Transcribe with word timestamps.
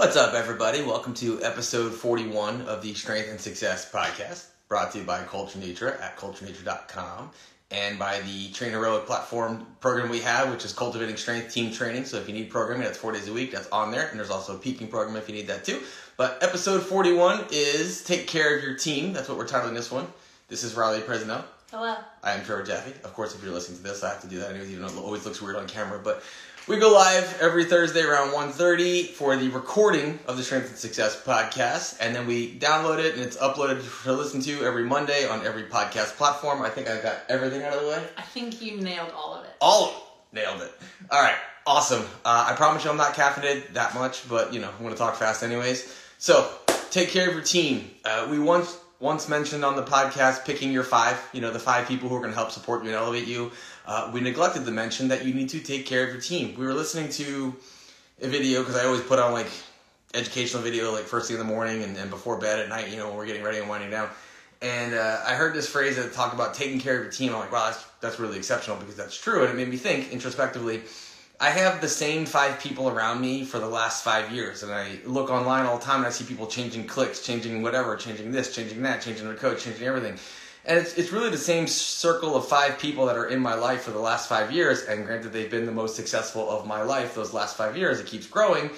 What's 0.00 0.16
up, 0.16 0.32
everybody? 0.32 0.80
Welcome 0.80 1.12
to 1.16 1.44
episode 1.44 1.92
41 1.92 2.62
of 2.62 2.80
the 2.80 2.94
Strength 2.94 3.28
and 3.32 3.38
Success 3.38 3.92
podcast, 3.92 4.46
brought 4.66 4.92
to 4.92 5.00
you 5.00 5.04
by 5.04 5.22
Culture 5.24 5.58
Nutra 5.58 6.00
at 6.00 6.16
culturenutra.com 6.16 7.30
and 7.70 7.98
by 7.98 8.20
the 8.20 8.50
Trainer 8.52 8.78
Heroic 8.78 9.04
platform 9.04 9.66
program 9.80 10.08
we 10.08 10.20
have, 10.20 10.50
which 10.50 10.64
is 10.64 10.72
Cultivating 10.72 11.18
Strength 11.18 11.52
Team 11.52 11.70
Training. 11.70 12.06
So 12.06 12.16
if 12.16 12.26
you 12.28 12.32
need 12.32 12.48
programming, 12.48 12.84
that's 12.84 12.96
four 12.96 13.12
days 13.12 13.28
a 13.28 13.32
week, 13.34 13.52
that's 13.52 13.68
on 13.68 13.90
there. 13.90 14.08
And 14.08 14.18
there's 14.18 14.30
also 14.30 14.56
a 14.56 14.58
peaking 14.58 14.88
program 14.88 15.18
if 15.18 15.28
you 15.28 15.34
need 15.34 15.48
that 15.48 15.66
too. 15.66 15.82
But 16.16 16.42
episode 16.42 16.82
41 16.82 17.48
is 17.50 18.02
Take 18.02 18.26
Care 18.26 18.56
of 18.56 18.64
Your 18.64 18.76
Team. 18.76 19.12
That's 19.12 19.28
what 19.28 19.36
we're 19.36 19.46
titling 19.46 19.74
this 19.74 19.92
one. 19.92 20.06
This 20.48 20.64
is 20.64 20.76
Riley 20.76 21.00
Presnell. 21.00 21.44
Hello. 21.70 21.94
I 22.24 22.32
am 22.32 22.44
Trevor 22.44 22.64
Jaffe. 22.64 22.90
Of 23.04 23.14
course, 23.14 23.32
if 23.32 23.44
you're 23.44 23.52
listening 23.52 23.76
to 23.78 23.84
this, 23.84 24.02
I 24.02 24.08
have 24.08 24.22
to 24.22 24.26
do 24.26 24.38
that 24.38 24.50
anyways, 24.50 24.72
even 24.72 24.82
though 24.82 24.92
it 24.92 25.04
always 25.04 25.24
looks 25.24 25.40
weird 25.40 25.54
on 25.54 25.68
camera. 25.68 26.00
But 26.02 26.22
we 26.68 26.78
go 26.78 26.92
live 26.92 27.38
every 27.40 27.64
Thursday 27.64 28.02
around 28.02 28.28
1.30 28.28 29.08
for 29.10 29.36
the 29.36 29.48
recording 29.48 30.18
of 30.26 30.36
the 30.36 30.42
Strength 30.42 30.68
and 30.68 30.76
Success 30.76 31.20
podcast. 31.20 31.96
And 32.00 32.14
then 32.14 32.26
we 32.26 32.54
download 32.58 32.98
it 32.98 33.14
and 33.14 33.22
it's 33.22 33.36
uploaded 33.38 33.82
to 34.04 34.12
listen 34.12 34.40
to 34.42 34.64
every 34.64 34.84
Monday 34.84 35.26
on 35.26 35.44
every 35.44 35.64
podcast 35.64 36.16
platform. 36.16 36.62
I 36.62 36.68
think 36.68 36.88
I 36.88 37.00
got 37.00 37.16
everything 37.28 37.62
out 37.62 37.72
of 37.72 37.82
the 37.82 37.88
way. 37.88 38.04
I 38.16 38.22
think 38.22 38.62
you 38.62 38.80
nailed 38.80 39.10
all 39.10 39.34
of 39.34 39.44
it. 39.44 39.50
All 39.60 39.84
of 39.84 39.90
it. 39.90 40.36
Nailed 40.36 40.62
it. 40.62 40.72
All 41.10 41.20
right. 41.20 41.36
Awesome. 41.66 42.02
Uh, 42.24 42.46
I 42.48 42.54
promise 42.54 42.84
you 42.84 42.90
I'm 42.90 42.96
not 42.96 43.14
caffeinated 43.14 43.72
that 43.74 43.94
much, 43.94 44.28
but, 44.28 44.52
you 44.52 44.60
know, 44.60 44.68
I'm 44.68 44.82
going 44.82 44.92
to 44.92 44.98
talk 44.98 45.16
fast 45.16 45.42
anyways. 45.42 45.92
So, 46.18 46.50
take 46.90 47.08
care 47.08 47.28
of 47.28 47.34
your 47.34 47.42
team. 47.42 47.90
Uh, 48.04 48.28
we 48.30 48.38
once 48.38 48.78
once 49.00 49.30
mentioned 49.30 49.64
on 49.64 49.76
the 49.76 49.82
podcast 49.82 50.44
picking 50.44 50.70
your 50.70 50.84
five, 50.84 51.18
you 51.32 51.40
know, 51.40 51.50
the 51.50 51.58
five 51.58 51.88
people 51.88 52.08
who 52.08 52.14
are 52.14 52.20
going 52.20 52.30
to 52.30 52.36
help 52.36 52.50
support 52.50 52.82
you 52.82 52.90
and 52.90 52.96
elevate 52.96 53.26
you. 53.26 53.50
Uh, 53.90 54.08
we 54.14 54.20
neglected 54.20 54.64
to 54.64 54.70
mention 54.70 55.08
that 55.08 55.24
you 55.24 55.34
need 55.34 55.48
to 55.48 55.58
take 55.58 55.84
care 55.84 56.04
of 56.04 56.10
your 56.10 56.20
team. 56.20 56.54
We 56.56 56.64
were 56.64 56.74
listening 56.74 57.08
to 57.08 57.52
a 58.22 58.28
video 58.28 58.60
because 58.60 58.76
I 58.76 58.84
always 58.84 59.00
put 59.00 59.18
on 59.18 59.32
like 59.32 59.48
educational 60.14 60.62
video 60.62 60.92
like 60.92 61.06
first 61.06 61.26
thing 61.26 61.40
in 61.40 61.44
the 61.44 61.52
morning 61.52 61.82
and, 61.82 61.96
and 61.96 62.08
before 62.08 62.38
bed 62.38 62.60
at 62.60 62.68
night, 62.68 62.88
you 62.88 62.98
know, 62.98 63.08
when 63.08 63.16
we're 63.16 63.26
getting 63.26 63.42
ready 63.42 63.58
and 63.58 63.68
winding 63.68 63.90
down. 63.90 64.08
And 64.62 64.94
uh, 64.94 65.22
I 65.26 65.34
heard 65.34 65.54
this 65.54 65.68
phrase 65.68 65.96
that 65.96 66.12
talked 66.12 66.34
about 66.34 66.54
taking 66.54 66.78
care 66.78 66.98
of 66.98 67.02
your 67.02 67.10
team. 67.10 67.32
I'm 67.32 67.40
like, 67.40 67.50
wow, 67.50 67.66
that's, 67.66 67.84
that's 68.00 68.20
really 68.20 68.38
exceptional 68.38 68.76
because 68.76 68.94
that's 68.94 69.20
true. 69.20 69.42
And 69.42 69.50
it 69.50 69.56
made 69.56 69.68
me 69.68 69.76
think 69.76 70.12
introspectively 70.12 70.82
I 71.40 71.50
have 71.50 71.80
the 71.80 71.88
same 71.88 72.26
five 72.26 72.60
people 72.60 72.90
around 72.90 73.20
me 73.20 73.44
for 73.44 73.58
the 73.58 73.66
last 73.66 74.04
five 74.04 74.30
years, 74.30 74.62
and 74.62 74.70
I 74.70 74.98
look 75.04 75.30
online 75.30 75.66
all 75.66 75.78
the 75.78 75.84
time 75.84 75.96
and 75.96 76.06
I 76.06 76.10
see 76.10 76.24
people 76.24 76.46
changing 76.46 76.86
cliques, 76.86 77.26
changing 77.26 77.60
whatever, 77.62 77.96
changing 77.96 78.30
this, 78.30 78.54
changing 78.54 78.82
that, 78.82 79.02
changing 79.02 79.26
their 79.26 79.34
coach, 79.34 79.64
changing 79.64 79.86
everything. 79.86 80.16
And 80.64 80.78
it's, 80.78 80.94
it's 80.94 81.10
really 81.10 81.30
the 81.30 81.38
same 81.38 81.66
circle 81.66 82.36
of 82.36 82.46
five 82.46 82.78
people 82.78 83.06
that 83.06 83.16
are 83.16 83.28
in 83.28 83.40
my 83.40 83.54
life 83.54 83.82
for 83.82 83.92
the 83.92 83.98
last 83.98 84.28
five 84.28 84.52
years. 84.52 84.82
And 84.84 85.06
granted, 85.06 85.32
they've 85.32 85.50
been 85.50 85.66
the 85.66 85.72
most 85.72 85.96
successful 85.96 86.48
of 86.50 86.66
my 86.66 86.82
life 86.82 87.14
those 87.14 87.32
last 87.32 87.56
five 87.56 87.76
years. 87.76 87.98
It 87.98 88.06
keeps 88.06 88.26
growing. 88.26 88.70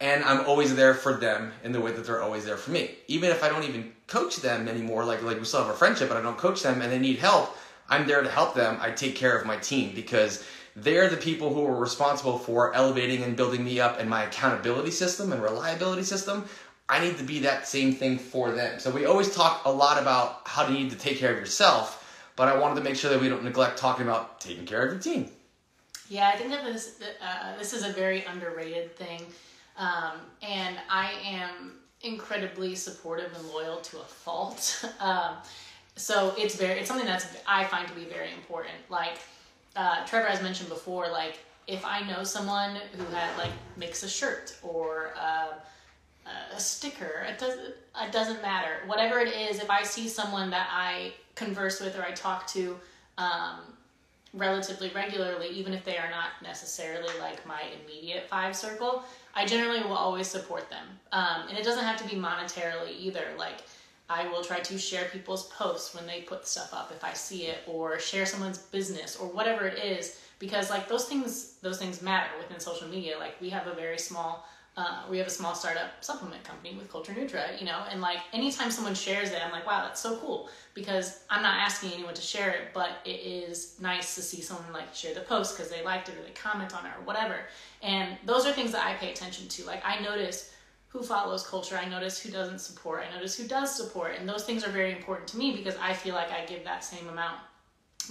And 0.00 0.24
I'm 0.24 0.46
always 0.46 0.74
there 0.74 0.94
for 0.94 1.14
them 1.14 1.52
in 1.62 1.72
the 1.72 1.80
way 1.80 1.92
that 1.92 2.06
they're 2.06 2.22
always 2.22 2.44
there 2.44 2.56
for 2.56 2.70
me. 2.70 2.92
Even 3.06 3.30
if 3.30 3.42
I 3.42 3.48
don't 3.48 3.64
even 3.64 3.92
coach 4.06 4.36
them 4.36 4.66
anymore, 4.68 5.04
like, 5.04 5.22
like 5.22 5.38
we 5.38 5.44
still 5.44 5.62
have 5.62 5.74
a 5.74 5.76
friendship, 5.76 6.08
but 6.08 6.16
I 6.16 6.22
don't 6.22 6.38
coach 6.38 6.62
them 6.62 6.80
and 6.80 6.90
they 6.90 6.98
need 6.98 7.18
help, 7.18 7.56
I'm 7.88 8.06
there 8.06 8.22
to 8.22 8.30
help 8.30 8.54
them. 8.54 8.78
I 8.80 8.90
take 8.92 9.16
care 9.16 9.36
of 9.36 9.46
my 9.46 9.56
team 9.56 9.94
because 9.94 10.44
they're 10.76 11.08
the 11.08 11.16
people 11.16 11.52
who 11.52 11.66
are 11.66 11.76
responsible 11.76 12.38
for 12.38 12.74
elevating 12.74 13.22
and 13.24 13.36
building 13.36 13.64
me 13.64 13.80
up 13.80 13.98
and 13.98 14.08
my 14.08 14.24
accountability 14.24 14.90
system 14.90 15.32
and 15.32 15.42
reliability 15.42 16.04
system. 16.04 16.44
I 16.90 16.98
need 16.98 17.16
to 17.18 17.24
be 17.24 17.38
that 17.40 17.68
same 17.68 17.94
thing 17.94 18.18
for 18.18 18.50
them. 18.50 18.80
So 18.80 18.90
we 18.90 19.04
always 19.04 19.32
talk 19.32 19.62
a 19.64 19.70
lot 19.70 20.02
about 20.02 20.40
how 20.44 20.66
you 20.66 20.74
need 20.74 20.90
to 20.90 20.96
take 20.96 21.18
care 21.18 21.32
of 21.32 21.38
yourself, 21.38 22.20
but 22.34 22.48
I 22.48 22.58
wanted 22.58 22.74
to 22.74 22.80
make 22.80 22.96
sure 22.96 23.10
that 23.10 23.20
we 23.20 23.28
don't 23.28 23.44
neglect 23.44 23.78
talking 23.78 24.04
about 24.04 24.40
taking 24.40 24.66
care 24.66 24.82
of 24.82 24.92
your 24.92 25.00
team. 25.00 25.30
Yeah, 26.08 26.28
I 26.34 26.36
think 26.36 26.50
that 26.50 26.64
this 26.64 27.00
uh, 27.24 27.56
this 27.56 27.72
is 27.72 27.84
a 27.84 27.92
very 27.92 28.24
underrated 28.24 28.96
thing, 28.96 29.22
um, 29.76 30.14
and 30.42 30.76
I 30.90 31.12
am 31.24 31.74
incredibly 32.02 32.74
supportive 32.74 33.32
and 33.36 33.48
loyal 33.50 33.76
to 33.76 33.98
a 33.98 34.04
fault. 34.04 34.84
um, 35.00 35.36
so 35.94 36.34
it's 36.36 36.56
very 36.56 36.80
it's 36.80 36.88
something 36.88 37.06
that's 37.06 37.26
I 37.46 37.64
find 37.66 37.86
to 37.86 37.94
be 37.94 38.04
very 38.04 38.32
important. 38.32 38.74
Like 38.88 39.18
uh, 39.76 40.04
Trevor 40.06 40.26
has 40.26 40.42
mentioned 40.42 40.70
before, 40.70 41.08
like 41.08 41.38
if 41.68 41.84
I 41.84 42.00
know 42.00 42.24
someone 42.24 42.80
who 42.96 43.04
had 43.14 43.38
like 43.38 43.52
makes 43.76 44.02
a 44.02 44.08
shirt 44.08 44.56
or 44.64 45.14
uh, 45.16 45.52
a 46.54 46.60
sticker, 46.60 47.26
it 47.28 47.38
doesn't 47.38 47.74
it 48.02 48.12
doesn't 48.12 48.42
matter. 48.42 48.78
Whatever 48.86 49.18
it 49.18 49.34
is, 49.34 49.58
if 49.60 49.70
I 49.70 49.82
see 49.82 50.08
someone 50.08 50.50
that 50.50 50.68
I 50.70 51.12
converse 51.34 51.80
with 51.80 51.98
or 51.98 52.02
I 52.02 52.12
talk 52.12 52.46
to 52.48 52.76
um, 53.18 53.60
relatively 54.34 54.90
regularly, 54.94 55.48
even 55.48 55.72
if 55.72 55.84
they 55.84 55.96
are 55.96 56.10
not 56.10 56.28
necessarily 56.42 57.12
like 57.18 57.44
my 57.46 57.62
immediate 57.82 58.28
five 58.28 58.56
circle, 58.56 59.04
I 59.34 59.44
generally 59.46 59.82
will 59.82 59.96
always 59.96 60.28
support 60.28 60.70
them. 60.70 60.86
Um, 61.12 61.48
and 61.48 61.58
it 61.58 61.64
doesn't 61.64 61.84
have 61.84 61.96
to 61.98 62.08
be 62.08 62.20
monetarily 62.20 62.96
either. 62.98 63.26
Like 63.36 63.62
I 64.10 64.26
will 64.26 64.42
try 64.42 64.58
to 64.58 64.76
share 64.76 65.04
people's 65.06 65.46
posts 65.48 65.94
when 65.94 66.04
they 66.04 66.22
put 66.22 66.46
stuff 66.46 66.74
up 66.74 66.90
if 66.90 67.04
I 67.04 67.12
see 67.12 67.46
it 67.46 67.58
or 67.68 67.98
share 68.00 68.26
someone's 68.26 68.58
business 68.58 69.16
or 69.16 69.28
whatever 69.28 69.66
it 69.66 69.78
is 69.78 70.18
because 70.40 70.68
like 70.68 70.88
those 70.88 71.04
things 71.04 71.54
those 71.62 71.78
things 71.78 72.02
matter 72.02 72.30
within 72.38 72.58
social 72.58 72.88
media 72.88 73.16
like 73.18 73.40
we 73.40 73.48
have 73.50 73.68
a 73.68 73.74
very 73.74 73.98
small 73.98 74.48
uh, 74.76 75.02
we 75.10 75.18
have 75.18 75.26
a 75.26 75.30
small 75.30 75.54
startup 75.54 76.02
supplement 76.02 76.44
company 76.44 76.74
with 76.76 76.90
Culture 76.90 77.12
Nutra, 77.12 77.58
you 77.58 77.66
know, 77.66 77.82
and 77.90 78.00
like 78.00 78.18
anytime 78.32 78.70
someone 78.70 78.94
shares 78.94 79.30
it, 79.30 79.44
I'm 79.44 79.50
like, 79.50 79.66
wow, 79.66 79.82
that's 79.82 80.00
so 80.00 80.16
cool 80.16 80.48
because 80.74 81.24
I'm 81.28 81.42
not 81.42 81.58
asking 81.58 81.92
anyone 81.92 82.14
to 82.14 82.22
share 82.22 82.50
it, 82.50 82.68
but 82.72 82.90
it 83.04 83.20
is 83.20 83.76
nice 83.80 84.14
to 84.14 84.22
see 84.22 84.40
someone 84.40 84.72
like 84.72 84.94
share 84.94 85.12
the 85.12 85.20
post 85.20 85.56
because 85.56 85.70
they 85.70 85.82
liked 85.84 86.08
it 86.08 86.16
or 86.16 86.22
they 86.22 86.30
comment 86.30 86.74
on 86.74 86.86
it 86.86 86.92
or 86.98 87.04
whatever. 87.04 87.36
And 87.82 88.16
those 88.24 88.46
are 88.46 88.52
things 88.52 88.72
that 88.72 88.86
I 88.86 88.94
pay 88.94 89.10
attention 89.10 89.48
to. 89.48 89.64
Like 89.64 89.82
I 89.84 90.00
notice 90.00 90.52
who 90.88 91.02
follows 91.02 91.46
culture. 91.46 91.76
I 91.76 91.88
notice 91.88 92.20
who 92.20 92.30
doesn't 92.30 92.60
support. 92.60 93.04
I 93.08 93.14
notice 93.14 93.36
who 93.36 93.46
does 93.46 93.74
support. 93.74 94.14
And 94.18 94.28
those 94.28 94.44
things 94.44 94.64
are 94.64 94.70
very 94.70 94.92
important 94.92 95.28
to 95.28 95.36
me 95.36 95.54
because 95.54 95.76
I 95.80 95.92
feel 95.92 96.14
like 96.14 96.32
I 96.32 96.44
give 96.46 96.64
that 96.64 96.84
same 96.84 97.08
amount 97.08 97.38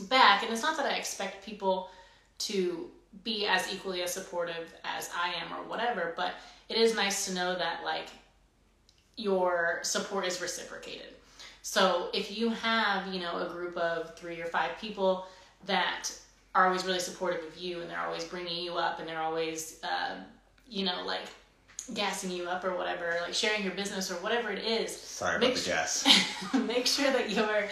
back. 0.08 0.44
And 0.44 0.52
it's 0.52 0.62
not 0.62 0.78
that 0.78 0.86
I 0.86 0.96
expect 0.96 1.46
people 1.46 1.90
to 2.40 2.90
be 3.24 3.46
as 3.46 3.72
equally 3.74 4.02
as 4.02 4.14
supportive 4.14 4.74
as 4.84 5.09
I 5.16 5.34
am 5.34 5.53
or 5.53 5.68
whatever, 5.68 6.14
but 6.16 6.34
it 6.70 6.78
is 6.78 6.96
nice 6.96 7.25
to 7.25 7.34
know 7.34 7.58
that 7.58 7.84
like 7.84 8.08
your 9.16 9.80
support 9.84 10.25
is 10.25 10.42
reciprocated. 10.42 11.14
So 11.62 12.09
if 12.14 12.36
you 12.38 12.50
have, 12.50 13.14
you 13.14 13.19
know, 13.19 13.46
a 13.46 13.50
group 13.50 13.75
of 13.78 14.16
three 14.18 14.42
or 14.42 14.46
five 14.46 14.72
people 14.80 15.28
that 15.66 16.09
are 16.56 16.66
always 16.66 16.86
really 16.86 17.00
supportive 17.00 17.44
of 17.44 17.58
you 17.58 17.81
and 17.81 17.90
they're 17.90 18.00
always 18.00 18.24
bringing 18.24 18.64
you 18.64 18.74
up 18.74 19.00
and 19.00 19.08
they're 19.08 19.22
always, 19.22 19.80
uh, 19.84 20.16
you 20.68 20.86
know, 20.86 21.03
like 21.06 21.28
gassing 21.94 22.31
you 22.31 22.46
up 22.46 22.64
or 22.64 22.75
whatever, 22.75 23.18
like 23.24 23.34
sharing 23.34 23.64
your 23.64 23.74
business 23.74 24.09
or 24.12 24.16
whatever 24.16 24.52
it 24.52 24.64
is. 24.64 24.96
Sorry 24.96 25.38
about 25.38 25.56
the 25.56 25.66
gas. 25.66 26.08
make 26.68 26.88
sure 26.88 27.12
that 27.12 27.30
you're 27.30 27.66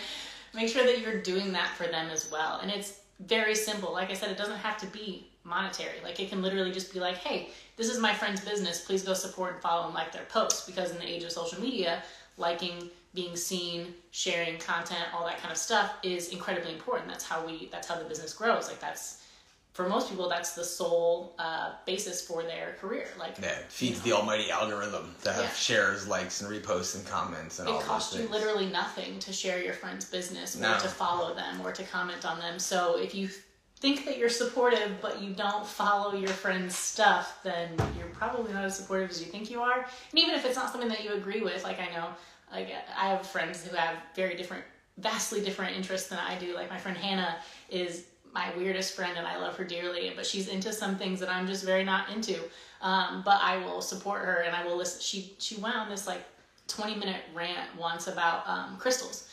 make 0.54 0.70
sure 0.70 0.84
that 0.84 1.00
you're 1.02 1.22
doing 1.22 1.52
that 1.54 1.70
for 1.76 1.88
them 1.88 2.10
as 2.10 2.32
well. 2.32 2.60
And 2.60 2.72
it's 2.72 3.00
very 3.20 3.56
simple. 3.56 3.92
Like 3.92 4.12
I 4.12 4.14
said, 4.14 4.30
it 4.30 4.38
doesn't 4.38 4.58
have 4.58 4.78
to 4.78 4.88
be 4.88 5.28
monetary. 5.44 6.00
Like 6.04 6.20
it 6.20 6.30
can 6.30 6.42
literally 6.42 6.72
just 6.72 6.94
be 6.94 7.00
like, 7.00 7.18
hey, 7.18 7.50
this 7.76 7.90
is 7.90 8.00
my 8.00 8.14
friend's 8.14 8.42
business. 8.42 8.86
Please 8.86 9.04
go 9.04 9.14
support 9.14 9.54
and 9.54 9.62
follow 9.62 9.86
and 9.86 9.94
like 9.94 10.12
their 10.12 10.26
posts. 10.26 10.66
Because 10.66 10.92
in 10.92 10.98
the 10.98 11.08
age 11.08 11.24
of 11.24 11.32
social 11.32 11.60
media, 11.60 12.04
liking, 12.38 12.90
being 13.14 13.36
seen, 13.36 13.94
sharing 14.12 14.60
content, 14.60 15.06
all 15.14 15.26
that 15.26 15.40
kind 15.40 15.52
of 15.52 15.58
stuff 15.58 15.96
is 16.04 16.30
incredibly 16.30 16.74
important. 16.74 17.08
That's 17.08 17.24
how 17.24 17.46
we 17.46 17.70
that's 17.72 17.88
how 17.88 17.98
the 17.98 18.06
business 18.06 18.34
grows. 18.34 18.68
Like 18.68 18.80
that's 18.80 19.24
for 19.78 19.88
most 19.88 20.10
people, 20.10 20.28
that's 20.28 20.56
the 20.56 20.64
sole 20.64 21.36
uh, 21.38 21.74
basis 21.86 22.26
for 22.26 22.42
their 22.42 22.76
career. 22.82 23.06
Like, 23.20 23.36
yeah, 23.40 23.50
it 23.50 23.72
feeds 23.72 24.04
you 24.04 24.12
know, 24.12 24.18
the 24.18 24.22
almighty 24.24 24.50
algorithm 24.50 25.14
to 25.22 25.32
have 25.32 25.44
yeah. 25.44 25.54
shares, 25.54 26.08
likes, 26.08 26.42
and 26.42 26.52
reposts 26.52 26.96
and 26.96 27.06
comments 27.06 27.60
and 27.60 27.70
it 27.70 27.72
all. 27.72 27.80
It 27.80 27.84
costs 27.84 28.18
you 28.18 28.28
literally 28.28 28.72
nothing 28.72 29.20
to 29.20 29.32
share 29.32 29.62
your 29.64 29.76
friend's 29.76 30.06
business 30.06 30.58
or 30.58 30.62
no. 30.62 30.80
to 30.80 30.88
follow 30.88 31.36
them 31.36 31.62
or 31.62 31.72
to 31.74 31.84
comment 31.84 32.26
on 32.26 32.40
them. 32.40 32.58
So 32.58 32.98
if 32.98 33.14
you 33.14 33.30
think 33.76 34.04
that 34.06 34.18
you're 34.18 34.30
supportive 34.30 34.94
but 35.00 35.22
you 35.22 35.34
don't 35.34 35.64
follow 35.64 36.16
your 36.16 36.30
friend's 36.30 36.76
stuff, 36.76 37.38
then 37.44 37.70
you're 38.00 38.08
probably 38.08 38.54
not 38.54 38.66
as 38.66 38.76
supportive 38.76 39.12
as 39.12 39.24
you 39.24 39.28
think 39.28 39.52
you 39.52 39.62
are. 39.62 39.82
And 40.10 40.20
even 40.20 40.34
if 40.34 40.44
it's 40.44 40.56
not 40.56 40.72
something 40.72 40.90
that 40.90 41.04
you 41.04 41.14
agree 41.14 41.42
with, 41.42 41.64
like 41.64 41.80
I 41.80 41.94
know, 41.94 42.08
like 42.52 42.74
I 42.98 43.10
have 43.10 43.28
friends 43.28 43.64
who 43.64 43.76
have 43.76 43.98
very 44.16 44.36
different, 44.36 44.64
vastly 44.98 45.40
different 45.42 45.78
interests 45.78 46.10
than 46.10 46.18
I 46.18 46.36
do. 46.40 46.56
Like 46.56 46.72
my 46.72 46.80
friend 46.80 46.98
Hannah 46.98 47.38
is 47.70 48.06
my 48.38 48.56
weirdest 48.56 48.96
friend 48.96 49.18
and 49.18 49.26
I 49.26 49.38
love 49.38 49.58
her 49.58 49.64
dearly, 49.64 50.14
but 50.16 50.26
she's 50.26 50.48
into 50.48 50.72
some 50.72 50.96
things 50.96 51.20
that 51.20 51.30
I'm 51.30 51.48
just 51.48 51.66
very 51.66 51.84
not 51.84 52.10
into. 52.10 52.40
Um, 52.82 53.24
but 53.26 53.40
I 53.42 53.58
will 53.58 53.82
support 53.82 54.24
her 54.24 54.44
and 54.46 54.56
I 54.56 54.64
will 54.64 54.78
listen. 54.78 55.02
She 55.02 55.34
she 55.40 55.56
went 55.56 55.76
on 55.76 55.90
this 55.90 56.06
like 56.06 56.24
20 56.68 56.96
minute 56.96 57.22
rant 57.34 57.76
once 57.78 58.08
about 58.08 58.48
um, 58.48 58.78
crystals. 58.78 59.30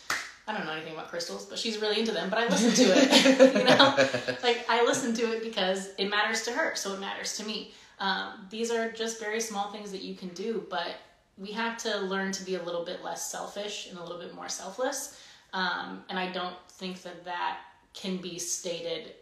I 0.46 0.56
don't 0.56 0.66
know 0.66 0.72
anything 0.72 0.94
about 0.94 1.08
crystals, 1.08 1.46
but 1.46 1.58
she's 1.58 1.78
really 1.78 1.98
into 1.98 2.12
them. 2.12 2.30
But 2.30 2.38
I 2.38 2.48
listen 2.48 2.72
to 2.72 2.92
it, 2.94 3.54
you 3.54 3.64
know, 3.64 3.94
like 4.42 4.64
I 4.68 4.82
listen 4.84 5.14
to 5.14 5.32
it 5.32 5.42
because 5.42 5.90
it 5.98 6.08
matters 6.08 6.42
to 6.44 6.52
her, 6.52 6.74
so 6.74 6.94
it 6.94 7.00
matters 7.00 7.36
to 7.36 7.44
me. 7.44 7.72
Um, 7.98 8.46
these 8.50 8.70
are 8.70 8.90
just 8.92 9.20
very 9.20 9.40
small 9.40 9.70
things 9.70 9.90
that 9.92 10.02
you 10.02 10.14
can 10.14 10.28
do, 10.30 10.66
but 10.70 10.96
we 11.38 11.52
have 11.52 11.76
to 11.78 11.98
learn 11.98 12.32
to 12.32 12.44
be 12.44 12.54
a 12.56 12.62
little 12.62 12.84
bit 12.84 13.02
less 13.02 13.30
selfish 13.30 13.88
and 13.88 13.98
a 13.98 14.02
little 14.02 14.18
bit 14.18 14.34
more 14.34 14.48
selfless. 14.48 15.20
Um, 15.52 16.04
and 16.08 16.18
I 16.18 16.32
don't 16.32 16.56
think 16.68 17.02
that 17.02 17.24
that 17.24 17.58
can 17.94 18.18
be 18.18 18.38
stated 18.38 19.14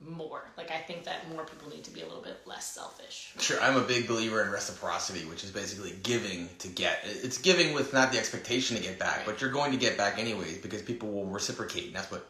more. 0.00 0.50
Like 0.56 0.70
I 0.70 0.78
think 0.78 1.04
that 1.04 1.30
more 1.32 1.44
people 1.44 1.70
need 1.70 1.84
to 1.84 1.90
be 1.90 2.02
a 2.02 2.06
little 2.06 2.22
bit 2.22 2.46
less 2.46 2.66
selfish. 2.66 3.32
Sure, 3.38 3.60
I'm 3.60 3.76
a 3.76 3.82
big 3.82 4.06
believer 4.06 4.42
in 4.42 4.50
reciprocity, 4.50 5.24
which 5.24 5.42
is 5.42 5.50
basically 5.50 5.94
giving 6.02 6.48
to 6.58 6.68
get. 6.68 7.00
It's 7.04 7.38
giving 7.38 7.72
with 7.72 7.92
not 7.92 8.12
the 8.12 8.18
expectation 8.18 8.76
to 8.76 8.82
get 8.82 8.98
back, 8.98 9.24
but 9.24 9.40
you're 9.40 9.50
going 9.50 9.72
to 9.72 9.78
get 9.78 9.96
back 9.96 10.18
anyways 10.18 10.58
because 10.58 10.82
people 10.82 11.10
will 11.10 11.26
reciprocate, 11.26 11.86
and 11.86 11.96
that's 11.96 12.10
what 12.10 12.26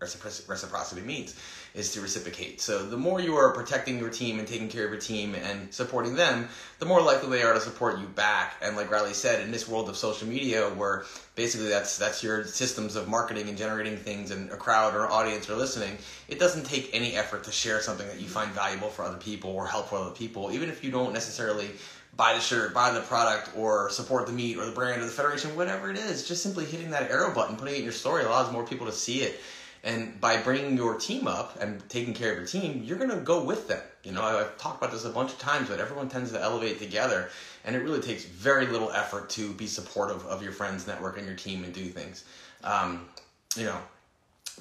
reciprocity 0.00 1.00
means 1.00 1.34
is 1.74 1.92
to 1.92 2.00
reciprocate. 2.00 2.60
So 2.60 2.86
the 2.86 2.96
more 2.96 3.20
you 3.20 3.34
are 3.36 3.52
protecting 3.52 3.98
your 3.98 4.10
team 4.10 4.38
and 4.38 4.46
taking 4.46 4.68
care 4.68 4.84
of 4.84 4.92
your 4.92 5.00
team 5.00 5.34
and 5.34 5.72
supporting 5.74 6.14
them, 6.14 6.48
the 6.78 6.86
more 6.86 7.02
likely 7.02 7.30
they 7.30 7.42
are 7.42 7.52
to 7.52 7.60
support 7.60 7.98
you 7.98 8.06
back. 8.06 8.54
And 8.62 8.76
like 8.76 8.90
Riley 8.90 9.12
said, 9.12 9.42
in 9.42 9.50
this 9.50 9.68
world 9.68 9.88
of 9.88 9.96
social 9.96 10.28
media 10.28 10.68
where 10.70 11.04
basically 11.34 11.68
that's 11.68 11.98
that's 11.98 12.22
your 12.22 12.44
systems 12.44 12.94
of 12.94 13.08
marketing 13.08 13.48
and 13.48 13.58
generating 13.58 13.96
things 13.96 14.30
and 14.30 14.50
a 14.50 14.56
crowd 14.56 14.94
or 14.94 15.04
an 15.04 15.10
audience 15.10 15.50
are 15.50 15.56
listening, 15.56 15.98
it 16.28 16.38
doesn't 16.38 16.64
take 16.64 16.90
any 16.92 17.16
effort 17.16 17.42
to 17.44 17.52
share 17.52 17.80
something 17.80 18.06
that 18.06 18.20
you 18.20 18.28
find 18.28 18.52
valuable 18.52 18.88
for 18.88 19.04
other 19.04 19.18
people 19.18 19.50
or 19.50 19.66
helpful 19.66 19.98
for 19.98 20.04
other 20.04 20.14
people, 20.14 20.52
even 20.52 20.68
if 20.68 20.84
you 20.84 20.90
don't 20.90 21.12
necessarily 21.12 21.70
buy 22.16 22.34
the 22.34 22.40
shirt, 22.40 22.74
buy 22.74 22.90
the 22.90 23.00
product, 23.00 23.50
or 23.56 23.90
support 23.90 24.26
the 24.26 24.32
meet 24.32 24.56
or 24.56 24.64
the 24.66 24.72
brand 24.72 25.00
or 25.00 25.04
the 25.04 25.10
federation, 25.10 25.54
whatever 25.54 25.90
it 25.90 25.96
is. 25.96 26.26
Just 26.26 26.42
simply 26.42 26.64
hitting 26.64 26.90
that 26.90 27.10
arrow 27.10 27.32
button, 27.32 27.56
putting 27.56 27.74
it 27.74 27.78
in 27.78 27.84
your 27.84 27.92
story 27.92 28.24
allows 28.24 28.52
more 28.52 28.66
people 28.66 28.86
to 28.86 28.92
see 28.92 29.20
it 29.20 29.40
and 29.88 30.20
by 30.20 30.36
bringing 30.36 30.76
your 30.76 30.96
team 30.98 31.26
up 31.26 31.56
and 31.62 31.82
taking 31.88 32.12
care 32.12 32.32
of 32.32 32.36
your 32.36 32.46
team, 32.46 32.82
you're 32.84 32.98
going 32.98 33.08
to 33.08 33.16
go 33.16 33.42
with 33.42 33.68
them. 33.68 33.80
You 34.04 34.12
know, 34.12 34.22
I've 34.22 34.58
talked 34.58 34.82
about 34.82 34.92
this 34.92 35.06
a 35.06 35.08
bunch 35.08 35.32
of 35.32 35.38
times, 35.38 35.70
but 35.70 35.80
everyone 35.80 36.10
tends 36.10 36.30
to 36.32 36.42
elevate 36.42 36.78
together. 36.78 37.30
And 37.64 37.74
it 37.74 37.78
really 37.78 38.02
takes 38.02 38.26
very 38.26 38.66
little 38.66 38.90
effort 38.90 39.30
to 39.30 39.50
be 39.54 39.66
supportive 39.66 40.26
of 40.26 40.42
your 40.42 40.52
friends' 40.52 40.86
network 40.86 41.16
and 41.16 41.26
your 41.26 41.36
team 41.36 41.64
and 41.64 41.72
do 41.72 41.86
things. 41.86 42.26
Um, 42.62 43.08
you 43.56 43.64
know, 43.64 43.78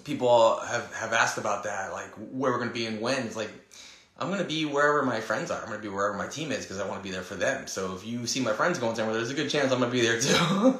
people 0.06 0.62
have, 0.62 0.94
have 0.94 1.12
asked 1.12 1.38
about 1.38 1.65
that, 1.65 1.91
like 1.91 2.12
where 2.31 2.53
we're 2.53 2.59
going 2.59 2.69
to 2.69 2.74
be 2.74 2.85
and 2.85 3.01
when. 3.01 3.25
It's 3.25 3.35
like, 3.35 3.51
I'm 4.18 4.27
going 4.27 4.39
to 4.39 4.47
be 4.47 4.63
wherever 4.63 5.03
my 5.03 5.19
friends 5.19 5.51
are. 5.51 5.59
I'm 5.59 5.68
going 5.68 5.81
to 5.81 5.83
be 5.89 5.94
wherever 5.94 6.18
my 6.18 6.27
team 6.27 6.53
is 6.53 6.63
because 6.63 6.79
I 6.79 6.88
want 6.88 7.03
to 7.03 7.03
be 7.03 7.12
there 7.12 7.21
for 7.21 7.35
them. 7.35 7.68
So 7.68 7.95
if 7.95 8.07
you 8.07 8.27
see 8.27 8.39
my 8.39 8.53
friends 8.53 8.79
going 8.79 8.95
somewhere, 8.95 9.13
there's 9.13 9.29
a 9.29 9.33
good 9.33 9.50
chance 9.50 9.74
I'm 9.74 9.79
going 9.79 9.91
to 9.91 9.97
be 9.97 10.03
there 10.03 10.21
too. 10.21 10.71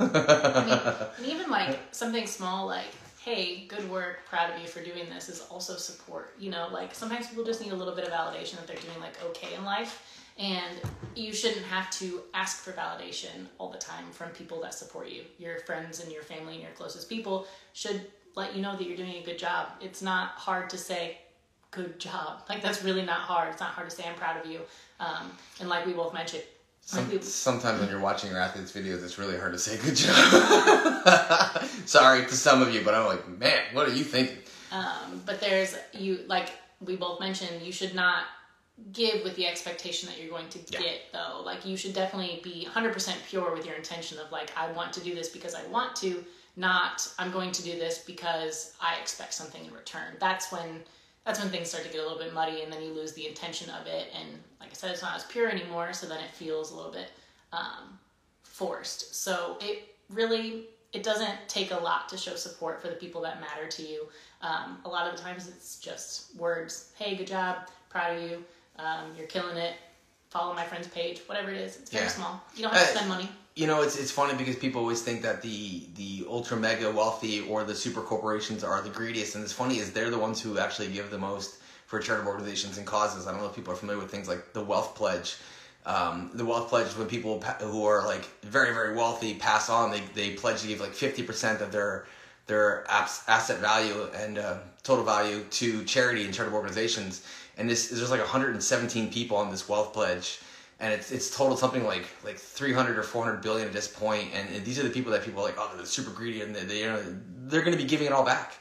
Mean, 1.22 1.30
even 1.36 1.52
like 1.52 1.80
something 1.92 2.26
small 2.26 2.66
like 2.66 2.86
hey, 3.28 3.66
good 3.68 3.90
work, 3.90 4.26
proud 4.26 4.50
of 4.50 4.62
you 4.62 4.66
for 4.70 4.82
doing 4.82 5.10
this 5.10 5.28
is 5.28 5.42
also 5.50 5.76
support. 5.76 6.34
You 6.40 6.50
know, 6.50 6.70
like 6.72 6.96
sometimes 6.96 7.28
people 7.28 7.44
just 7.44 7.62
need 7.62 7.74
a 7.74 7.76
little 7.76 7.94
bit 7.94 8.08
of 8.08 8.14
validation 8.14 8.56
that 8.56 8.68
they're 8.68 8.78
doing 8.78 9.02
like 9.02 9.22
okay 9.22 9.54
in 9.54 9.66
life. 9.66 10.24
And 10.40 10.80
you 11.14 11.34
shouldn't 11.34 11.66
have 11.66 11.90
to 12.00 12.22
ask 12.34 12.64
for 12.64 12.72
validation 12.72 13.48
all 13.58 13.70
the 13.70 13.78
time 13.80 14.06
from 14.12 14.30
people 14.30 14.62
that 14.62 14.74
support 14.74 15.10
you. 15.10 15.24
Your 15.40 15.60
friends 15.60 16.02
and 16.02 16.10
your 16.10 16.22
family 16.22 16.54
and 16.54 16.62
your 16.62 16.72
closest 16.72 17.10
people 17.10 17.48
should 17.74 18.00
let 18.36 18.56
you 18.56 18.62
know 18.62 18.78
that 18.78 18.88
you're 18.88 18.96
doing 18.96 19.18
a 19.18 19.24
good 19.24 19.38
job. 19.38 19.72
It's 19.82 20.02
not 20.02 20.30
hard 20.30 20.70
to 20.70 20.78
say, 20.78 21.18
good 21.72 22.00
job. 22.00 22.44
Like, 22.48 22.62
that's 22.62 22.82
really 22.82 23.04
not 23.04 23.20
hard. 23.20 23.50
It's 23.50 23.60
not 23.60 23.72
hard 23.72 23.90
to 23.90 23.96
say, 23.96 24.08
I'm 24.08 24.16
proud 24.16 24.46
of 24.46 24.50
you. 24.50 24.62
Um, 25.02 25.32
and 25.60 25.68
like 25.68 25.86
we 25.86 25.92
both 25.92 26.14
mentioned, 26.14 26.44
some, 26.88 27.22
sometimes 27.22 27.82
when 27.82 27.90
you're 27.90 28.00
watching 28.00 28.32
your 28.32 28.40
athletes' 28.40 28.72
videos, 28.72 29.04
it's 29.04 29.18
really 29.18 29.38
hard 29.38 29.52
to 29.52 29.60
say 29.60 29.76
good 29.84 29.98
job. 29.98 31.66
Sorry 31.86 32.26
to 32.26 32.34
some 32.34 32.62
of 32.62 32.74
you, 32.74 32.82
but 32.86 32.94
I'm 32.94 33.08
like, 33.08 33.28
man, 33.28 33.60
what 33.74 33.90
are 33.90 33.94
you 33.94 34.06
thinking? 34.06 34.38
Um, 34.72 35.22
but 35.26 35.42
there's 35.42 35.76
you 35.92 36.22
like 36.28 36.52
we 36.80 36.96
both 36.96 37.20
mentioned, 37.20 37.62
you 37.62 37.74
should 37.74 37.94
not 37.94 38.24
give 38.94 39.22
with 39.26 39.36
the 39.36 39.46
expectation 39.46 40.08
that 40.08 40.18
you're 40.18 40.30
going 40.30 40.48
to 40.48 40.60
yeah. 40.70 40.80
get 40.80 41.02
though. 41.12 41.42
Like 41.44 41.66
you 41.66 41.76
should 41.76 41.94
definitely 41.94 42.40
be 42.42 42.66
100% 42.72 43.16
pure 43.28 43.54
with 43.54 43.66
your 43.66 43.76
intention 43.76 44.18
of 44.20 44.32
like 44.32 44.54
I 44.56 44.72
want 44.72 44.94
to 44.94 45.02
do 45.02 45.14
this 45.14 45.28
because 45.28 45.56
I 45.56 45.66
want 45.68 45.94
to, 45.98 46.24
not 46.56 47.06
I'm 47.20 47.32
going 47.32 47.52
to 47.52 47.64
do 47.64 47.74
this 47.74 48.06
because 48.08 48.76
I 48.82 48.96
expect 49.02 49.34
something 49.34 49.66
in 49.66 49.74
return. 49.74 50.14
That's 50.22 50.54
when 50.54 50.86
that's 51.28 51.42
when 51.42 51.50
things 51.50 51.68
start 51.68 51.84
to 51.84 51.92
get 51.92 52.00
a 52.00 52.04
little 52.04 52.18
bit 52.18 52.34
muddy 52.34 52.62
and 52.62 52.72
then 52.72 52.82
you 52.82 52.94
lose 52.94 53.12
the 53.12 53.28
intention 53.28 53.70
of 53.72 53.86
it. 53.86 54.08
And 54.18 54.30
like 54.62 54.70
i 54.70 54.74
said 54.74 54.92
it's 54.92 55.02
not 55.02 55.14
as 55.14 55.26
pure 55.26 55.50
anymore 55.50 55.92
so 55.92 56.08
then 56.08 56.20
it 56.24 56.32
feels 56.32 56.72
a 56.72 56.76
little 56.76 56.92
bit 56.92 57.12
um, 57.52 58.00
forced. 58.44 59.14
So 59.14 59.58
it 59.60 59.94
really 60.10 60.68
it 60.94 61.04
doesn't 61.04 61.36
take 61.50 61.72
a 61.72 61.78
lot 61.78 62.08
to 62.10 62.18
show 62.18 62.36
support 62.36 62.82
for 62.82 62.88
the 62.88 62.96
people 62.96 63.20
that 63.22 63.42
matter 63.42 63.68
to 63.68 63.84
you. 63.84 64.08
Um, 64.42 64.78
a 64.86 64.90
lot 64.90 65.06
of 65.06 65.18
the 65.18 65.22
times 65.22 65.50
it's 65.50 65.80
just 65.82 66.34
words. 66.38 66.94
Hey 66.98 67.18
good 67.18 67.28
job. 67.28 67.68
Proud 67.90 68.16
of 68.16 68.24
you. 68.24 68.44
Um, 68.80 69.12
you're 69.18 69.28
killing 69.28 69.58
it. 69.58 69.74
Follow 70.30 70.54
my 70.54 70.64
friend's 70.64 70.88
page. 70.88 71.20
Whatever 71.26 71.52
it 71.52 71.58
is. 71.58 71.76
It's 71.76 71.92
very 71.92 72.06
yeah. 72.06 72.10
small. 72.10 72.42
You 72.56 72.64
don't 72.64 72.74
have 72.74 72.84
to 72.84 72.94
spend 72.96 73.10
money 73.10 73.30
you 73.58 73.66
know, 73.66 73.82
it's 73.82 73.98
it's 73.98 74.12
funny 74.12 74.36
because 74.38 74.56
people 74.56 74.82
always 74.82 75.02
think 75.02 75.24
that 75.24 75.42
the 75.42 75.82
the 75.96 76.24
ultra 76.30 76.56
mega 76.56 76.92
wealthy 76.92 77.42
or 77.50 77.64
the 77.64 77.74
super 77.74 78.02
corporations 78.02 78.64
are 78.64 78.82
the 78.82 78.90
greediest, 78.90 79.34
and 79.34 79.44
it's 79.44 79.52
funny 79.52 79.80
is 79.80 79.92
they're 79.92 80.12
the 80.12 80.20
ones 80.20 80.40
who 80.40 80.60
actually 80.60 80.90
give 80.90 81.10
the 81.10 81.18
most 81.18 81.58
for 81.88 82.00
charitable 82.00 82.32
organizations 82.32 82.78
and 82.78 82.86
causes. 82.86 83.26
I 83.26 83.32
don't 83.32 83.42
know 83.42 83.48
if 83.48 83.56
people 83.56 83.74
are 83.74 83.78
familiar 83.78 84.00
with 84.00 84.12
things 84.12 84.28
like 84.28 84.54
the 84.54 84.64
Wealth 84.64 84.94
Pledge. 84.94 85.38
Um, 85.88 86.30
the 86.36 86.46
Wealth 86.46 86.70
Pledge 86.70 86.86
is 86.86 86.98
when 86.98 87.08
people 87.08 87.42
who 87.42 87.84
are 87.86 88.06
like 88.06 88.26
very 88.44 88.76
very 88.76 88.96
wealthy 88.96 89.34
pass 89.34 89.72
on, 89.72 89.90
they 89.90 90.02
they 90.14 90.36
pledge 90.36 90.62
to 90.62 90.68
give 90.68 90.80
like 90.80 90.94
fifty 90.94 91.24
percent 91.24 91.60
of 91.62 91.72
their 91.72 92.06
their 92.46 92.86
asset 92.90 93.58
value 93.58 94.08
and 94.16 94.38
uh, 94.38 94.58
total 94.84 95.04
value 95.04 95.44
to 95.50 95.84
charity 95.86 96.26
and 96.26 96.34
charitable 96.34 96.60
organizations. 96.60 97.26
And 97.58 97.68
this 97.68 97.90
there's 97.90 98.12
like 98.12 98.20
117 98.20 99.12
people 99.12 99.36
on 99.36 99.50
this 99.50 99.68
Wealth 99.68 99.94
Pledge 99.94 100.42
and 100.80 100.94
it's 100.94 101.12
it's 101.12 101.36
totaled 101.36 101.60
something 101.60 101.86
like 101.86 102.06
like 102.24 102.38
300 102.38 102.98
or 102.98 103.04
400 103.04 103.42
billion 103.42 103.68
at 103.68 103.74
this 103.74 103.88
point 103.88 104.30
and, 104.34 104.64
these 104.66 104.80
are 104.80 104.84
the 104.84 104.90
people 104.90 105.12
that 105.12 105.24
people 105.24 105.42
are 105.42 105.46
like 105.46 105.56
oh 105.58 105.72
they're 105.76 105.86
super 105.86 106.12
greedy 106.12 106.42
and 106.42 106.56
they, 106.56 106.64
they 106.64 106.80
you 106.80 106.86
know 106.86 107.02
they're 107.46 107.62
going 107.62 107.76
to 107.76 107.82
be 107.82 107.88
giving 107.88 108.08
it 108.08 108.14
all 108.14 108.26
back. 108.26 108.54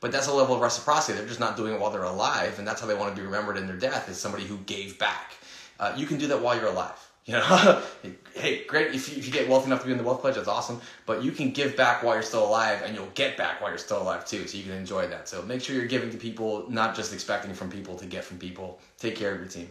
But 0.00 0.12
that's 0.12 0.28
a 0.28 0.32
level 0.32 0.54
of 0.54 0.60
reciprocity. 0.60 1.18
They're 1.18 1.26
just 1.26 1.40
not 1.40 1.56
doing 1.56 1.74
it 1.74 1.80
while 1.80 1.90
they're 1.90 2.04
alive 2.04 2.58
and 2.58 2.68
that's 2.68 2.80
how 2.80 2.86
they 2.86 2.94
want 2.94 3.14
to 3.14 3.20
be 3.20 3.26
remembered 3.26 3.56
in 3.56 3.66
their 3.66 3.76
death 3.76 4.08
as 4.08 4.20
somebody 4.20 4.44
who 4.44 4.58
gave 4.58 4.96
back. 4.98 5.32
Uh, 5.80 5.92
you 5.96 6.06
can 6.06 6.18
do 6.18 6.28
that 6.28 6.40
while 6.40 6.56
you're 6.56 6.68
alive 6.68 7.08
you 7.28 7.34
know? 7.34 7.82
Hey 8.34 8.64
great 8.66 8.94
if 8.94 9.10
you, 9.10 9.18
if 9.18 9.26
you 9.26 9.32
get 9.32 9.48
wealthy 9.48 9.66
enough 9.66 9.80
to 9.80 9.86
be 9.86 9.90
in 9.90 9.98
the 9.98 10.04
wealth 10.04 10.20
pledge 10.20 10.36
that's 10.36 10.46
awesome. 10.46 10.80
But 11.06 11.24
you 11.24 11.32
can 11.32 11.50
give 11.50 11.76
back 11.76 12.04
while 12.04 12.14
you're 12.14 12.22
still 12.22 12.46
alive 12.46 12.82
and 12.84 12.94
you'll 12.94 13.10
get 13.14 13.36
back 13.36 13.60
while 13.60 13.70
you're 13.70 13.78
still 13.78 14.00
alive 14.00 14.24
too 14.24 14.46
so 14.46 14.56
you 14.56 14.62
can 14.62 14.74
enjoy 14.74 15.08
that. 15.08 15.28
So 15.28 15.42
make 15.42 15.60
sure 15.60 15.74
you're 15.74 15.86
giving 15.86 16.10
to 16.10 16.16
people 16.16 16.70
not 16.70 16.94
just 16.94 17.12
expecting 17.12 17.52
from 17.52 17.68
people 17.68 17.96
to 17.96 18.06
get 18.06 18.22
from 18.22 18.38
people. 18.38 18.78
Take 18.98 19.16
care 19.16 19.34
of 19.34 19.40
your 19.40 19.48
team 19.48 19.68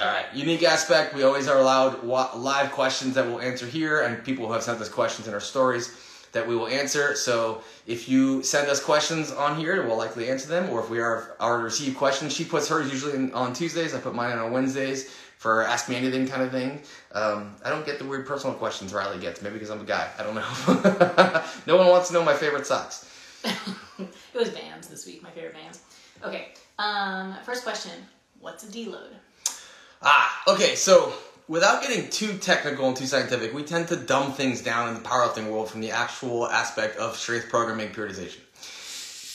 all 0.00 0.06
right, 0.06 0.26
unique 0.32 0.62
aspect. 0.62 1.14
We 1.14 1.24
always 1.24 1.48
are 1.48 1.58
allowed 1.58 2.04
live 2.04 2.70
questions 2.72 3.14
that 3.14 3.26
we'll 3.26 3.40
answer 3.40 3.66
here, 3.66 4.02
and 4.02 4.22
people 4.24 4.46
who 4.46 4.52
have 4.52 4.62
sent 4.62 4.80
us 4.80 4.88
questions 4.88 5.26
in 5.26 5.34
our 5.34 5.40
stories 5.40 5.96
that 6.32 6.46
we 6.46 6.54
will 6.54 6.68
answer. 6.68 7.14
So 7.14 7.62
if 7.86 8.08
you 8.08 8.42
send 8.42 8.68
us 8.68 8.82
questions 8.82 9.32
on 9.32 9.56
here, 9.56 9.86
we'll 9.86 9.96
likely 9.96 10.28
answer 10.28 10.48
them. 10.48 10.70
Or 10.70 10.80
if 10.80 10.90
we 10.90 11.00
are 11.00 11.36
already 11.40 11.64
received 11.64 11.96
questions, 11.96 12.32
she 12.32 12.44
puts 12.44 12.68
hers 12.68 12.90
usually 12.92 13.32
on 13.32 13.52
Tuesdays. 13.52 13.94
I 13.94 14.00
put 14.00 14.14
mine 14.14 14.38
on 14.38 14.52
Wednesdays 14.52 15.10
for 15.38 15.62
ask 15.62 15.88
me 15.88 15.96
anything 15.96 16.26
kind 16.28 16.42
of 16.42 16.50
thing. 16.50 16.82
Um, 17.12 17.54
I 17.64 17.70
don't 17.70 17.86
get 17.86 17.98
the 17.98 18.04
weird 18.04 18.26
personal 18.26 18.54
questions 18.54 18.92
Riley 18.92 19.18
gets. 19.18 19.40
Maybe 19.42 19.54
because 19.54 19.70
I'm 19.70 19.80
a 19.80 19.84
guy. 19.84 20.08
I 20.18 20.22
don't 20.22 20.34
know. 20.34 21.44
no 21.66 21.76
one 21.76 21.88
wants 21.88 22.08
to 22.08 22.14
know 22.14 22.24
my 22.24 22.34
favorite 22.34 22.66
socks. 22.66 23.08
it 23.98 24.08
was 24.34 24.50
Vans 24.50 24.88
this 24.88 25.06
week. 25.06 25.22
My 25.22 25.30
favorite 25.30 25.54
Vans. 25.54 25.80
Okay. 26.24 26.48
Um, 26.78 27.36
first 27.44 27.62
question: 27.62 27.92
What's 28.40 28.64
a 28.64 28.66
deload? 28.66 29.14
Ah, 30.02 30.42
okay, 30.46 30.74
so 30.76 31.12
without 31.48 31.82
getting 31.82 32.08
too 32.10 32.38
technical 32.38 32.86
and 32.86 32.96
too 32.96 33.06
scientific, 33.06 33.52
we 33.52 33.62
tend 33.62 33.88
to 33.88 33.96
dumb 33.96 34.32
things 34.32 34.62
down 34.62 34.88
in 34.88 34.94
the 34.94 35.00
powerlifting 35.00 35.50
world 35.50 35.70
from 35.70 35.80
the 35.80 35.90
actual 35.90 36.46
aspect 36.46 36.96
of 36.98 37.16
strength 37.16 37.48
programming 37.48 37.88
periodization. 37.88 38.40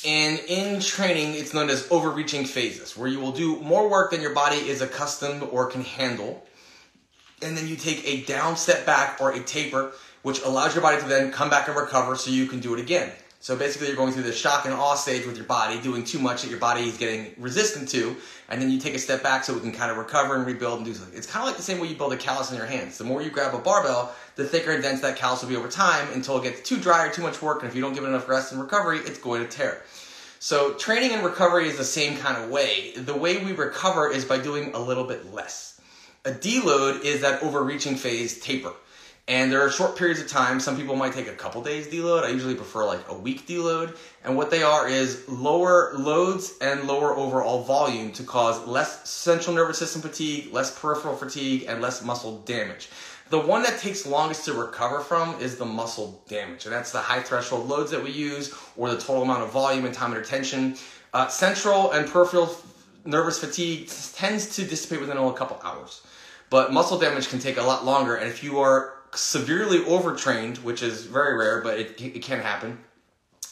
And 0.06 0.40
in 0.48 0.82
training, 0.82 1.36
it's 1.36 1.54
known 1.54 1.70
as 1.70 1.88
overreaching 1.90 2.46
phases, 2.46 2.98
where 2.98 3.08
you 3.08 3.20
will 3.20 3.32
do 3.32 3.60
more 3.62 3.90
work 3.90 4.12
than 4.12 4.22
your 4.22 4.34
body 4.34 4.58
is 4.58 4.82
accustomed 4.82 5.44
or 5.44 5.68
can 5.68 5.82
handle. 5.82 6.46
And 7.42 7.58
then 7.58 7.68
you 7.68 7.76
take 7.76 8.06
a 8.06 8.22
down 8.24 8.58
step 8.58 8.86
back 8.86 9.20
or 9.22 9.32
a 9.32 9.40
taper, 9.42 9.94
which 10.22 10.42
allows 10.44 10.76
your 10.76 10.82
body 10.82 11.02
to 11.02 11.08
then 11.08 11.32
come 11.32 11.50
back 11.50 11.68
and 11.68 11.78
recover 11.78 12.16
so 12.16 12.32
you 12.32 12.48
can 12.48 12.60
do 12.60 12.74
it 12.74 12.80
again. 12.80 13.12
So 13.44 13.58
basically, 13.58 13.88
you're 13.88 13.98
going 13.98 14.14
through 14.14 14.24
the 14.24 14.32
shock 14.32 14.64
and 14.64 14.74
awe 14.74 14.96
stage 14.96 15.26
with 15.26 15.36
your 15.36 15.46
body, 15.46 15.78
doing 15.82 16.06
too 16.06 16.18
much 16.18 16.44
that 16.44 16.50
your 16.50 16.62
body 16.62 16.84
is 16.84 16.96
getting 16.96 17.36
resistant 17.38 17.90
to, 17.90 18.16
and 18.48 18.62
then 18.62 18.72
you 18.72 18.80
take 18.80 18.94
a 18.94 19.00
step 19.00 19.22
back 19.22 19.44
so 19.44 19.58
it 19.58 19.60
can 19.60 19.74
kind 19.74 19.92
of 19.92 19.98
recover 19.98 20.38
and 20.38 20.46
rebuild 20.46 20.78
and 20.78 20.86
do 20.86 20.94
something. 20.94 21.18
It's 21.18 21.28
kind 21.28 21.44
of 21.44 21.48
like 21.48 21.58
the 21.58 21.62
same 21.62 21.82
way 21.82 21.90
you 21.90 21.96
build 21.98 22.14
a 22.14 22.16
callus 22.16 22.52
in 22.52 22.58
your 22.58 22.66
hands. 22.66 22.98
The 22.98 23.04
more 23.04 23.22
you 23.22 23.30
grab 23.30 23.54
a 23.54 23.58
barbell, 23.58 24.16
the 24.38 24.46
thicker 24.46 24.72
and 24.72 24.82
dense 24.82 25.02
that 25.02 25.18
callus 25.18 25.42
will 25.42 25.50
be 25.50 25.58
over 25.58 25.68
time 25.68 26.08
until 26.14 26.38
it 26.38 26.44
gets 26.44 26.62
too 26.62 26.78
dry 26.78 27.06
or 27.06 27.12
too 27.12 27.22
much 27.22 27.42
work, 27.42 27.64
and 27.64 27.70
if 27.70 27.76
you 27.76 27.82
don't 27.82 27.94
give 27.94 28.06
it 28.06 28.08
enough 28.08 28.30
rest 28.30 28.54
and 28.54 28.62
recovery, 28.62 29.00
it's 29.00 29.20
going 29.20 29.42
to 29.42 29.50
tear. 29.50 29.82
So 30.40 30.76
training 30.76 31.12
and 31.12 31.26
recovery 31.26 31.68
is 31.68 31.78
the 31.78 31.84
same 31.84 32.16
kind 32.16 32.42
of 32.42 32.50
way. 32.50 32.94
The 32.96 33.14
way 33.14 33.44
we 33.44 33.52
recover 33.52 34.10
is 34.10 34.24
by 34.24 34.38
doing 34.38 34.74
a 34.74 34.80
little 34.80 35.04
bit 35.04 35.34
less. 35.34 35.82
A 36.24 36.32
deload 36.32 37.04
is 37.04 37.20
that 37.20 37.44
overreaching 37.44 37.96
phase 37.96 38.40
taper. 38.40 38.72
And 39.28 39.50
there 39.50 39.62
are 39.62 39.70
short 39.70 39.96
periods 39.96 40.20
of 40.20 40.28
time. 40.28 40.60
Some 40.60 40.76
people 40.76 40.98
might 40.98 41.14
take 41.14 41.28
a 41.28 41.34
couple 41.34 41.62
days 41.62 41.88
deload. 41.88 42.24
I 42.24 42.30
usually 42.30 42.56
prefer 42.56 42.86
like 42.86 43.08
a 43.08 43.18
week 43.18 43.48
deload. 43.48 43.96
And 44.26 44.36
what 44.36 44.52
they 44.52 44.64
are 44.64 44.88
is 44.88 45.28
lower 45.30 45.94
loads 45.96 46.56
and 46.60 46.84
lower 46.88 47.16
overall 47.16 47.64
volume 47.64 48.12
to 48.14 48.24
cause 48.24 48.68
less 48.68 49.10
central 49.10 49.56
nervous 49.56 49.78
system 49.78 50.02
fatigue, 50.02 50.52
less 50.52 50.78
peripheral 50.78 51.16
fatigue, 51.16 51.66
and 51.70 51.82
less 51.82 52.04
muscle 52.04 52.40
damage. 52.40 52.90
The 53.30 53.40
one 53.40 53.64
that 53.64 53.80
takes 53.80 54.06
longest 54.06 54.44
to 54.46 54.54
recover 54.54 55.00
from 55.00 55.40
is 55.40 55.56
the 55.56 55.66
muscle 55.66 56.22
damage. 56.28 56.66
And 56.66 56.74
that's 56.74 56.92
the 56.92 57.00
high 57.00 57.22
threshold 57.22 57.70
loads 57.70 57.92
that 57.92 58.04
we 58.04 58.12
use 58.12 58.54
or 58.76 58.90
the 58.92 58.98
total 58.98 59.24
amount 59.24 59.44
of 59.44 59.52
volume 59.52 59.86
and 59.86 59.94
time 59.94 60.12
under 60.12 60.24
tension. 60.24 60.76
Uh, 61.14 61.28
central 61.28 61.92
and 61.92 62.10
peripheral 62.10 62.54
nervous 63.06 63.40
fatigue 63.40 63.90
tends 64.16 64.56
to 64.56 64.66
dissipate 64.66 65.00
within 65.00 65.18
a 65.18 65.34
couple 65.34 65.60
hours, 65.64 66.02
but 66.50 66.74
muscle 66.74 66.98
damage 66.98 67.30
can 67.30 67.40
take 67.40 67.58
a 67.58 67.62
lot 67.62 67.86
longer. 67.86 68.16
And 68.16 68.30
if 68.30 68.44
you 68.44 68.60
are 68.60 68.93
severely 69.16 69.84
overtrained, 69.86 70.58
which 70.60 70.82
is 70.82 71.06
very 71.06 71.38
rare, 71.38 71.62
but 71.62 71.80
it, 71.80 72.02
it 72.02 72.22
can 72.22 72.40
happen, 72.40 72.78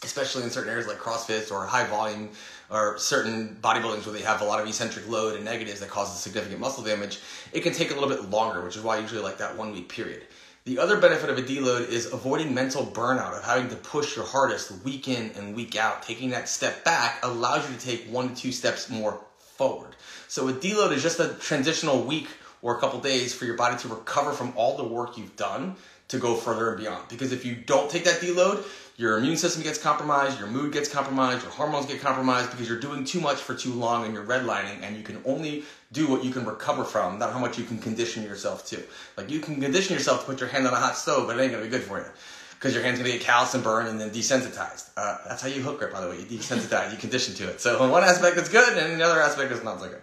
especially 0.03 0.44
in 0.44 0.50
certain 0.50 0.70
areas 0.70 0.88
like 0.88 0.98
CrossFit 0.98 1.51
or 1.51 1.65
high 1.65 1.86
volume 1.86 2.30
or 2.70 2.98
certain 2.98 3.58
bodybuildings 3.62 4.06
where 4.06 4.13
they 4.13 4.22
have 4.22 4.41
a 4.41 4.46
lot 4.46 4.62
of 4.62 4.68
eccentric 4.68 5.08
load 5.10 5.36
and 5.36 5.46
negatives 5.46 5.80
that 5.82 5.89
causes 5.89 6.20
significant 6.20 6.60
muscle 6.60 6.84
damage, 6.84 7.20
it 7.53 7.62
can 7.62 7.74
take 7.74 7.91
a 7.91 7.94
little 7.94 8.10
bit 8.10 8.30
longer, 8.30 8.63
which 8.63 8.77
is 8.77 8.84
why 8.84 8.98
I 8.98 9.00
usually 9.00 9.22
like 9.22 9.38
that 9.39 9.58
one 9.58 9.74
week 9.74 9.89
period. 9.89 10.24
The 10.63 10.77
other 10.77 10.98
benefit 10.98 11.30
of 11.30 11.39
a 11.39 11.41
deload 11.41 11.89
is 11.89 12.13
avoiding 12.13 12.53
mental 12.53 12.86
burnout 12.86 13.36
of 13.36 13.44
having 13.44 13.68
to 13.70 13.75
push 13.75 14.15
your 14.15 14.25
hardest 14.25 14.72
week 14.84 15.08
in 15.08 15.32
and 15.32 15.56
week 15.56 15.75
out. 15.75 16.03
Taking 16.03 16.30
that 16.30 16.48
step 16.48 16.84
back 16.84 17.20
allows 17.24 17.68
you 17.68 17.75
to 17.75 17.84
take 17.84 18.06
one 18.06 18.30
to 18.30 18.36
two 18.36 18.51
steps 18.51 18.88
more 18.88 19.20
forward. 19.39 19.96
So 20.27 20.48
a 20.48 20.53
deload 20.53 20.91
is 20.91 21.01
just 21.01 21.20
a 21.20 21.30
transitional 21.39 22.03
week 22.03 22.27
or 22.62 22.77
a 22.77 22.80
couple 22.80 23.00
days 23.00 23.34
for 23.34 23.46
your 23.46 23.56
body 23.56 23.77
to 23.80 23.88
recover 23.88 24.32
from 24.32 24.53
all 24.56 24.77
the 24.77 24.84
work 24.84 25.18
you've 25.18 25.36
done 25.36 25.75
to 26.12 26.18
go 26.18 26.36
further 26.36 26.70
and 26.70 26.80
beyond. 26.80 27.08
Because 27.08 27.32
if 27.32 27.46
you 27.46 27.56
don't 27.56 27.89
take 27.89 28.03
that 28.03 28.20
deload, 28.20 28.65
your 28.98 29.18
immune 29.18 29.38
system 29.38 29.63
gets 29.63 29.80
compromised, 29.80 30.38
your 30.38 30.50
mood 30.50 30.74
gets 30.74 30.89
compromised, 30.89 31.41
your 31.41 31.51
hormones 31.51 31.86
get 31.86 32.01
compromised 32.01 32.51
because 32.51 32.68
you're 32.68 32.80
doing 32.80 33.03
too 33.03 33.20
much 33.22 33.38
for 33.38 33.56
too 33.56 33.74
long 33.74 34.06
and 34.06 34.13
you're 34.13 34.25
redlining 34.25 34.84
and 34.84 34.96
you 34.96 35.03
can 35.03 35.22
only 35.25 35.63
do 35.91 36.08
what 36.08 36.24
you 36.24 36.32
can 36.32 36.46
recover 36.46 36.84
from, 36.84 37.18
not 37.18 37.32
how 37.32 37.39
much 37.39 37.58
you 37.58 37.63
can 37.63 37.80
condition 37.80 38.24
yourself 38.24 38.68
to. 38.68 38.84
Like 39.18 39.30
you 39.30 39.39
can 39.39 39.60
condition 39.60 39.96
yourself 39.96 40.20
to 40.22 40.25
put 40.25 40.39
your 40.39 40.50
hand 40.50 40.68
on 40.68 40.74
a 40.74 40.77
hot 40.77 40.98
stove, 40.98 41.27
but 41.27 41.39
it 41.39 41.41
ain't 41.41 41.51
gonna 41.51 41.63
be 41.63 41.70
good 41.70 41.82
for 41.82 41.98
you. 41.98 42.06
Because 42.51 42.75
your 42.75 42.84
hand's 42.84 43.00
gonna 43.00 43.12
get 43.12 43.22
calloused 43.22 43.56
and 43.56 43.63
burned 43.63 43.88
and 43.88 44.00
then 44.00 44.12
desensitized. 44.12 44.89
Uh, 44.96 45.18
that's 45.27 45.41
how 45.41 45.48
you 45.48 45.63
hook 45.63 45.80
grip, 45.80 45.91
by 45.91 46.01
the 46.01 46.10
way. 46.10 46.20
You 46.20 46.25
desensitize, 46.25 46.91
you 46.91 46.98
condition 46.98 47.34
to 47.36 47.50
it. 47.50 47.60
So 47.60 47.89
one 47.89 48.03
aspect 48.03 48.38
it's 48.38 48.50
good, 48.50 48.77
and 48.77 48.91
in 48.91 49.00
the 49.00 49.06
other 49.06 49.20
aspect 49.20 49.51
it's 49.51 49.63
not 49.63 49.80
so 49.80 49.88
good. 49.88 50.01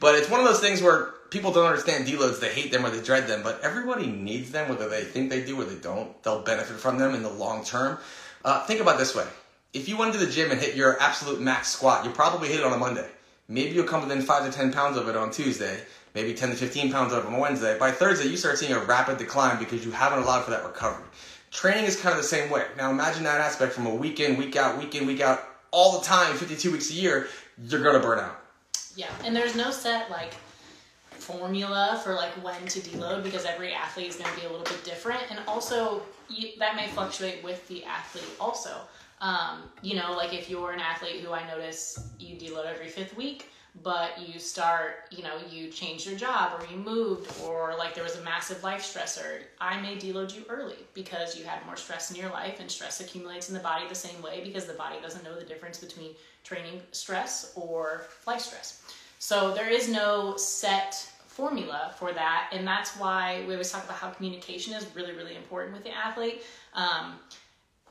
But 0.00 0.16
it's 0.16 0.28
one 0.28 0.40
of 0.40 0.46
those 0.46 0.58
things 0.58 0.82
where 0.82 1.14
people 1.30 1.52
don't 1.52 1.66
understand 1.66 2.06
deloads. 2.06 2.40
They 2.40 2.52
hate 2.52 2.72
them 2.72 2.84
or 2.84 2.90
they 2.90 3.02
dread 3.02 3.26
them, 3.26 3.42
but 3.42 3.60
everybody 3.62 4.06
needs 4.06 4.50
them, 4.50 4.68
whether 4.68 4.88
they 4.88 5.02
think 5.02 5.30
they 5.30 5.44
do 5.44 5.60
or 5.60 5.64
they 5.64 5.80
don't. 5.80 6.20
They'll 6.22 6.42
benefit 6.42 6.76
from 6.76 6.98
them 6.98 7.14
in 7.14 7.22
the 7.22 7.30
long 7.30 7.64
term. 7.64 7.98
Uh, 8.44 8.64
think 8.66 8.80
about 8.80 8.98
this 8.98 9.14
way: 9.14 9.26
if 9.72 9.88
you 9.88 9.96
went 9.96 10.12
to 10.12 10.18
the 10.18 10.30
gym 10.30 10.50
and 10.50 10.60
hit 10.60 10.74
your 10.74 11.00
absolute 11.00 11.40
max 11.40 11.68
squat, 11.68 12.04
you 12.04 12.10
probably 12.10 12.48
hit 12.48 12.60
it 12.60 12.66
on 12.66 12.72
a 12.72 12.78
Monday. 12.78 13.08
Maybe 13.48 13.70
you'll 13.70 13.86
come 13.86 14.02
within 14.02 14.22
five 14.22 14.44
to 14.44 14.56
ten 14.56 14.72
pounds 14.72 14.96
of 14.96 15.08
it 15.08 15.16
on 15.16 15.30
Tuesday. 15.30 15.80
Maybe 16.14 16.34
ten 16.34 16.50
to 16.50 16.56
fifteen 16.56 16.90
pounds 16.92 17.12
of 17.12 17.24
it 17.24 17.28
on 17.28 17.38
Wednesday. 17.38 17.78
By 17.78 17.92
Thursday, 17.92 18.28
you 18.28 18.36
start 18.36 18.58
seeing 18.58 18.72
a 18.72 18.80
rapid 18.80 19.18
decline 19.18 19.58
because 19.58 19.84
you 19.84 19.92
haven't 19.92 20.20
allowed 20.20 20.44
for 20.44 20.50
that 20.50 20.64
recovery. 20.64 21.04
Training 21.50 21.84
is 21.84 22.00
kind 22.00 22.16
of 22.16 22.22
the 22.22 22.28
same 22.28 22.48
way. 22.50 22.64
Now 22.76 22.90
imagine 22.90 23.24
that 23.24 23.40
aspect 23.40 23.72
from 23.72 23.86
a 23.86 23.94
week 23.94 24.20
in, 24.20 24.36
week 24.36 24.54
out, 24.56 24.78
week 24.78 24.94
in, 24.94 25.06
week 25.06 25.20
out, 25.20 25.44
all 25.72 25.98
the 25.98 26.04
time, 26.04 26.36
52 26.36 26.70
weeks 26.70 26.90
a 26.90 26.94
year. 26.94 27.26
You're 27.64 27.82
gonna 27.82 28.00
burn 28.00 28.20
out. 28.20 28.40
Yeah, 28.94 29.10
and 29.24 29.34
there's 29.34 29.56
no 29.56 29.70
set 29.70 30.10
like 30.10 30.34
formula 31.32 32.00
for 32.02 32.14
like 32.14 32.32
when 32.44 32.66
to 32.66 32.80
deload 32.80 33.22
because 33.22 33.44
every 33.44 33.72
athlete 33.72 34.08
is 34.08 34.16
going 34.16 34.30
to 34.32 34.40
be 34.40 34.46
a 34.46 34.50
little 34.50 34.64
bit 34.64 34.82
different, 34.84 35.22
and 35.30 35.40
also 35.46 36.02
you, 36.28 36.50
that 36.58 36.76
may 36.76 36.88
fluctuate 36.88 37.42
with 37.42 37.66
the 37.68 37.84
athlete 37.84 38.24
also. 38.38 38.76
Um, 39.20 39.64
you 39.82 39.96
know, 39.96 40.12
like 40.16 40.32
if 40.32 40.48
you're 40.48 40.72
an 40.72 40.80
athlete 40.80 41.20
who 41.20 41.32
I 41.32 41.46
notice 41.46 42.08
you 42.18 42.36
deload 42.36 42.66
every 42.66 42.88
fifth 42.88 43.16
week, 43.16 43.50
but 43.82 44.18
you 44.18 44.38
start, 44.38 45.04
you 45.10 45.22
know, 45.22 45.38
you 45.50 45.68
change 45.68 46.06
your 46.06 46.16
job 46.16 46.60
or 46.60 46.66
you 46.66 46.76
moved 46.76 47.30
or 47.44 47.74
like 47.78 47.94
there 47.94 48.04
was 48.04 48.16
a 48.16 48.22
massive 48.22 48.62
life 48.64 48.82
stressor, 48.82 49.42
I 49.60 49.80
may 49.80 49.96
deload 49.96 50.34
you 50.34 50.44
early 50.48 50.76
because 50.94 51.38
you 51.38 51.44
had 51.44 51.64
more 51.66 51.76
stress 51.76 52.10
in 52.10 52.16
your 52.16 52.30
life 52.30 52.60
and 52.60 52.70
stress 52.70 53.00
accumulates 53.00 53.48
in 53.48 53.54
the 53.54 53.60
body 53.60 53.86
the 53.88 53.94
same 53.94 54.20
way 54.22 54.40
because 54.42 54.66
the 54.66 54.74
body 54.74 54.96
doesn't 55.02 55.22
know 55.22 55.38
the 55.38 55.44
difference 55.44 55.78
between 55.78 56.12
training 56.42 56.80
stress 56.92 57.52
or 57.54 58.06
life 58.26 58.40
stress. 58.40 58.82
So 59.18 59.54
there 59.54 59.68
is 59.68 59.88
no 59.88 60.36
set 60.36 61.09
formula 61.40 61.94
for 61.98 62.12
that, 62.12 62.50
and 62.52 62.66
that's 62.66 62.90
why 62.98 63.42
we 63.46 63.54
always 63.54 63.72
talk 63.72 63.84
about 63.84 63.96
how 63.96 64.10
communication 64.10 64.74
is 64.74 64.86
really, 64.94 65.12
really 65.12 65.36
important 65.36 65.74
with 65.74 65.84
the 65.84 65.90
athlete. 65.90 66.42
Um, 66.74 67.18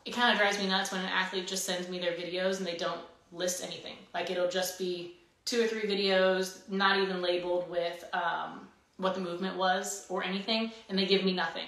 it 0.06 0.12
kind 0.12 0.32
of 0.32 0.38
drives 0.38 0.60
me 0.60 0.68
nuts 0.68 0.92
when 0.92 1.02
an 1.02 1.08
athlete 1.08 1.48
just 1.48 1.66
sends 1.66 1.90
me 1.90 1.98
their 2.00 2.14
videos 2.14 2.60
and 2.60 2.68
they 2.68 2.78
don't 2.78 3.02
list 3.32 3.64
anything. 3.64 3.96
Like 4.14 4.30
it'll 4.30 4.50
just 4.50 4.78
be 4.78 5.16
two 5.46 5.64
or 5.64 5.68
three 5.68 5.82
videos, 5.82 6.70
not 6.70 7.00
even 7.00 7.24
labeled 7.24 7.68
with 7.70 8.06
um, 8.14 8.68
what 8.98 9.16
the 9.16 9.22
movement 9.22 9.58
was 9.58 10.06
or 10.10 10.24
anything, 10.24 10.72
and 10.88 10.98
they 10.98 11.08
give 11.08 11.24
me 11.24 11.34
nothing 11.34 11.66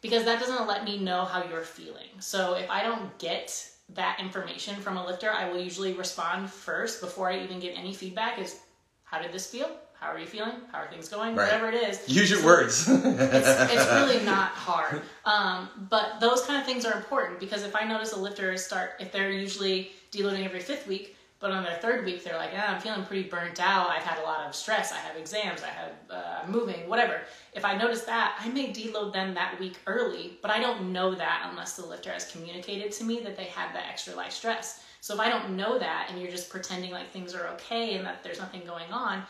because 0.00 0.24
that 0.24 0.40
doesn't 0.40 0.66
let 0.66 0.84
me 0.84 0.98
know 0.98 1.24
how 1.24 1.44
you're 1.44 1.62
feeling. 1.62 2.08
So 2.20 2.54
if 2.54 2.70
I 2.70 2.82
don't 2.82 3.16
get 3.18 3.68
that 3.90 4.18
information 4.18 4.76
from 4.76 4.96
a 4.96 5.04
lifter, 5.04 5.30
I 5.30 5.50
will 5.50 5.60
usually 5.60 5.92
respond 5.92 6.50
first 6.50 7.02
before 7.02 7.30
I 7.30 7.42
even 7.44 7.60
get 7.60 7.76
any 7.76 7.92
feedback. 7.92 8.38
Is 8.38 8.60
how 9.04 9.20
did 9.20 9.32
this 9.32 9.46
feel? 9.46 9.70
How 10.00 10.12
are 10.12 10.18
you 10.18 10.26
feeling? 10.26 10.54
How 10.70 10.78
are 10.78 10.88
things 10.88 11.08
going? 11.08 11.34
Right. 11.34 11.44
Whatever 11.52 11.68
it 11.68 11.74
is. 11.74 12.08
Use 12.08 12.30
your 12.30 12.38
So- 12.40 12.46
words. 12.46 12.88
it's, 12.88 13.48
it's 13.72 13.92
really 13.92 14.24
not 14.24 14.50
hard. 14.50 15.02
Um, 15.24 15.68
but 15.90 16.20
those 16.20 16.42
kind 16.42 16.60
of 16.60 16.64
things 16.66 16.84
are 16.84 16.96
important 16.96 17.40
because 17.40 17.64
if 17.64 17.74
I 17.74 17.84
notice 17.84 18.12
a 18.12 18.18
lifter 18.18 18.56
start, 18.56 18.92
if 19.00 19.10
they're 19.10 19.32
usually 19.32 19.90
deloading 20.12 20.44
every 20.44 20.60
fifth 20.60 20.86
week, 20.86 21.16
but 21.40 21.50
on 21.50 21.62
their 21.62 21.76
third 21.78 22.04
week 22.04 22.22
they're 22.24 22.36
like, 22.36 22.50
ah, 22.54 22.74
I'm 22.74 22.80
feeling 22.80 23.04
pretty 23.04 23.28
burnt 23.28 23.60
out. 23.60 23.90
I've 23.90 24.02
had 24.02 24.18
a 24.18 24.22
lot 24.22 24.46
of 24.46 24.54
stress. 24.54 24.92
I 24.92 24.98
have 24.98 25.16
exams. 25.16 25.62
I 25.62 25.68
have 25.68 25.92
uh, 26.10 26.50
moving. 26.50 26.88
Whatever. 26.88 27.20
If 27.52 27.64
I 27.64 27.76
notice 27.76 28.02
that, 28.04 28.36
I 28.40 28.48
may 28.50 28.72
deload 28.72 29.12
them 29.12 29.34
that 29.34 29.58
week 29.58 29.78
early, 29.86 30.38
but 30.42 30.50
I 30.52 30.60
don't 30.60 30.92
know 30.92 31.14
that 31.14 31.48
unless 31.50 31.76
the 31.76 31.86
lifter 31.86 32.10
has 32.12 32.30
communicated 32.30 32.92
to 32.92 33.04
me 33.04 33.20
that 33.20 33.36
they 33.36 33.44
had 33.44 33.74
that 33.74 33.86
extra 33.88 34.14
life 34.14 34.32
stress. 34.32 34.84
So 35.00 35.14
if 35.14 35.20
I 35.20 35.28
don't 35.28 35.56
know 35.56 35.78
that 35.78 36.08
and 36.10 36.20
you're 36.20 36.30
just 36.30 36.50
pretending 36.50 36.90
like 36.92 37.10
things 37.10 37.34
are 37.34 37.46
okay 37.54 37.94
and 37.96 38.04
that 38.06 38.22
there's 38.24 38.40
nothing 38.40 38.62
going 38.66 38.90
on, 38.92 39.22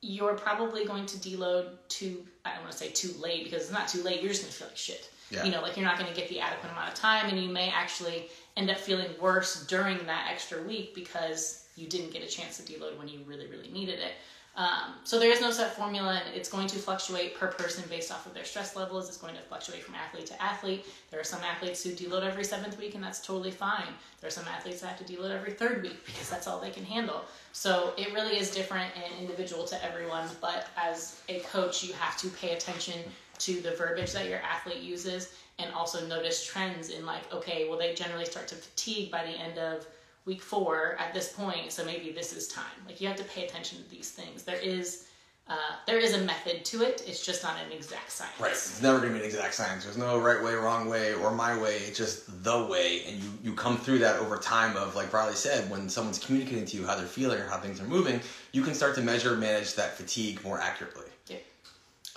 you're 0.00 0.34
probably 0.34 0.84
going 0.84 1.06
to 1.06 1.16
deload 1.18 1.70
too 1.88 2.24
I 2.44 2.54
don't 2.54 2.62
want 2.62 2.72
to 2.72 2.78
say 2.78 2.90
too 2.90 3.12
late 3.20 3.44
because 3.44 3.62
it's 3.62 3.72
not 3.72 3.88
too 3.88 4.02
late, 4.02 4.20
you're 4.20 4.30
just 4.30 4.42
gonna 4.42 4.52
feel 4.52 4.68
like 4.68 4.76
shit. 4.76 5.10
Yeah. 5.30 5.44
You 5.44 5.50
know, 5.50 5.60
like 5.60 5.76
you're 5.76 5.84
not 5.84 5.98
gonna 5.98 6.14
get 6.14 6.28
the 6.28 6.40
adequate 6.40 6.70
amount 6.72 6.88
of 6.88 6.94
time 6.94 7.28
and 7.28 7.38
you 7.42 7.48
may 7.50 7.68
actually 7.70 8.28
end 8.56 8.70
up 8.70 8.78
feeling 8.78 9.08
worse 9.20 9.66
during 9.66 9.98
that 10.06 10.28
extra 10.30 10.62
week 10.62 10.94
because 10.94 11.66
you 11.76 11.86
didn't 11.86 12.12
get 12.12 12.22
a 12.22 12.26
chance 12.26 12.56
to 12.58 12.72
deload 12.72 12.98
when 12.98 13.08
you 13.08 13.20
really, 13.26 13.46
really 13.46 13.70
needed 13.70 13.98
it. 13.98 14.12
Um, 14.58 14.94
so 15.04 15.20
there 15.20 15.30
is 15.30 15.40
no 15.40 15.52
set 15.52 15.76
formula 15.76 16.20
and 16.26 16.34
it's 16.34 16.50
going 16.50 16.66
to 16.66 16.78
fluctuate 16.78 17.38
per 17.38 17.46
person 17.46 17.84
based 17.88 18.10
off 18.10 18.26
of 18.26 18.34
their 18.34 18.44
stress 18.44 18.74
levels. 18.74 19.06
It's 19.06 19.16
going 19.16 19.36
to 19.36 19.40
fluctuate 19.42 19.84
from 19.84 19.94
athlete 19.94 20.26
to 20.26 20.42
athlete. 20.42 20.84
There 21.12 21.20
are 21.20 21.24
some 21.24 21.40
athletes 21.44 21.84
who 21.84 21.90
deload 21.90 22.24
every 22.24 22.42
seventh 22.42 22.76
week 22.76 22.96
and 22.96 23.02
that's 23.02 23.20
totally 23.20 23.52
fine. 23.52 23.86
There 24.20 24.26
are 24.26 24.32
some 24.32 24.46
athletes 24.48 24.80
that 24.80 24.88
have 24.88 25.06
to 25.06 25.12
deload 25.12 25.30
every 25.30 25.52
third 25.52 25.82
week 25.82 26.04
because 26.04 26.28
that's 26.28 26.48
all 26.48 26.60
they 26.60 26.70
can 26.70 26.84
handle. 26.84 27.24
So 27.52 27.94
it 27.96 28.12
really 28.12 28.36
is 28.36 28.50
different 28.50 28.90
and 28.96 29.20
individual 29.20 29.64
to 29.66 29.84
everyone, 29.84 30.26
but 30.40 30.66
as 30.76 31.22
a 31.28 31.38
coach, 31.40 31.84
you 31.84 31.92
have 31.92 32.16
to 32.16 32.28
pay 32.30 32.56
attention 32.56 33.00
to 33.38 33.60
the 33.60 33.70
verbiage 33.76 34.12
that 34.12 34.28
your 34.28 34.40
athlete 34.40 34.82
uses 34.82 35.34
and 35.60 35.72
also 35.72 36.04
notice 36.08 36.44
trends 36.44 36.88
in 36.88 37.06
like, 37.06 37.32
okay, 37.32 37.68
well, 37.68 37.78
they 37.78 37.94
generally 37.94 38.24
start 38.24 38.48
to 38.48 38.56
fatigue 38.56 39.12
by 39.12 39.22
the 39.22 39.30
end 39.30 39.56
of 39.56 39.86
week 40.28 40.42
four 40.42 40.94
at 41.00 41.12
this 41.14 41.32
point, 41.32 41.72
so 41.72 41.84
maybe 41.84 42.12
this 42.12 42.32
is 42.32 42.46
time. 42.46 42.64
Like 42.86 43.00
you 43.00 43.08
have 43.08 43.16
to 43.16 43.24
pay 43.24 43.46
attention 43.46 43.82
to 43.82 43.90
these 43.90 44.10
things. 44.10 44.44
There 44.44 44.58
is 44.58 45.06
uh, 45.48 45.54
there 45.86 45.98
is 45.98 46.12
a 46.12 46.18
method 46.18 46.62
to 46.66 46.82
it. 46.82 47.02
It's 47.06 47.24
just 47.24 47.42
not 47.42 47.54
an 47.64 47.72
exact 47.72 48.12
science. 48.12 48.38
Right. 48.38 48.52
It's 48.52 48.82
never 48.82 48.98
gonna 48.98 49.14
be 49.14 49.20
an 49.20 49.24
exact 49.24 49.54
science. 49.54 49.84
There's 49.84 49.96
no 49.96 50.18
right 50.18 50.44
way, 50.44 50.52
wrong 50.52 50.90
way, 50.90 51.14
or 51.14 51.30
my 51.30 51.58
way. 51.58 51.76
It's 51.76 51.96
just 51.96 52.44
the 52.44 52.66
way, 52.66 53.04
and 53.06 53.16
you 53.18 53.30
you 53.42 53.54
come 53.54 53.78
through 53.78 54.00
that 54.00 54.20
over 54.20 54.36
time. 54.36 54.76
Of 54.76 54.94
like 54.94 55.12
Riley 55.12 55.34
said, 55.34 55.68
when 55.70 55.88
someone's 55.88 56.18
communicating 56.18 56.66
to 56.66 56.76
you 56.76 56.86
how 56.86 56.94
they're 56.94 57.06
feeling 57.06 57.40
or 57.40 57.48
how 57.48 57.58
things 57.58 57.80
are 57.80 57.86
moving, 57.86 58.20
you 58.52 58.62
can 58.62 58.74
start 58.74 58.94
to 58.96 59.00
measure, 59.00 59.34
manage 59.36 59.74
that 59.74 59.96
fatigue 59.96 60.44
more 60.44 60.60
accurately. 60.60 61.06
Yeah. 61.26 61.38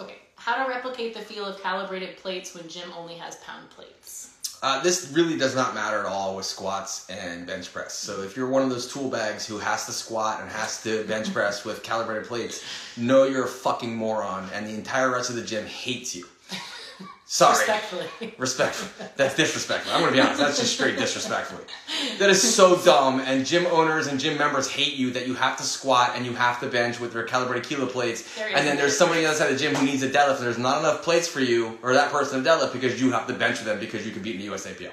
Okay. 0.02 0.18
How 0.36 0.62
to 0.62 0.70
replicate 0.70 1.14
the 1.14 1.22
feel 1.22 1.46
of 1.46 1.62
calibrated 1.62 2.18
plates 2.18 2.54
when 2.54 2.68
gym 2.68 2.92
only 2.98 3.16
has 3.16 3.38
pound 3.38 3.70
plates? 3.70 4.31
Uh, 4.64 4.80
this 4.84 5.12
really 5.12 5.38
does 5.38 5.56
not 5.56 5.74
matter 5.74 6.00
at 6.00 6.06
all 6.06 6.36
with 6.36 6.46
squats 6.46 7.10
and 7.10 7.48
bench 7.48 7.74
press. 7.74 7.96
So 7.96 8.22
if 8.22 8.38
you're 8.38 8.48
one 8.48 8.62
of 8.62 8.70
those 8.70 8.92
tool 8.92 9.10
bags 9.10 9.44
who 9.44 9.58
has 9.58 9.88
to 9.88 9.92
squat 9.92 10.40
and 10.40 10.52
has 10.52 10.84
to 10.84 11.04
bench 11.06 11.34
press 11.34 11.66
with 11.66 11.82
calibrated 11.82 12.28
plates, 12.28 12.64
know 12.96 13.24
you're 13.24 13.46
a 13.46 13.48
fucking 13.48 13.96
moron, 13.96 14.48
and 14.54 14.68
the 14.68 14.76
entire 14.76 15.10
rest 15.10 15.32
of 15.32 15.36
the 15.36 15.42
gym 15.42 15.66
hates 15.66 16.16
you. 16.16 16.28
Sorry. 17.32 17.60
Respectfully. 17.60 18.34
Respectful. 18.38 19.08
That's 19.16 19.38
disrespectful. 19.38 19.94
I'm 19.94 20.02
gonna 20.02 20.12
be 20.12 20.20
honest. 20.20 20.42
That's 20.42 20.60
just 20.60 20.74
straight 20.74 20.98
disrespectfully. 20.98 21.64
That 22.20 22.30
is 22.30 22.42
so 22.42 22.78
dumb. 22.84 23.22
And 23.22 23.46
gym 23.46 23.68
owners 23.68 24.08
and 24.08 24.20
gym 24.20 24.38
members 24.38 24.70
hate 24.70 24.96
you 24.96 25.12
that 25.12 25.28
you 25.28 25.36
have 25.36 25.56
to 25.56 25.64
squat 25.64 26.12
and 26.18 26.26
you 26.26 26.34
have 26.34 26.60
to 26.60 26.68
bench 26.68 27.00
with 27.00 27.14
their 27.14 27.24
calibrated 27.24 27.64
kilo 27.64 27.86
plates. 27.86 28.36
There 28.36 28.50
and 28.54 28.68
then 28.68 28.76
there's 28.76 28.98
somebody 28.98 29.20
on 29.20 29.24
the 29.24 29.30
other 29.30 29.38
side 29.38 29.50
of 29.54 29.58
the 29.58 29.64
gym 29.64 29.74
who 29.74 29.86
needs 29.86 30.04
a 30.04 30.10
deadlift. 30.10 30.40
And 30.40 30.46
there's 30.46 30.58
not 30.58 30.80
enough 30.80 31.04
plates 31.04 31.26
for 31.26 31.40
you 31.40 31.80
or 31.82 31.94
that 31.94 32.12
person 32.12 32.44
to 32.44 32.50
deadlift 32.50 32.74
because 32.74 33.02
you 33.02 33.14
have 33.14 33.28
to 33.28 33.34
bench 33.34 33.60
with 33.60 33.66
them 33.66 33.80
because 33.80 34.06
you 34.06 34.12
can 34.12 34.22
beat 34.22 34.36
in 34.36 34.42
the 34.42 34.48
USAPL. 34.54 34.92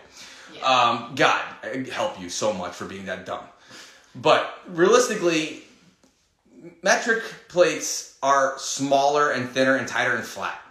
Yeah. 0.55 0.61
Um, 0.63 1.17
God 1.17 1.43
help 1.91 2.21
you 2.21 2.29
so 2.29 2.53
much 2.53 2.73
for 2.73 2.85
being 2.85 3.07
that 3.07 3.27
dumb. 3.27 3.43
But 4.15 4.61
realistically, 4.69 5.65
metric 6.85 7.25
plates 7.49 8.17
are 8.23 8.57
smaller 8.61 9.33
and 9.33 9.51
thinner 9.51 9.75
and 9.75 9.89
tighter 9.89 10.15
and 10.15 10.25
flat. 10.25 10.63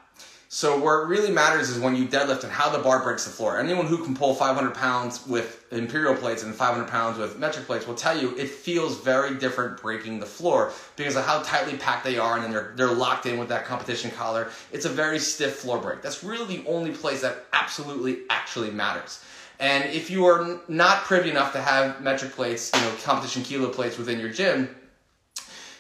So 0.50 0.80
where 0.80 1.02
it 1.02 1.08
really 1.08 1.30
matters 1.30 1.70
is 1.70 1.78
when 1.78 1.98
you 1.98 2.08
deadlift 2.08 2.44
and 2.44 2.52
how 2.52 2.70
the 2.70 2.78
bar 2.80 3.04
breaks 3.04 3.26
the 3.26 3.32
floor. 3.32 3.60
Anyone 3.60 3.86
who 3.86 4.02
can 4.02 4.16
pull 4.16 4.34
500 4.34 4.74
pounds 4.74 5.28
with 5.28 5.66
imperial 5.72 6.16
plates 6.16 6.42
and 6.44 6.56
500 6.56 6.88
pounds 6.88 7.18
with 7.18 7.38
metric 7.38 7.66
plates 7.66 7.86
will 7.86 7.96
tell 7.96 8.18
you 8.18 8.34
it 8.38 8.50
feels 8.50 8.98
very 9.02 9.36
different 9.36 9.82
breaking 9.82 10.20
the 10.20 10.26
floor 10.26 10.72
because 10.96 11.18
of 11.18 11.26
how 11.26 11.42
tightly 11.42 11.78
packed 11.78 12.06
they 12.06 12.18
are 12.18 12.36
and 12.36 12.46
then 12.46 12.52
they're, 12.52 12.72
they're 12.78 12.88
locked 12.88 13.26
in 13.26 13.38
with 13.38 13.50
that 13.50 13.66
competition 13.66 14.10
collar. 14.12 14.50
It's 14.72 14.86
a 14.86 14.90
very 14.90 15.20
stiff 15.20 15.58
floor 15.58 15.80
break. 15.80 16.02
That's 16.02 16.24
really 16.24 16.58
the 16.58 16.68
only 16.70 16.92
place 16.92 17.22
that 17.24 17.46
absolutely 17.52 18.20
actually 18.30 18.72
matters. 18.72 19.22
And 19.60 19.84
if 19.86 20.10
you 20.10 20.26
are 20.28 20.62
not 20.70 21.04
privy 21.04 21.30
enough 21.30 21.52
to 21.54 21.62
have 21.62 22.02
metric 22.02 22.32
plates, 22.32 22.72
you 22.74 22.80
know, 22.82 22.94
competition 23.04 23.44
kilo 23.44 23.70
plates 23.70 23.98
within 23.98 24.18
your 24.18 24.30
gym, 24.30 24.74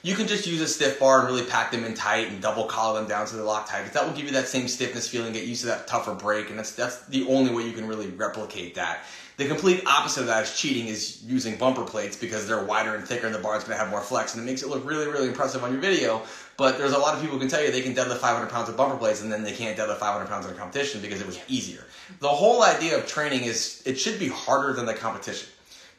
you 0.04 0.16
can 0.16 0.27
just 0.27 0.48
use 0.48 0.62
a 0.62 0.68
stiff 0.68 1.00
bar 1.00 1.20
and 1.20 1.27
really 1.27 1.46
pack 1.46 1.72
them 1.72 1.84
in 1.84 1.94
tight 1.94 2.30
and 2.30 2.42
double 2.42 2.66
collar 2.66 3.00
them 3.00 3.10
down 3.10 3.27
so 3.27 3.36
they're 3.36 3.46
locked 3.46 3.70
tight. 3.70 3.80
Because 3.80 3.94
that 3.94 4.06
will 4.06 4.16
give 4.16 4.25
you 4.25 4.32
that 4.32 4.48
same 4.48 4.68
stiffness 4.68 5.08
feeling, 5.08 5.34
get 5.34 5.46
used 5.46 5.62
to 5.62 5.68
that 5.68 5.88
tougher 5.88 6.13
break, 6.13 6.50
and 6.50 6.58
that's 6.58 6.74
that's 6.74 7.06
the 7.08 7.27
only 7.27 7.54
way 7.54 7.63
you 7.63 7.74
can 7.74 7.88
really 7.88 8.08
replicate 8.08 8.75
that. 8.75 9.04
The 9.38 9.48
complete 9.48 9.86
opposite 9.86 10.22
of 10.22 10.27
that 10.27 10.44
is 10.44 10.58
cheating 10.58 10.88
is 10.88 11.22
using 11.24 11.58
bumper 11.58 11.84
plates 11.84 12.18
because 12.18 12.48
they're 12.48 12.63
wider 12.63 12.96
and 12.96 13.08
thicker 13.08 13.27
and 13.27 13.36
the 13.36 13.39
bar 13.39 13.56
is 13.56 13.63
going 13.63 13.77
to 13.77 13.84
have 13.84 13.92
more 13.92 14.01
flex 14.01 14.34
and 14.34 14.42
it 14.42 14.48
makes 14.48 14.63
it 14.63 14.70
look 14.70 14.84
really, 14.84 15.06
really 15.08 15.27
impressive 15.27 15.63
on 15.63 15.72
your 15.72 15.80
video. 15.80 16.24
But 16.58 16.80
there's 16.80 16.94
a 16.94 16.98
lot 16.98 17.13
of 17.13 17.22
people 17.22 17.36
who 17.36 17.39
can 17.39 17.48
tell 17.48 17.63
you 17.63 17.72
they 17.72 17.84
can 17.84 17.94
deadlift 17.94 18.18
500 18.18 18.50
pounds 18.50 18.68
with 18.68 18.75
bumper 18.75 18.98
plates 18.98 19.22
and 19.22 19.32
then 19.32 19.44
they 19.44 19.51
can't 19.51 19.77
deadlift 19.77 19.98
500 19.98 20.27
pounds 20.27 20.48
in 20.48 20.54
a 20.54 20.56
competition 20.56 21.01
because 21.01 21.22
it 21.22 21.27
was 21.27 21.39
easier. 21.48 21.86
The 22.20 22.27
whole 22.27 22.63
idea 22.63 22.98
of 22.98 23.06
training 23.06 23.44
is 23.44 23.84
it 23.86 24.00
should 24.00 24.18
be 24.18 24.27
harder 24.27 24.74
than 24.74 24.88
the 24.88 24.96
competition 24.96 25.50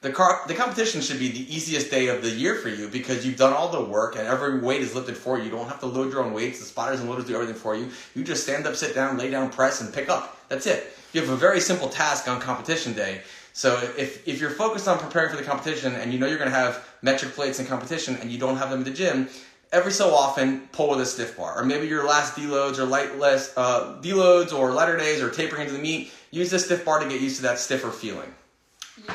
the 0.01 0.13
car 0.13 0.43
the 0.47 0.55
competition 0.55 1.01
should 1.01 1.19
be 1.19 1.29
the 1.29 1.55
easiest 1.55 1.91
day 1.91 2.07
of 2.07 2.23
the 2.23 2.31
year 2.31 2.55
for 2.55 2.69
you 2.69 2.89
because 2.89 3.27
you've 3.27 3.37
done 3.37 3.53
all 3.53 3.69
the 3.69 3.83
work 3.83 4.17
and 4.17 4.27
every 4.27 4.61
weight 4.61 4.81
is 4.81 4.95
lifted 4.95 5.17
for 5.17 5.39
you. 5.39 5.45
You 5.45 5.51
don't 5.51 5.69
have 5.69 5.81
to 5.81 5.87
load 5.87 6.13
your 6.13 6.23
own 6.23 6.33
weights. 6.33 6.61
The 6.61 6.67
spotters 6.67 7.01
and 7.01 7.09
loaders 7.09 7.25
do 7.25 7.35
everything 7.35 7.57
for 7.57 7.75
you. 7.75 7.91
You 8.15 8.23
just 8.23 8.45
stand 8.45 8.67
up, 8.67 8.77
sit 8.77 8.95
down, 8.95 9.19
lay 9.19 9.31
down, 9.31 9.51
press, 9.51 9.81
and 9.81 9.93
pick 9.93 10.09
up. 10.09 10.39
That's 10.49 10.67
it. 10.67 10.93
You 11.13 11.21
have 11.21 11.31
a 11.31 11.37
very 11.37 11.61
simple 11.61 11.89
task 11.89 12.29
on 12.29 12.41
competition 12.41 12.93
day. 12.93 13.23
So 13.53 13.77
if, 13.97 14.27
if 14.29 14.41
you're 14.41 14.51
focused 14.51 14.87
on 14.87 14.99
preparing 14.99 15.31
for 15.31 15.37
the 15.37 15.43
competition 15.43 15.95
and 15.95 16.13
you 16.13 16.19
know 16.21 16.27
you're 16.27 16.39
going 16.39 16.51
to 16.51 16.57
have 16.57 16.87
metric 17.03 17.33
plates 17.33 17.59
in 17.59 17.67
competition 17.67 18.17
and 18.21 18.31
you 18.31 18.39
don't 18.39 18.57
have 18.57 18.71
them 18.71 18.81
in 18.81 18.85
the 18.85 18.93
gym, 18.93 19.29
every 19.73 19.91
so 19.91 20.15
often 20.15 20.61
pull 20.71 20.91
with 20.91 21.01
a 21.01 21.07
stiff 21.07 21.37
bar. 21.37 21.61
Or 21.61 21.65
maybe 21.65 21.89
your 21.89 22.07
last 22.07 22.37
deloads 22.37 22.79
or 22.79 22.85
light 22.85 23.19
less 23.19 23.53
uh, 23.57 23.99
deloads 24.01 24.53
or 24.53 24.71
lighter 24.73 24.97
days 24.97 25.21
or 25.21 25.31
tapering 25.31 25.63
into 25.63 25.73
the 25.73 25.81
meet, 25.83 26.13
use 26.31 26.51
the 26.51 26.59
stiff 26.61 26.85
bar 26.85 27.01
to 27.01 27.09
get 27.09 27.21
used 27.21 27.37
to 27.37 27.43
that 27.43 27.59
stiffer 27.59 27.91
feeling. 27.91 28.33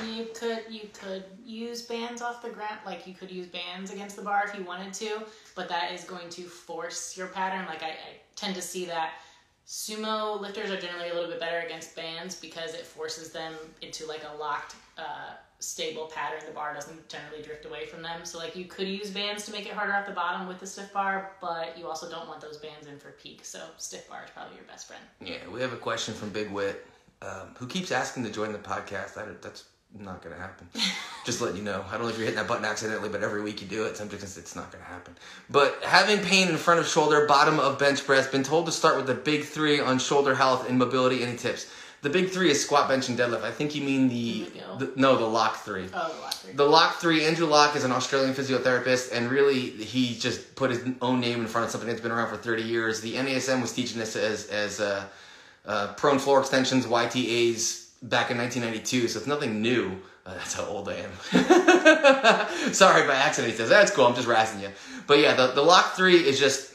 You 0.06 0.28
could 0.34 0.64
you 0.70 0.90
could 0.94 1.26
use 1.44 1.82
bands 1.82 2.22
off 2.22 2.42
the 2.42 2.50
ground, 2.50 2.80
like 2.86 3.06
you 3.08 3.14
could 3.14 3.32
use 3.32 3.48
bands 3.48 3.92
against 3.92 4.16
the 4.16 4.22
bar 4.22 4.44
if 4.48 4.58
you 4.58 4.64
wanted 4.64 4.94
to, 4.94 5.24
but 5.56 5.68
that 5.70 5.92
is 5.92 6.04
going 6.04 6.30
to 6.30 6.44
force 6.44 7.18
your 7.18 7.28
pattern. 7.28 7.66
Like 7.66 7.84
I, 7.84 7.90
I 7.90 8.20
tend 8.36 8.56
to 8.56 8.62
see 8.62 8.86
that 8.86 9.14
sumo 9.68 10.40
lifters 10.40 10.70
are 10.70 10.80
generally 10.80 11.10
a 11.10 11.14
little 11.14 11.30
bit 11.30 11.40
better 11.40 11.60
against 11.60 11.96
bands 11.96 12.36
because 12.36 12.74
it 12.74 12.86
forces 12.86 13.32
them 13.32 13.54
into 13.82 14.06
like 14.06 14.22
a 14.34 14.38
locked, 14.38 14.76
uh, 14.98 15.34
stable 15.60 16.12
pattern. 16.14 16.42
The 16.46 16.54
bar 16.54 16.74
doesn't 16.74 17.08
generally 17.08 17.42
drift 17.42 17.66
away 17.66 17.86
from 17.86 18.02
them. 18.02 18.26
So 18.26 18.38
like 18.38 18.56
you 18.56 18.66
could 18.66 18.88
use 18.88 19.10
bands 19.10 19.46
to 19.46 19.52
make 19.52 19.66
it 19.66 19.72
harder 19.72 19.94
at 19.94 20.06
the 20.06 20.12
bottom 20.12 20.48
with 20.48 20.60
the 20.60 20.68
stiff 20.68 20.92
bar, 20.94 21.32
but 21.42 21.78
you 21.78 21.88
also 21.88 22.10
don't 22.10 22.28
want 22.28 22.42
those 22.42 22.58
bands 22.58 22.88
in 22.88 23.00
for 23.00 23.12
peak. 23.12 23.46
So 23.46 23.64
stiff 23.78 24.10
bar 24.10 24.24
is 24.26 24.32
probably 24.32 24.56
your 24.56 24.66
best 24.66 24.88
friend. 24.88 25.04
Yeah, 25.22 25.48
we 25.52 25.62
have 25.62 25.74
a 25.74 25.78
question 25.78 26.14
from 26.14 26.30
Big 26.30 26.52
Wit, 26.52 26.86
um, 27.22 27.56
who 27.58 27.68
keeps 27.68 27.92
asking 27.92 28.24
to 28.26 28.30
join 28.30 28.52
the 28.52 28.60
podcast. 28.60 29.14
That's 29.42 29.66
not 30.00 30.24
gonna 30.24 30.36
happen. 30.36 30.68
just 31.26 31.42
letting 31.42 31.58
you 31.58 31.64
know. 31.64 31.84
I 31.90 31.94
don't 31.94 32.04
know 32.04 32.10
if 32.10 32.18
you're 32.18 32.26
hitting 32.26 32.40
that 32.40 32.48
button 32.48 32.66
accidentally, 32.66 33.10
but 33.10 33.24
every 33.24 33.42
week 33.42 33.62
you 33.62 33.68
do 33.68 33.86
it. 33.86 33.98
Sometimes 33.98 34.38
it's 34.38 34.56
not 34.56 34.72
gonna 34.72 34.84
happen. 34.84 35.16
But 35.50 35.80
having 35.84 36.20
pain 36.20 36.50
in 36.50 36.58
front 36.58 36.80
of 36.80 36.88
shoulder, 36.88 37.26
bottom 37.28 37.60
of 37.60 37.78
bench 37.80 38.06
press, 38.06 38.28
been 38.28 38.44
told 38.44 38.66
to 38.66 38.72
start 38.72 38.98
with 38.98 39.08
the 39.08 39.14
big 39.14 39.44
three 39.44 39.80
on 39.80 40.00
shoulder 40.00 40.36
health 40.36 40.70
and 40.70 40.78
mobility. 40.78 41.24
Any 41.24 41.38
tips? 41.38 41.72
The 42.02 42.10
big 42.10 42.32
three 42.32 42.52
is 42.52 42.62
squat, 42.62 42.90
bench, 42.90 43.08
and 43.08 43.18
deadlift. 43.18 43.44
I 43.44 43.52
think 43.52 43.76
you 43.76 43.82
mean 43.82 44.10
the, 44.10 44.52
the 44.78 44.92
no, 44.98 45.16
the 45.16 45.26
lock 45.26 45.58
three. 45.58 45.88
Oh, 45.94 46.14
the 46.14 46.22
lock 46.22 46.34
three. 46.34 46.54
The 46.54 46.66
lock 46.66 46.96
three. 46.96 47.24
Andrew 47.24 47.48
Locke 47.48 47.78
is 47.78 47.86
an 47.86 47.94
Australian 47.94 48.34
physiotherapist, 48.34 49.14
and 49.14 49.32
really 49.32 49.70
he 49.70 50.16
just 50.16 50.56
put 50.56 50.70
his 50.70 50.84
own 51.02 51.22
name 51.22 51.40
in 51.40 51.48
front 51.48 51.64
of 51.64 51.72
something 51.72 51.88
that's 51.88 52.02
been 52.02 52.12
around 52.12 52.28
for 52.28 52.36
30 52.36 52.64
years. 52.64 53.00
The 53.00 53.14
NASM 53.14 53.62
was 53.62 53.72
teaching 53.72 54.00
this 54.00 54.18
as 54.18 54.48
as 54.48 54.82
uh, 54.82 55.06
uh, 55.66 55.94
prone 55.94 56.20
floor 56.20 56.42
extensions, 56.42 56.86
YTAs 56.86 57.83
back 58.04 58.30
in 58.32 58.38
1992, 58.38 59.08
so 59.08 59.20
it's 59.20 59.28
nothing 59.28 59.62
new. 59.62 60.00
Uh, 60.26 60.34
that's 60.36 60.54
how 60.54 60.66
old 60.66 60.90
I 60.90 60.96
am. 60.96 62.74
Sorry 62.74 63.08
by 63.08 63.16
accident, 63.16 63.52
he 63.52 63.58
says. 63.58 63.70
That's 63.70 63.92
cool, 63.92 64.06
I'm 64.06 64.16
just 64.16 64.28
razzing 64.28 64.62
you. 64.62 64.70
But 65.08 65.20
yeah, 65.20 65.34
the, 65.36 65.48
the 65.48 65.62
lock 65.62 65.96
three 65.96 66.18
is 66.18 66.40
just 66.40 66.74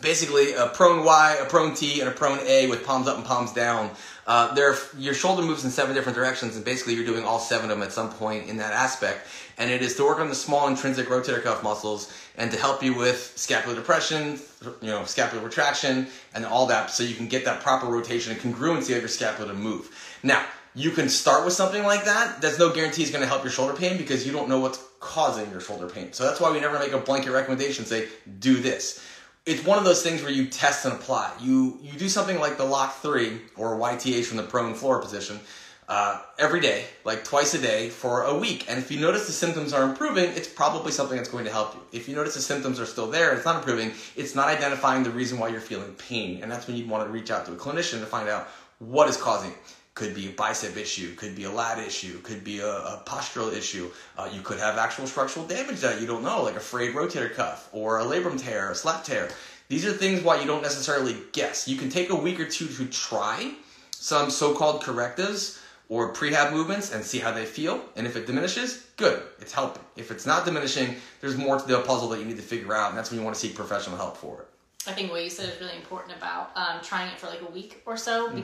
basically 0.00 0.52
a 0.54 0.66
prone 0.68 1.04
Y, 1.04 1.36
a 1.40 1.44
prone 1.46 1.74
T, 1.74 2.00
and 2.00 2.08
a 2.08 2.12
prone 2.12 2.38
A 2.40 2.68
with 2.68 2.84
palms 2.84 3.08
up 3.08 3.16
and 3.16 3.26
palms 3.26 3.52
down. 3.52 3.90
Uh, 4.26 4.52
there, 4.54 4.74
your 4.98 5.14
shoulder 5.14 5.42
moves 5.42 5.64
in 5.64 5.70
seven 5.70 5.94
different 5.94 6.16
directions, 6.16 6.56
and 6.56 6.64
basically 6.64 6.94
you're 6.94 7.06
doing 7.06 7.24
all 7.24 7.38
seven 7.38 7.70
of 7.70 7.78
them 7.78 7.86
at 7.86 7.92
some 7.92 8.10
point 8.10 8.48
in 8.48 8.58
that 8.58 8.72
aspect. 8.72 9.26
And 9.56 9.70
it 9.70 9.82
is 9.82 9.96
to 9.96 10.04
work 10.04 10.20
on 10.20 10.28
the 10.28 10.34
small 10.34 10.68
intrinsic 10.68 11.08
rotator 11.08 11.42
cuff 11.42 11.62
muscles 11.62 12.12
and 12.36 12.50
to 12.50 12.58
help 12.58 12.82
you 12.82 12.94
with 12.94 13.32
scapular 13.36 13.74
depression, 13.74 14.38
you 14.80 14.88
know, 14.88 15.04
scapular 15.04 15.42
retraction, 15.42 16.06
and 16.34 16.44
all 16.44 16.66
that, 16.66 16.90
so 16.90 17.02
you 17.02 17.14
can 17.14 17.26
get 17.26 17.44
that 17.46 17.62
proper 17.62 17.86
rotation 17.86 18.32
and 18.32 18.40
congruency 18.40 18.94
of 18.94 19.00
your 19.00 19.08
scapula 19.08 19.48
to 19.48 19.54
move. 19.54 19.90
Now, 20.22 20.44
you 20.74 20.90
can 20.90 21.08
start 21.08 21.44
with 21.44 21.54
something 21.54 21.82
like 21.82 22.04
that. 22.04 22.40
That's 22.40 22.58
no 22.58 22.72
guarantee 22.72 23.02
is 23.02 23.10
going 23.10 23.22
to 23.22 23.28
help 23.28 23.42
your 23.42 23.52
shoulder 23.52 23.74
pain 23.74 23.96
because 23.96 24.26
you 24.26 24.32
don't 24.32 24.48
know 24.48 24.60
what's 24.60 24.82
causing 25.00 25.50
your 25.50 25.60
shoulder 25.60 25.88
pain. 25.88 26.12
So 26.12 26.24
that's 26.24 26.40
why 26.40 26.50
we 26.52 26.60
never 26.60 26.78
make 26.78 26.92
a 26.92 26.98
blanket 26.98 27.32
recommendation. 27.32 27.84
Say 27.84 28.08
do 28.38 28.58
this. 28.60 29.04
It's 29.46 29.64
one 29.64 29.78
of 29.78 29.84
those 29.84 30.02
things 30.02 30.22
where 30.22 30.30
you 30.30 30.46
test 30.46 30.84
and 30.84 30.94
apply. 30.94 31.32
You 31.40 31.78
you 31.82 31.98
do 31.98 32.08
something 32.08 32.38
like 32.38 32.58
the 32.58 32.64
lock 32.64 32.96
three 32.96 33.40
or 33.56 33.76
YTH 33.78 34.26
from 34.26 34.36
the 34.36 34.42
prone 34.42 34.74
floor 34.74 35.00
position 35.00 35.40
uh, 35.88 36.20
every 36.38 36.60
day, 36.60 36.84
like 37.04 37.24
twice 37.24 37.54
a 37.54 37.58
day 37.58 37.88
for 37.88 38.24
a 38.24 38.36
week. 38.36 38.66
And 38.68 38.78
if 38.78 38.90
you 38.90 39.00
notice 39.00 39.26
the 39.26 39.32
symptoms 39.32 39.72
are 39.72 39.84
improving, 39.84 40.30
it's 40.36 40.48
probably 40.48 40.92
something 40.92 41.16
that's 41.16 41.30
going 41.30 41.46
to 41.46 41.50
help 41.50 41.74
you. 41.74 41.80
If 41.92 42.08
you 42.08 42.14
notice 42.14 42.34
the 42.34 42.42
symptoms 42.42 42.78
are 42.78 42.84
still 42.84 43.10
there, 43.10 43.34
it's 43.34 43.46
not 43.46 43.56
improving. 43.56 43.92
It's 44.14 44.34
not 44.34 44.48
identifying 44.48 45.02
the 45.02 45.10
reason 45.10 45.38
why 45.38 45.48
you're 45.48 45.62
feeling 45.62 45.92
pain, 45.94 46.42
and 46.42 46.52
that's 46.52 46.66
when 46.66 46.76
you'd 46.76 46.88
want 46.88 47.06
to 47.06 47.10
reach 47.10 47.30
out 47.30 47.46
to 47.46 47.52
a 47.52 47.56
clinician 47.56 48.00
to 48.00 48.06
find 48.06 48.28
out 48.28 48.48
what 48.80 49.08
is 49.08 49.16
causing 49.16 49.50
it 49.50 49.56
could 49.98 50.14
be 50.14 50.28
a 50.28 50.30
bicep 50.30 50.76
issue, 50.76 51.12
could 51.16 51.34
be 51.34 51.42
a 51.42 51.50
lat 51.50 51.76
issue, 51.84 52.20
could 52.20 52.44
be 52.44 52.60
a, 52.60 52.68
a 52.68 53.02
postural 53.04 53.52
issue. 53.52 53.90
Uh, 54.16 54.30
you 54.32 54.40
could 54.42 54.60
have 54.60 54.78
actual 54.78 55.08
structural 55.08 55.44
damage 55.44 55.80
that 55.80 56.00
you 56.00 56.06
don't 56.06 56.22
know, 56.22 56.40
like 56.44 56.54
a 56.54 56.60
frayed 56.60 56.94
rotator 56.94 57.34
cuff 57.34 57.68
or 57.72 57.98
a 57.98 58.04
labrum 58.04 58.40
tear, 58.40 58.70
a 58.70 58.76
slap 58.76 59.02
tear. 59.02 59.28
These 59.66 59.84
are 59.84 59.92
things 59.92 60.22
why 60.22 60.40
you 60.40 60.46
don't 60.46 60.62
necessarily 60.62 61.16
guess. 61.32 61.66
You 61.66 61.76
can 61.76 61.90
take 61.90 62.10
a 62.10 62.14
week 62.14 62.38
or 62.38 62.44
two 62.44 62.68
to 62.68 62.86
try 62.86 63.54
some 63.90 64.30
so-called 64.30 64.84
correctives 64.84 65.60
or 65.88 66.14
prehab 66.14 66.52
movements 66.52 66.92
and 66.94 67.02
see 67.02 67.18
how 67.18 67.32
they 67.32 67.44
feel. 67.44 67.82
And 67.96 68.06
if 68.06 68.14
it 68.14 68.24
diminishes, 68.24 68.86
good, 68.96 69.20
it's 69.40 69.52
helping. 69.52 69.82
If 69.96 70.12
it's 70.12 70.26
not 70.26 70.44
diminishing, 70.44 70.94
there's 71.20 71.36
more 71.36 71.58
to 71.58 71.66
the 71.66 71.80
puzzle 71.80 72.08
that 72.10 72.20
you 72.20 72.24
need 72.24 72.36
to 72.36 72.42
figure 72.54 72.72
out, 72.72 72.90
and 72.90 72.96
that's 72.96 73.10
when 73.10 73.18
you 73.18 73.24
want 73.24 73.34
to 73.34 73.40
seek 73.40 73.56
professional 73.56 73.96
help 73.96 74.16
for 74.16 74.42
it. 74.42 74.48
I 74.86 74.92
think 74.92 75.10
what 75.10 75.24
you 75.24 75.28
said 75.28 75.48
is 75.48 75.60
really 75.60 75.76
important 75.76 76.16
about 76.16 76.52
um, 76.54 76.78
trying 76.84 77.10
it 77.12 77.18
for 77.18 77.26
like 77.26 77.42
a 77.42 77.50
week 77.50 77.82
or 77.84 77.96
so 77.96 78.28
mm-hmm. 78.28 78.36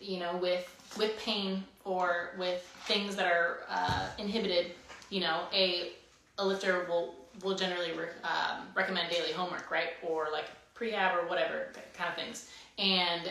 You 0.00 0.18
know, 0.18 0.36
with 0.36 0.72
with 0.98 1.18
pain 1.18 1.64
or 1.84 2.34
with 2.38 2.62
things 2.86 3.16
that 3.16 3.26
are 3.26 3.60
uh, 3.68 4.06
inhibited, 4.18 4.72
you 5.10 5.20
know, 5.20 5.42
a 5.52 5.92
a 6.38 6.46
lifter 6.46 6.86
will 6.88 7.14
will 7.42 7.54
generally 7.54 7.92
re- 7.92 8.08
um, 8.24 8.62
recommend 8.74 9.10
daily 9.10 9.32
homework, 9.32 9.70
right, 9.70 9.90
or 10.02 10.28
like 10.32 10.46
prehab 10.78 11.14
or 11.14 11.28
whatever 11.28 11.68
kind 11.94 12.10
of 12.10 12.16
things, 12.16 12.50
and 12.78 13.30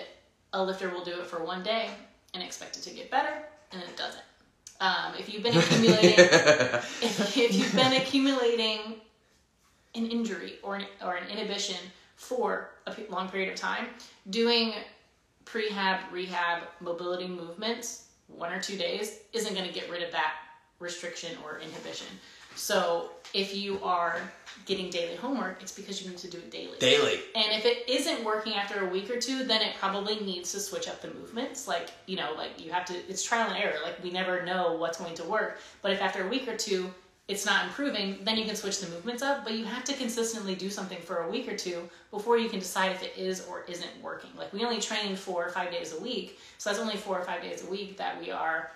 a 0.53 0.63
lifter 0.63 0.89
will 0.89 1.03
do 1.03 1.19
it 1.19 1.27
for 1.27 1.43
one 1.43 1.63
day 1.63 1.89
and 2.33 2.43
expect 2.43 2.77
it 2.77 2.83
to 2.83 2.91
get 2.91 3.09
better, 3.11 3.43
and 3.71 3.81
then 3.81 3.89
it 3.89 3.97
doesn't. 3.97 4.23
Um, 4.81 5.13
if 5.17 5.33
you've 5.33 5.43
been 5.43 5.57
accumulating, 5.57 6.13
if, 6.17 7.37
if 7.37 7.55
you've 7.55 7.75
been 7.75 7.93
accumulating 7.93 8.79
an 9.95 10.07
injury 10.07 10.55
or 10.61 10.75
an, 10.75 10.85
or 11.01 11.15
an 11.15 11.29
inhibition 11.29 11.77
for 12.17 12.71
a 12.87 12.93
long 13.09 13.29
period 13.29 13.51
of 13.51 13.55
time, 13.55 13.87
doing 14.29 14.73
prehab, 15.45 15.99
rehab, 16.11 16.63
mobility 16.81 17.27
movements, 17.27 18.07
one 18.27 18.51
or 18.51 18.59
two 18.59 18.77
days, 18.77 19.19
isn't 19.33 19.53
going 19.53 19.67
to 19.67 19.73
get 19.73 19.89
rid 19.89 20.03
of 20.03 20.11
that 20.11 20.33
restriction 20.79 21.37
or 21.43 21.59
inhibition. 21.59 22.07
So 22.55 23.09
if 23.33 23.55
you 23.55 23.83
are 23.83 24.19
getting 24.65 24.89
daily 24.89 25.15
homework, 25.15 25.61
it's 25.61 25.73
because 25.73 26.01
you 26.01 26.09
need 26.09 26.17
to 26.19 26.29
do 26.29 26.37
it 26.37 26.49
daily. 26.49 26.77
Daily. 26.79 27.19
And 27.35 27.51
if 27.51 27.65
it 27.65 27.87
isn't 27.89 28.23
working 28.23 28.53
after 28.53 28.87
a 28.87 28.89
week 28.89 29.09
or 29.09 29.19
two, 29.19 29.43
then 29.43 29.61
it 29.61 29.75
probably 29.77 30.19
needs 30.21 30.53
to 30.53 30.59
switch 30.59 30.87
up 30.87 31.01
the 31.01 31.09
movements. 31.09 31.67
Like, 31.67 31.89
you 32.05 32.15
know, 32.15 32.33
like 32.37 32.63
you 32.63 32.71
have 32.71 32.85
to, 32.85 32.93
it's 33.09 33.23
trial 33.23 33.49
and 33.49 33.61
error. 33.61 33.75
Like, 33.83 34.01
we 34.01 34.09
never 34.09 34.43
know 34.43 34.73
what's 34.73 34.97
going 34.97 35.15
to 35.15 35.23
work. 35.25 35.59
But 35.81 35.91
if 35.91 36.01
after 36.01 36.25
a 36.25 36.29
week 36.29 36.47
or 36.47 36.55
two, 36.55 36.89
it's 37.27 37.45
not 37.45 37.65
improving, 37.65 38.19
then 38.23 38.37
you 38.37 38.45
can 38.45 38.55
switch 38.55 38.79
the 38.79 38.87
movements 38.89 39.23
up, 39.23 39.43
but 39.43 39.53
you 39.53 39.65
have 39.65 39.83
to 39.85 39.93
consistently 39.93 40.53
do 40.53 40.69
something 40.69 41.01
for 41.01 41.23
a 41.23 41.29
week 41.29 41.51
or 41.51 41.57
two 41.57 41.89
before 42.11 42.37
you 42.37 42.49
can 42.49 42.59
decide 42.59 42.91
if 42.91 43.01
it 43.01 43.13
is 43.17 43.45
or 43.47 43.63
isn't 43.67 43.89
working. 44.03 44.29
Like 44.37 44.53
we 44.53 44.63
only 44.63 44.79
train 44.79 45.15
four 45.15 45.43
or 45.45 45.49
five 45.49 45.71
days 45.71 45.93
a 45.93 45.99
week, 45.99 46.39
so 46.59 46.69
that's 46.69 46.79
only 46.79 46.97
four 46.97 47.17
or 47.19 47.23
five 47.25 47.41
days 47.41 47.63
a 47.65 47.69
week 47.69 47.97
that 47.97 48.19
we 48.21 48.29
are 48.29 48.71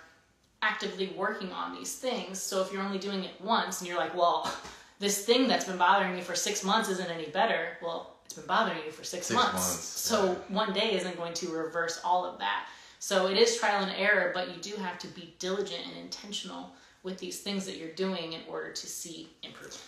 actively 0.62 1.12
working 1.16 1.52
on 1.52 1.74
these 1.74 1.94
things. 1.94 2.40
So 2.40 2.60
if 2.60 2.72
you're 2.72 2.82
only 2.82 2.98
doing 2.98 3.24
it 3.24 3.32
once 3.40 3.80
and 3.80 3.88
you're 3.88 3.96
like, 3.98 4.16
well, 4.16 4.52
this 4.98 5.24
thing 5.24 5.46
that's 5.48 5.64
been 5.64 5.78
bothering 5.78 6.14
me 6.14 6.20
for 6.20 6.34
six 6.34 6.64
months 6.64 6.88
isn't 6.90 7.10
any 7.10 7.26
better, 7.26 7.78
well, 7.82 8.16
it's 8.24 8.34
been 8.34 8.46
bothering 8.46 8.78
you 8.84 8.90
for 8.90 9.04
six, 9.04 9.26
Six 9.28 9.34
months. 9.36 9.52
months, 9.54 9.68
So 9.84 10.34
one 10.48 10.72
day 10.72 10.94
isn't 10.94 11.16
going 11.16 11.34
to 11.34 11.50
reverse 11.50 12.00
all 12.04 12.24
of 12.24 12.38
that. 12.40 12.66
So 12.98 13.28
it 13.28 13.38
is 13.38 13.56
trial 13.56 13.82
and 13.82 13.92
error, 13.96 14.32
but 14.34 14.48
you 14.54 14.60
do 14.60 14.76
have 14.82 14.98
to 14.98 15.06
be 15.08 15.34
diligent 15.38 15.80
and 15.86 15.96
intentional 15.96 16.70
with 17.02 17.18
these 17.18 17.40
things 17.40 17.66
that 17.66 17.76
you're 17.76 17.92
doing 17.92 18.32
in 18.32 18.40
order 18.48 18.72
to 18.72 18.86
see 18.86 19.28
improvement. 19.42 19.80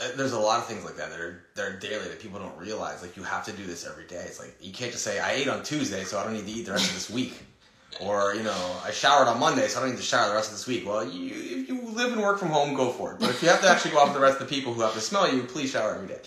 Uh, 0.00 0.08
there's 0.16 0.32
a 0.32 0.38
lot 0.38 0.58
of 0.58 0.66
things 0.66 0.84
like 0.84 0.96
that 0.96 1.10
that 1.10 1.20
are 1.20 1.42
that 1.54 1.66
are 1.66 1.76
daily 1.78 2.08
that 2.08 2.20
people 2.20 2.38
don't 2.38 2.56
realize. 2.56 3.02
Like 3.02 3.16
you 3.16 3.22
have 3.22 3.44
to 3.44 3.52
do 3.52 3.64
this 3.66 3.86
every 3.86 4.06
day. 4.06 4.24
It's 4.26 4.38
like 4.38 4.54
you 4.60 4.72
can't 4.72 4.92
just 4.92 5.04
say 5.04 5.18
I 5.18 5.32
ate 5.32 5.48
on 5.48 5.62
Tuesday, 5.62 6.04
so 6.04 6.18
I 6.18 6.24
don't 6.24 6.32
need 6.32 6.46
to 6.46 6.52
eat 6.52 6.66
the 6.66 6.72
rest 6.72 6.88
of 6.88 6.94
this 6.94 7.10
week. 7.10 7.34
Or 8.00 8.36
you 8.36 8.44
know, 8.44 8.76
I 8.84 8.92
showered 8.92 9.26
on 9.26 9.40
Monday, 9.40 9.66
so 9.66 9.80
I 9.80 9.82
don't 9.82 9.90
need 9.90 9.96
to 9.96 10.04
shower 10.04 10.28
the 10.28 10.34
rest 10.34 10.52
of 10.52 10.56
this 10.56 10.66
week. 10.68 10.86
Well, 10.86 11.04
you 11.04 11.34
if 11.34 11.68
you 11.68 11.82
live 11.90 12.12
and 12.12 12.22
work 12.22 12.38
from 12.38 12.50
home, 12.50 12.72
go 12.74 12.92
for 12.92 13.12
it. 13.12 13.18
But 13.18 13.30
if 13.30 13.42
you 13.42 13.48
have 13.48 13.60
to 13.62 13.68
actually 13.68 13.90
go 13.90 13.98
out 13.98 14.04
with 14.04 14.14
the 14.14 14.20
rest 14.20 14.40
of 14.40 14.48
the 14.48 14.54
people 14.54 14.72
who 14.72 14.80
have 14.82 14.94
to 14.94 15.00
smell 15.00 15.30
you, 15.30 15.42
please 15.42 15.72
shower 15.72 15.96
every 15.96 16.06
day. 16.06 16.20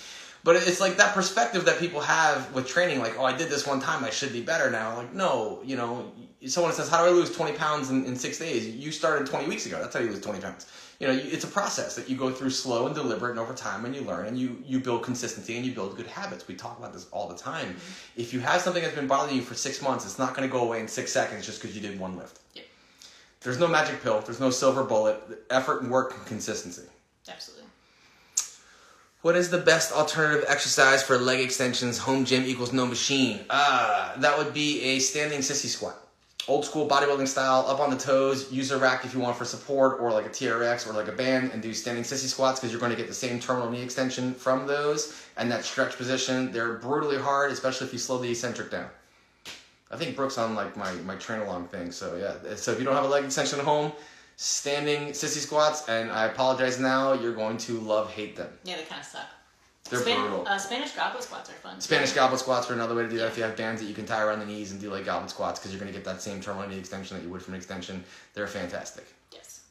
But 0.44 0.58
it's 0.58 0.82
like 0.82 0.98
that 0.98 1.14
perspective 1.14 1.64
that 1.66 1.80
people 1.80 2.02
have 2.02 2.54
with 2.54 2.68
training, 2.68 3.00
like, 3.00 3.18
oh, 3.18 3.24
I 3.24 3.36
did 3.36 3.50
this 3.50 3.66
one 3.66 3.80
time, 3.80 4.04
I 4.04 4.10
should 4.10 4.34
be 4.34 4.42
better 4.42 4.70
now. 4.70 4.98
Like, 4.98 5.14
no, 5.14 5.62
you 5.64 5.78
know, 5.78 6.12
someone 6.48 6.74
says, 6.74 6.90
how 6.90 7.04
do 7.04 7.10
I 7.10 7.14
lose 7.14 7.32
20 7.36 7.54
pounds 7.58 7.90
in, 7.90 8.06
in 8.06 8.16
six 8.16 8.40
days? 8.40 8.68
You 8.68 8.92
started 8.92 9.28
20 9.28 9.48
weeks 9.48 9.66
ago. 9.66 9.80
That's 9.82 9.94
how 9.96 10.02
you 10.02 10.10
lose 10.10 10.22
20 10.22 10.40
pounds. 10.40 10.68
You 11.00 11.08
know, 11.08 11.14
you- 11.14 11.30
it's 11.32 11.44
a 11.44 11.48
process 11.48 11.96
that 11.96 12.10
you 12.10 12.16
go 12.18 12.32
through 12.32 12.50
slow 12.52 12.86
and 12.86 12.94
deliberate 12.96 13.32
and 13.32 13.40
over 13.40 13.54
time 13.54 13.86
and 13.86 13.96
you 13.96 14.02
learn 14.02 14.26
and 14.26 14.38
you, 14.38 14.62
you 14.66 14.80
build 14.80 15.04
consistency 15.04 15.56
and 15.58 15.66
you 15.66 15.74
build 15.74 15.96
good 15.98 16.08
habits. 16.08 16.48
We 16.48 16.56
talk 16.56 16.78
about 16.80 16.94
this 16.94 17.08
all 17.12 17.28
the 17.28 17.38
time. 17.38 17.76
If 18.16 18.34
you 18.34 18.40
have 18.42 18.62
something 18.62 18.82
that's 18.84 18.96
been 18.96 19.08
bothering 19.08 19.36
you 19.36 19.42
for 19.42 19.56
six 19.56 19.82
months, 19.82 20.06
it's 20.06 20.20
not 20.20 20.36
going 20.36 20.48
to 20.48 20.52
go 20.52 20.62
away 20.64 20.80
in 20.80 20.88
six 20.88 21.12
seconds 21.12 21.46
just 21.46 21.62
because 21.62 21.76
you 21.76 21.82
did 21.82 22.00
one 22.00 22.18
lift. 22.18 22.40
Yep. 22.56 22.66
There's 23.42 23.60
no 23.60 23.68
magic 23.68 24.02
pill. 24.04 24.22
There's 24.22 24.40
no 24.40 24.50
silver 24.50 24.84
bullet. 24.84 25.20
Effort 25.50 25.82
and 25.82 25.92
work 25.92 26.14
and 26.16 26.26
consistency. 26.26 26.84
Absolutely. 27.28 27.68
What 29.22 29.38
is 29.38 29.50
the 29.50 29.58
best 29.58 29.94
alternative 29.94 30.44
exercise 30.50 31.02
for 31.02 31.18
leg 31.18 31.40
extensions? 31.40 31.98
Home 32.00 32.26
gym 32.26 32.44
equals 32.46 32.74
no 32.74 32.86
machine. 32.86 33.40
Ah, 33.50 34.14
that 34.18 34.38
would 34.38 34.54
be 34.54 34.82
a 34.82 35.00
standing 35.00 35.40
sissy 35.40 35.68
squat. 35.68 35.96
Old 36.46 36.66
school 36.66 36.90
bodybuilding 36.90 37.28
style, 37.28 37.66
up 37.68 37.80
on 37.80 37.90
the 37.90 37.98
toes. 37.98 38.52
Use 38.52 38.72
a 38.72 38.78
rack 38.78 39.06
if 39.06 39.14
you 39.14 39.22
want 39.22 39.38
for 39.38 39.46
support, 39.46 40.02
or 40.02 40.12
like 40.12 40.26
a 40.26 40.30
TRX 40.30 40.88
or 40.88 40.92
like 40.92 41.08
a 41.08 41.14
band, 41.14 41.52
and 41.54 41.62
do 41.62 41.74
standing 41.74 42.04
sissy 42.04 42.28
squats 42.28 42.60
because 42.60 42.72
you're 42.72 42.82
going 42.82 42.92
to 42.92 42.98
get 42.98 43.08
the 43.08 43.14
same 43.14 43.40
terminal 43.40 43.72
knee 43.72 43.82
extension 43.82 44.34
from 44.34 44.68
those 44.68 45.24
and 45.38 45.50
that 45.50 45.64
stretch 45.64 45.96
position. 45.96 46.52
They're 46.52 46.74
brutally 46.74 47.18
hard, 47.18 47.52
especially 47.52 47.88
if 47.88 47.94
you 47.94 48.00
slow 48.00 48.18
the 48.18 48.30
eccentric 48.30 48.72
down. 48.72 48.90
I 49.90 49.96
think 49.96 50.16
Brooks 50.16 50.38
on 50.38 50.54
like 50.56 50.76
my 50.76 50.92
my 51.06 51.16
train 51.16 51.42
along 51.42 51.68
thing. 51.68 51.92
So 51.92 52.18
yeah, 52.18 52.52
uh, 52.52 52.56
so 52.56 52.72
if 52.72 52.80
you 52.80 52.84
don't 52.84 52.96
have 52.96 53.06
a 53.06 53.08
leg 53.08 53.24
extension 53.24 53.60
at 53.60 53.66
home, 53.66 53.94
standing 54.36 55.10
sissy 55.10 55.38
squats, 55.38 55.88
and 55.88 56.12
I 56.12 56.26
apologize 56.26 56.80
now, 56.80 57.14
you're 57.14 57.36
going 57.36 57.58
to 57.58 57.80
love 57.80 58.12
hate 58.12 58.36
them. 58.36 58.50
Yeah, 58.66 58.76
they 58.78 58.84
kind 58.84 59.00
of 59.00 59.08
suck. 59.08 59.28
They're 59.90 60.00
Span- 60.00 60.22
brutal. 60.22 60.48
Uh, 60.48 60.58
Spanish 60.58 60.92
goblet 60.92 61.24
squats 61.24 61.50
are 61.50 61.54
fun. 61.54 61.80
Spanish 61.82 62.14
goblet 62.14 62.40
squats 62.40 62.70
are 62.70 62.74
another 62.74 62.96
way 62.96 63.04
to 63.04 63.10
do 63.10 63.18
that. 63.18 63.28
If 63.28 63.38
you 63.38 63.44
have 63.44 63.56
bands 63.58 63.82
that 63.82 63.88
you 63.88 63.94
can 63.94 64.06
tie 64.06 64.22
around 64.22 64.40
the 64.40 64.46
knees 64.46 64.72
and 64.72 64.80
do 64.80 64.90
like 64.90 65.06
goblet 65.06 65.30
squats, 65.30 65.60
because 65.60 65.72
you're 65.72 65.80
going 65.80 65.92
to 65.92 65.98
get 65.98 66.06
that 66.06 66.22
same 66.22 66.40
terminal 66.42 66.68
knee 66.70 66.80
extension 66.80 67.18
that 67.18 67.24
you 67.24 67.30
would 67.30 67.42
from 67.42 67.54
an 67.54 67.58
extension. 67.58 68.04
They're 68.34 68.48
fantastic. 68.48 69.06
Yes. 69.32 69.62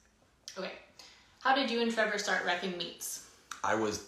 Okay. 0.59 0.73
How 1.41 1.55
did 1.55 1.71
you 1.71 1.81
and 1.81 1.93
Trevor 1.93 2.19
start 2.19 2.45
wrecking 2.45 2.77
meets? 2.77 3.27
I 3.65 3.75
was 3.75 4.05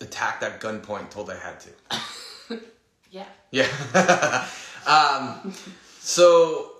attacked 0.00 0.42
at 0.42 0.60
gunpoint, 0.60 1.10
told 1.10 1.30
I 1.30 1.36
had 1.36 1.60
to. 1.60 1.70
Yeah. 3.14 3.26
Yeah. 3.52 4.48
um, 4.88 5.54
so, 6.00 6.72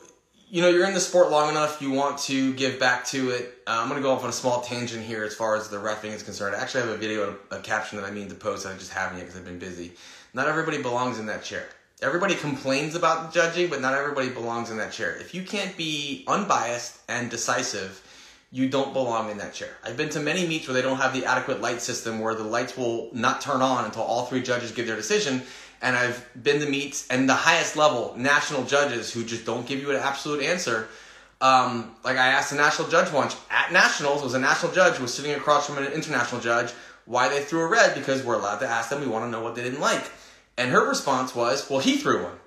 you 0.55 0.63
know, 0.63 0.69
you're 0.69 0.87
in 0.87 0.95
the 0.95 1.01
sport 1.01 1.33
long 1.33 1.51
enough, 1.51 1.83
you 1.83 1.91
want 1.91 2.17
to 2.17 2.55
give 2.55 2.79
back 2.79 3.05
to 3.07 3.31
it. 3.31 3.59
Uh, 3.67 3.73
I'm 3.73 3.89
going 3.89 4.01
to 4.01 4.03
go 4.07 4.13
off 4.13 4.23
on 4.23 4.31
a 4.31 4.33
small 4.33 4.61
tangent 4.61 5.03
here 5.03 5.25
as 5.25 5.35
far 5.35 5.57
as 5.57 5.69
the 5.69 5.79
refing 5.79 6.13
is 6.13 6.23
concerned. 6.23 6.55
I 6.55 6.61
actually 6.61 6.83
have 6.83 6.91
a 6.91 6.97
video, 6.97 7.37
a, 7.51 7.57
a 7.57 7.61
caption 7.61 8.01
that 8.01 8.07
I 8.07 8.13
mean 8.13 8.29
to 8.29 8.37
post, 8.37 8.65
I 8.65 8.73
just 8.75 8.93
haven't 8.93 9.19
yet 9.19 9.25
because 9.25 9.41
I've 9.41 9.45
been 9.45 9.59
busy. 9.59 9.95
Not 10.33 10.47
everybody 10.47 10.81
belongs 10.81 11.19
in 11.19 11.27
that 11.27 11.43
chair. 11.43 11.67
Everybody 12.03 12.37
complains 12.37 12.95
about 12.95 13.33
the 13.33 13.41
judging, 13.41 13.69
but 13.69 13.81
not 13.81 13.95
everybody 13.95 14.29
belongs 14.29 14.71
in 14.71 14.77
that 14.77 14.93
chair. 14.93 15.17
If 15.17 15.35
you 15.35 15.43
can't 15.43 15.77
be 15.77 16.23
unbiased 16.29 17.01
and 17.09 17.33
decisive, 17.33 18.01
you 18.53 18.69
don't 18.69 18.93
belong 18.93 19.33
in 19.33 19.39
that 19.39 19.55
chair. 19.55 19.71
I've 19.83 19.97
been 19.97 20.11
to 20.11 20.21
many 20.21 20.47
meets 20.47 20.69
where 20.69 20.75
they 20.75 20.83
don't 20.83 20.99
have 20.99 21.13
the 21.13 21.27
adequate 21.27 21.61
light 21.61 21.83
system 21.83 22.21
where 22.21 22.37
the 22.37 22.45
lights 22.45 22.77
will 22.77 23.11
not 23.13 23.41
turn 23.41 23.61
on 23.61 23.87
until 23.87 24.03
all 24.03 24.27
three 24.27 24.41
judges 24.41 24.71
give 24.71 24.87
their 24.87 24.95
decision. 24.95 25.43
And 25.85 25.95
I've 25.95 26.27
been 26.43 26.61
to 26.61 26.67
meets 26.67 27.07
and 27.09 27.29
the 27.29 27.35
highest 27.35 27.77
level 27.77 28.15
national 28.17 28.65
judges 28.65 29.13
who 29.13 29.23
just 29.23 29.45
don't 29.45 29.67
give 29.67 29.81
you 29.81 29.91
an 29.91 29.97
absolute 29.97 30.43
answer. 30.43 30.89
Um, 31.43 31.95
like 32.03 32.17
I 32.17 32.29
asked 32.29 32.53
a 32.53 32.57
national 32.57 32.89
judge 32.89 33.13
once 33.13 33.37
at 33.51 33.71
nationals, 33.71 34.23
was 34.23 34.33
a 34.33 34.39
national 34.39 34.73
judge 34.73 34.99
was 34.99 35.13
sitting 35.13 35.33
across 35.33 35.67
from 35.67 35.77
an 35.77 35.93
international 35.93 36.41
judge 36.41 36.73
why 37.05 37.29
they 37.29 37.43
threw 37.43 37.61
a 37.61 37.67
red 37.67 37.95
because 37.95 38.25
we're 38.25 38.37
allowed 38.37 38.61
to 38.61 38.67
ask 38.67 38.89
them. 38.89 39.03
We 39.03 39.07
want 39.07 39.27
to 39.27 39.31
know 39.31 39.43
what 39.43 39.55
they 39.55 39.63
didn't 39.63 39.81
like. 39.81 40.11
And 40.57 40.71
her 40.71 40.89
response 40.89 41.35
was, 41.35 41.69
well, 41.69 41.81
he 41.81 41.99
threw 41.99 42.23
one 42.23 42.39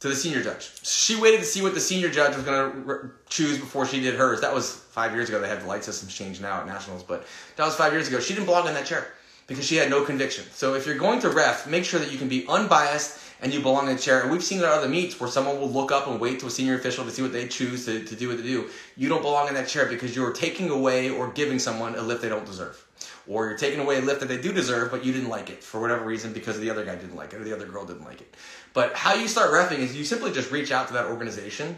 to 0.00 0.08
the 0.08 0.16
senior 0.16 0.42
judge. 0.42 0.72
She 0.84 1.14
waited 1.14 1.38
to 1.38 1.46
see 1.46 1.62
what 1.62 1.74
the 1.74 1.80
senior 1.80 2.10
judge 2.10 2.34
was 2.34 2.44
going 2.44 2.72
to 2.72 2.88
r- 2.88 3.12
choose 3.28 3.58
before 3.58 3.86
she 3.86 4.00
did 4.00 4.16
hers. 4.16 4.40
That 4.40 4.52
was 4.52 4.74
five 4.74 5.14
years 5.14 5.28
ago. 5.28 5.40
They 5.40 5.48
have 5.48 5.62
the 5.62 5.68
light 5.68 5.84
systems 5.84 6.12
changed 6.12 6.42
now 6.42 6.60
at 6.60 6.66
nationals, 6.66 7.04
but 7.04 7.26
that 7.54 7.64
was 7.64 7.76
five 7.76 7.92
years 7.92 8.08
ago. 8.08 8.18
She 8.18 8.34
didn't 8.34 8.46
belong 8.46 8.66
in 8.66 8.74
that 8.74 8.86
chair 8.86 9.06
because 9.50 9.66
she 9.66 9.74
had 9.74 9.90
no 9.90 10.04
conviction. 10.04 10.44
So 10.52 10.74
if 10.74 10.86
you're 10.86 10.96
going 10.96 11.18
to 11.22 11.28
ref, 11.28 11.66
make 11.66 11.84
sure 11.84 11.98
that 11.98 12.12
you 12.12 12.18
can 12.18 12.28
be 12.28 12.46
unbiased 12.46 13.20
and 13.42 13.52
you 13.52 13.60
belong 13.60 13.88
in 13.88 13.96
the 13.96 14.00
chair. 14.00 14.20
And 14.20 14.30
we've 14.30 14.44
seen 14.44 14.60
it 14.60 14.64
at 14.64 14.70
other 14.70 14.88
meets 14.88 15.18
where 15.18 15.28
someone 15.28 15.58
will 15.58 15.68
look 15.68 15.90
up 15.90 16.06
and 16.06 16.20
wait 16.20 16.38
to 16.38 16.46
a 16.46 16.50
senior 16.50 16.76
official 16.76 17.04
to 17.04 17.10
see 17.10 17.20
what 17.20 17.32
they 17.32 17.48
choose 17.48 17.84
to, 17.86 18.04
to 18.04 18.14
do 18.14 18.28
what 18.28 18.36
they 18.36 18.44
do. 18.44 18.70
You 18.96 19.08
don't 19.08 19.22
belong 19.22 19.48
in 19.48 19.54
that 19.54 19.66
chair 19.66 19.86
because 19.86 20.14
you're 20.14 20.32
taking 20.32 20.70
away 20.70 21.10
or 21.10 21.32
giving 21.32 21.58
someone 21.58 21.96
a 21.96 22.00
lift 22.00 22.22
they 22.22 22.28
don't 22.28 22.46
deserve. 22.46 22.86
Or 23.26 23.48
you're 23.48 23.58
taking 23.58 23.80
away 23.80 23.98
a 23.98 24.02
lift 24.02 24.20
that 24.20 24.28
they 24.28 24.40
do 24.40 24.52
deserve, 24.52 24.92
but 24.92 25.04
you 25.04 25.12
didn't 25.12 25.30
like 25.30 25.50
it 25.50 25.64
for 25.64 25.80
whatever 25.80 26.04
reason 26.04 26.32
because 26.32 26.60
the 26.60 26.70
other 26.70 26.84
guy 26.84 26.94
didn't 26.94 27.16
like 27.16 27.32
it 27.32 27.40
or 27.40 27.44
the 27.44 27.52
other 27.52 27.66
girl 27.66 27.84
didn't 27.84 28.04
like 28.04 28.20
it. 28.20 28.32
But 28.72 28.94
how 28.94 29.14
you 29.14 29.26
start 29.26 29.50
refing 29.50 29.80
is 29.80 29.96
you 29.96 30.04
simply 30.04 30.30
just 30.30 30.52
reach 30.52 30.70
out 30.70 30.86
to 30.86 30.92
that 30.92 31.06
organization 31.06 31.76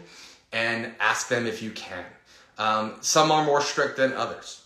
and 0.51 0.93
ask 0.99 1.27
them 1.27 1.47
if 1.47 1.63
you 1.63 1.71
can. 1.71 2.05
Um, 2.59 2.97
some 3.01 3.31
are 3.31 3.43
more 3.43 3.61
strict 3.61 3.97
than 3.97 4.13
others. 4.13 4.62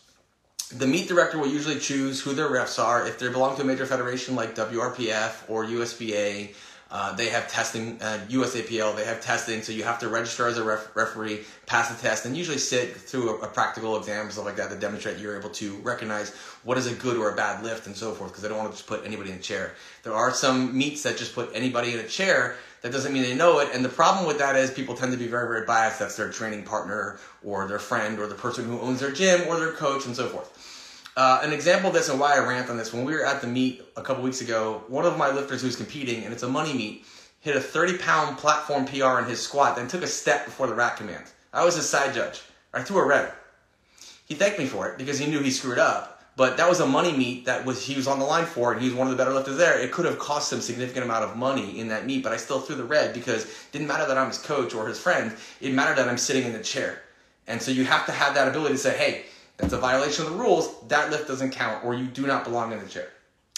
The 0.70 0.88
meet 0.88 1.08
director 1.08 1.38
will 1.38 1.48
usually 1.48 1.80
choose 1.80 2.20
who 2.20 2.34
their 2.34 2.50
refs 2.50 2.82
are. 2.84 3.08
If 3.08 3.20
they 3.20 3.30
belong 3.30 3.56
to 3.56 3.62
a 3.62 3.66
major 3.66 3.86
federation 3.86 4.36
like 4.36 4.54
WRPF 4.54 5.50
or 5.50 5.64
USPA, 5.64 6.54
uh, 6.90 7.14
they 7.16 7.28
have 7.28 7.50
testing, 7.50 8.02
uh, 8.02 8.20
USAPL, 8.30 8.96
they 8.96 9.06
have 9.06 9.22
testing, 9.22 9.62
so 9.62 9.72
you 9.74 9.84
have 9.84 10.00
to 10.00 10.08
register 10.08 10.48
as 10.48 10.58
a 10.58 10.64
ref- 10.64 10.96
referee, 10.96 11.44
pass 11.66 11.90
the 11.90 12.02
test, 12.02 12.26
and 12.26 12.36
usually 12.36 12.58
sit 12.58 12.96
through 12.96 13.42
a, 13.42 13.46
a 13.46 13.48
practical 13.48 13.98
exam 13.98 14.30
stuff 14.32 14.46
like 14.46 14.56
that 14.56 14.70
to 14.70 14.78
demonstrate 14.78 15.18
you're 15.18 15.38
able 15.38 15.50
to 15.50 15.76
recognize 15.78 16.34
what 16.64 16.78
is 16.78 16.88
a 16.88 16.94
good 16.96 17.18
or 17.18 17.32
a 17.32 17.36
bad 17.36 17.62
lift 17.64 17.88
and 17.88 17.96
so 17.96 18.14
forth, 18.14 18.32
because 18.32 18.42
they 18.42 18.50
don't 18.50 18.58
want 18.58 18.72
to 18.72 18.78
just 18.78 18.88
put 18.88 19.06
anybody 19.06 19.32
in 19.32 19.38
a 19.38 19.42
chair. 19.42 19.74
There 20.04 20.14
are 20.14 20.34
some 20.34 20.78
meets 20.78 21.04
that 21.04 21.18
just 21.18 21.36
put 21.36 21.50
anybody 21.54 21.94
in 21.94 22.00
a 22.00 22.08
chair. 22.08 22.56
That 22.88 22.94
doesn't 22.94 23.12
mean 23.12 23.24
they 23.24 23.36
know 23.36 23.60
it, 23.60 23.68
and 23.74 23.84
the 23.84 23.90
problem 23.90 24.26
with 24.26 24.38
that 24.38 24.56
is 24.56 24.72
people 24.72 24.96
tend 24.96 25.12
to 25.12 25.18
be 25.18 25.28
very, 25.28 25.46
very 25.46 25.66
biased. 25.66 26.00
That's 26.00 26.16
their 26.16 26.32
training 26.32 26.64
partner 26.64 27.20
or 27.44 27.68
their 27.68 27.80
friend 27.80 28.18
or 28.18 28.28
the 28.28 28.36
person 28.36 28.64
who 28.64 28.80
owns 28.80 29.02
their 29.02 29.12
gym 29.12 29.46
or 29.50 29.60
their 29.60 29.74
coach 29.74 30.06
and 30.06 30.16
so 30.16 30.28
forth. 30.28 31.12
Uh, 31.18 31.42
an 31.44 31.52
example 31.52 31.90
of 31.90 31.94
this 31.94 32.08
and 32.08 32.18
why 32.18 32.38
I 32.38 32.40
rant 32.40 32.70
on 32.70 32.78
this, 32.78 32.94
when 32.94 33.04
we 33.04 33.12
were 33.12 33.26
at 33.26 33.42
the 33.42 33.48
meet 33.48 33.84
a 33.98 34.02
couple 34.02 34.24
weeks 34.24 34.40
ago, 34.40 34.84
one 34.88 35.04
of 35.04 35.18
my 35.18 35.30
lifters 35.30 35.62
who's 35.62 35.76
competing, 35.76 36.24
and 36.24 36.32
it's 36.32 36.44
a 36.44 36.48
money 36.48 36.74
meet, 36.74 37.06
hit 37.42 37.58
a 37.58 37.60
30 37.60 37.98
pound 37.98 38.38
platform 38.38 38.86
PR 38.86 39.20
in 39.20 39.26
his 39.26 39.42
squat, 39.42 39.76
then 39.76 39.90
took 39.90 40.04
a 40.04 40.08
step 40.08 40.46
before 40.46 40.68
the 40.68 40.74
rack 40.74 40.96
command. 40.96 41.26
I 41.52 41.66
was 41.66 41.76
his 41.76 41.90
side 41.90 42.14
judge. 42.14 42.42
I 42.74 42.84
threw 42.84 43.00
a 43.00 43.06
red. 43.06 43.34
He 44.28 44.34
thanked 44.34 44.60
me 44.60 44.66
for 44.66 44.88
it 44.88 44.98
because 44.98 45.20
he 45.20 45.30
knew 45.30 45.42
he 45.42 45.52
screwed 45.52 45.78
up. 45.78 46.17
But 46.38 46.56
that 46.58 46.70
was 46.70 46.80
a 46.80 46.86
money 46.86 47.12
meet 47.18 47.46
that 47.46 47.66
was 47.66 47.84
he 47.84 47.96
was 47.96 48.08
on 48.08 48.20
the 48.20 48.26
line 48.26 48.46
for, 48.46 48.72
and 48.72 48.80
he 48.80 48.88
was 48.88 48.96
one 48.96 49.08
of 49.08 49.12
the 49.12 49.18
better 49.18 49.34
lifters 49.34 49.58
there. 49.58 49.80
It 49.80 49.92
could 49.92 50.06
have 50.06 50.20
cost 50.20 50.54
him 50.54 50.62
significant 50.62 51.04
amount 51.04 51.24
of 51.24 51.36
money 51.36 51.80
in 51.80 51.88
that 51.88 52.06
meet, 52.06 52.24
but 52.24 52.32
I 52.32 52.38
still 52.38 52.60
threw 52.60 52.76
the 52.76 52.84
red 52.84 53.12
because 53.12 53.46
it 53.46 53.72
didn't 53.72 53.88
matter 53.88 54.08
that 54.08 54.20
I'm 54.20 54.28
his 54.28 54.38
coach 54.38 54.76
or 54.76 54.88
his 54.88 55.00
friend. 55.00 55.36
It 55.60 55.74
mattered 55.74 55.98
that 55.98 56.08
I'm 56.08 56.20
sitting 56.20 56.44
in 56.44 56.54
the 56.54 56.62
chair. 56.62 57.02
And 57.48 57.60
so 57.60 57.72
you 57.72 57.86
have 57.86 58.06
to 58.06 58.12
have 58.12 58.36
that 58.36 58.48
ability 58.48 58.76
to 58.76 58.80
say, 58.80 58.96
hey, 58.96 59.26
that's 59.58 59.74
a 59.74 59.80
violation 59.80 60.26
of 60.26 60.32
the 60.32 60.38
rules. 60.38 60.76
That 60.90 61.10
lift 61.10 61.28
doesn't 61.28 61.52
count, 61.52 61.84
or 61.84 61.96
you 61.96 62.06
do 62.06 62.28
not 62.28 62.44
belong 62.44 62.72
in 62.72 62.80
the 62.80 62.88
chair. 62.88 63.10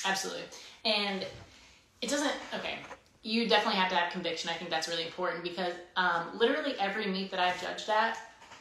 Absolutely. 0.06 0.44
And 0.86 1.26
it 2.02 2.10
doesn't, 2.10 2.32
okay, 2.54 2.80
you 3.24 3.50
definitely 3.50 3.78
have 3.78 3.89
to 3.89 3.96
have 3.96 4.10
conviction. 4.13 4.50
I 4.50 4.54
think 4.54 4.70
that's 4.70 4.88
really 4.88 5.06
important 5.06 5.44
because 5.44 5.74
um, 5.98 6.28
literally 6.34 6.76
every 6.80 7.08
meet 7.08 7.30
that 7.32 7.42
I've 7.42 7.62
judged 7.62 7.89
at, 7.89 8.18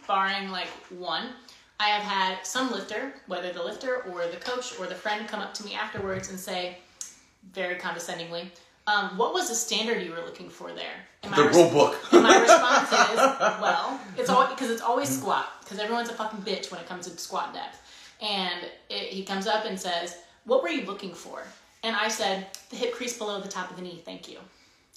barring 0.08 0.50
like 0.50 0.68
one, 0.90 1.28
I 1.80 1.88
have 1.88 2.02
had 2.02 2.44
some 2.44 2.72
lifter, 2.72 3.12
whether 3.26 3.52
the 3.52 3.62
lifter 3.62 4.02
or 4.10 4.26
the 4.26 4.36
coach 4.38 4.78
or 4.78 4.86
the 4.86 4.94
friend, 4.94 5.28
come 5.28 5.40
up 5.40 5.54
to 5.54 5.64
me 5.64 5.74
afterwards 5.74 6.28
and 6.30 6.38
say, 6.38 6.78
very 7.52 7.76
condescendingly, 7.76 8.50
um, 8.88 9.16
what 9.18 9.34
was 9.34 9.48
the 9.48 9.54
standard 9.54 10.02
you 10.02 10.10
were 10.12 10.22
looking 10.22 10.48
for 10.48 10.72
there? 10.72 10.94
And 11.22 11.32
The 11.34 11.44
res- 11.44 11.56
rule 11.56 11.70
book. 11.70 11.98
and 12.12 12.22
my 12.22 12.38
response 12.40 12.90
is, 12.90 13.16
well, 13.60 14.00
it's 14.16 14.30
always 14.30 14.48
because 14.50 14.70
it's 14.70 14.82
always 14.82 15.08
squat 15.08 15.46
because 15.60 15.78
everyone's 15.78 16.08
a 16.08 16.14
fucking 16.14 16.40
bitch 16.40 16.70
when 16.70 16.80
it 16.80 16.88
comes 16.88 17.06
to 17.06 17.16
squat 17.18 17.52
depth. 17.52 17.80
And 18.22 18.64
it, 18.88 19.12
he 19.12 19.24
comes 19.24 19.46
up 19.46 19.64
and 19.66 19.78
says, 19.78 20.16
"What 20.44 20.62
were 20.62 20.70
you 20.70 20.86
looking 20.86 21.14
for?" 21.14 21.42
And 21.84 21.94
I 21.94 22.08
said, 22.08 22.46
"The 22.70 22.76
hip 22.76 22.94
crease 22.94 23.16
below 23.16 23.40
the 23.40 23.48
top 23.48 23.70
of 23.70 23.76
the 23.76 23.82
knee, 23.82 24.02
thank 24.04 24.28
you." 24.28 24.38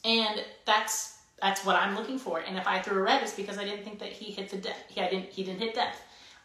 And 0.06 0.44
that's 0.65 1.20
that's 1.41 1.63
what 1.65 1.76
I'm 1.76 1.96
looking 1.96 2.17
for. 2.17 2.39
And 2.39 2.58
if 2.58 2.65
I 2.67 2.80
threw 2.80 2.98
a 2.98 3.02
red, 3.02 3.22
it's 3.22 3.34
because 3.34 3.58
I 3.58 3.65
didn't 3.65 3.84
think 3.84 4.00
that 4.00 4.12
he 4.13 4.32
hit 4.32 4.50
the 4.50 4.58
depth. 4.58 4.86
He 4.89 5.02
I 5.02 5.10
didn't 5.10 5.30
he 5.30 5.44
didn't 5.44 5.60
hit 5.60 5.76
depth. 5.76 6.02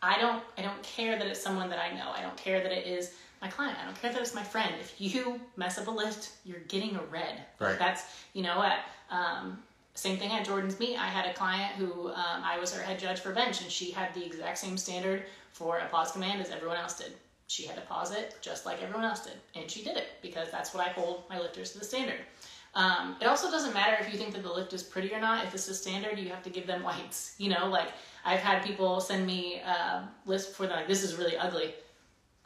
I 0.07 0.19
don't 0.19 0.43
I 0.57 0.63
don't 0.63 0.83
care 0.83 1.19
that 1.19 1.27
it's 1.27 1.43
someone 1.43 1.69
that 1.71 1.79
I 1.79 1.95
know. 1.97 2.11
I 2.17 2.23
don't 2.23 2.37
care 2.37 2.63
that 2.63 2.73
it 2.73 2.87
is 2.87 3.15
my 3.43 3.49
client. 3.49 3.77
I 3.81 3.85
don't 3.85 4.01
care 4.01 4.13
that 4.13 4.21
it's 4.21 4.35
my 4.35 4.43
friend. 4.43 4.73
If 4.81 4.95
you 4.99 5.41
mess 5.57 5.79
up 5.79 5.89
a 5.89 5.91
lift, 5.91 6.31
you're 6.45 6.61
getting 6.69 6.95
a 6.97 7.03
red. 7.11 7.43
Right. 7.59 7.79
That's 7.79 8.05
you 8.33 8.43
know 8.43 8.59
what. 8.59 8.79
Um, 9.11 9.63
same 9.95 10.19
thing 10.19 10.31
at 10.31 10.45
Jordan's 10.45 10.79
Meet. 10.79 10.99
I 10.99 11.07
had 11.07 11.25
a 11.25 11.33
client 11.33 11.73
who 11.73 12.09
um, 12.09 12.43
I 12.45 12.59
was 12.59 12.73
her 12.75 12.83
head 12.83 12.99
judge 12.99 13.21
for 13.21 13.33
bench, 13.33 13.63
and 13.63 13.71
she 13.71 13.91
had 13.91 14.13
the 14.15 14.25
exact 14.25 14.59
same 14.59 14.77
standard 14.77 15.25
for 15.53 15.79
a 15.79 15.87
pause 15.87 16.13
command 16.13 16.41
as 16.43 16.51
everyone 16.51 16.77
else 16.77 16.99
did. 16.99 17.13
She 17.47 17.67
had 17.67 17.77
to 17.77 17.83
pause 17.83 18.13
it 18.13 18.37
just 18.43 18.67
like 18.67 18.83
everyone 18.83 19.05
else 19.05 19.21
did, 19.21 19.37
and 19.55 19.71
she 19.71 19.83
did 19.83 19.97
it 19.97 20.09
because 20.21 20.51
that's 20.51 20.75
what 20.75 20.87
I 20.87 20.91
hold 20.91 21.25
my 21.31 21.41
lifters 21.41 21.73
to 21.73 21.79
the 21.79 21.85
standard. 21.85 22.21
Um, 22.75 23.17
it 23.23 23.27
also 23.27 23.51
doesn't 23.51 23.73
matter 23.73 23.97
if 23.99 24.13
you 24.13 24.19
think 24.19 24.35
that 24.35 24.43
the 24.43 24.53
lift 24.53 24.75
is 24.75 24.83
pretty 24.83 25.13
or 25.15 25.21
not. 25.21 25.45
If 25.47 25.55
it's 25.55 25.67
a 25.69 25.75
standard, 25.75 26.19
you 26.19 26.29
have 26.29 26.43
to 26.43 26.51
give 26.51 26.67
them 26.67 26.83
whites. 26.89 27.35
You 27.39 27.49
know, 27.49 27.69
like 27.69 27.89
I've 28.27 28.41
had 28.41 28.65
people 28.65 29.01
send 29.01 29.27
me 29.27 29.63
uh, 29.65 30.03
lists 30.27 30.49
before 30.51 30.67
they're 30.67 30.77
like, 30.77 30.89
"This 30.89 31.03
is 31.03 31.15
really 31.15 31.37
ugly," 31.37 31.73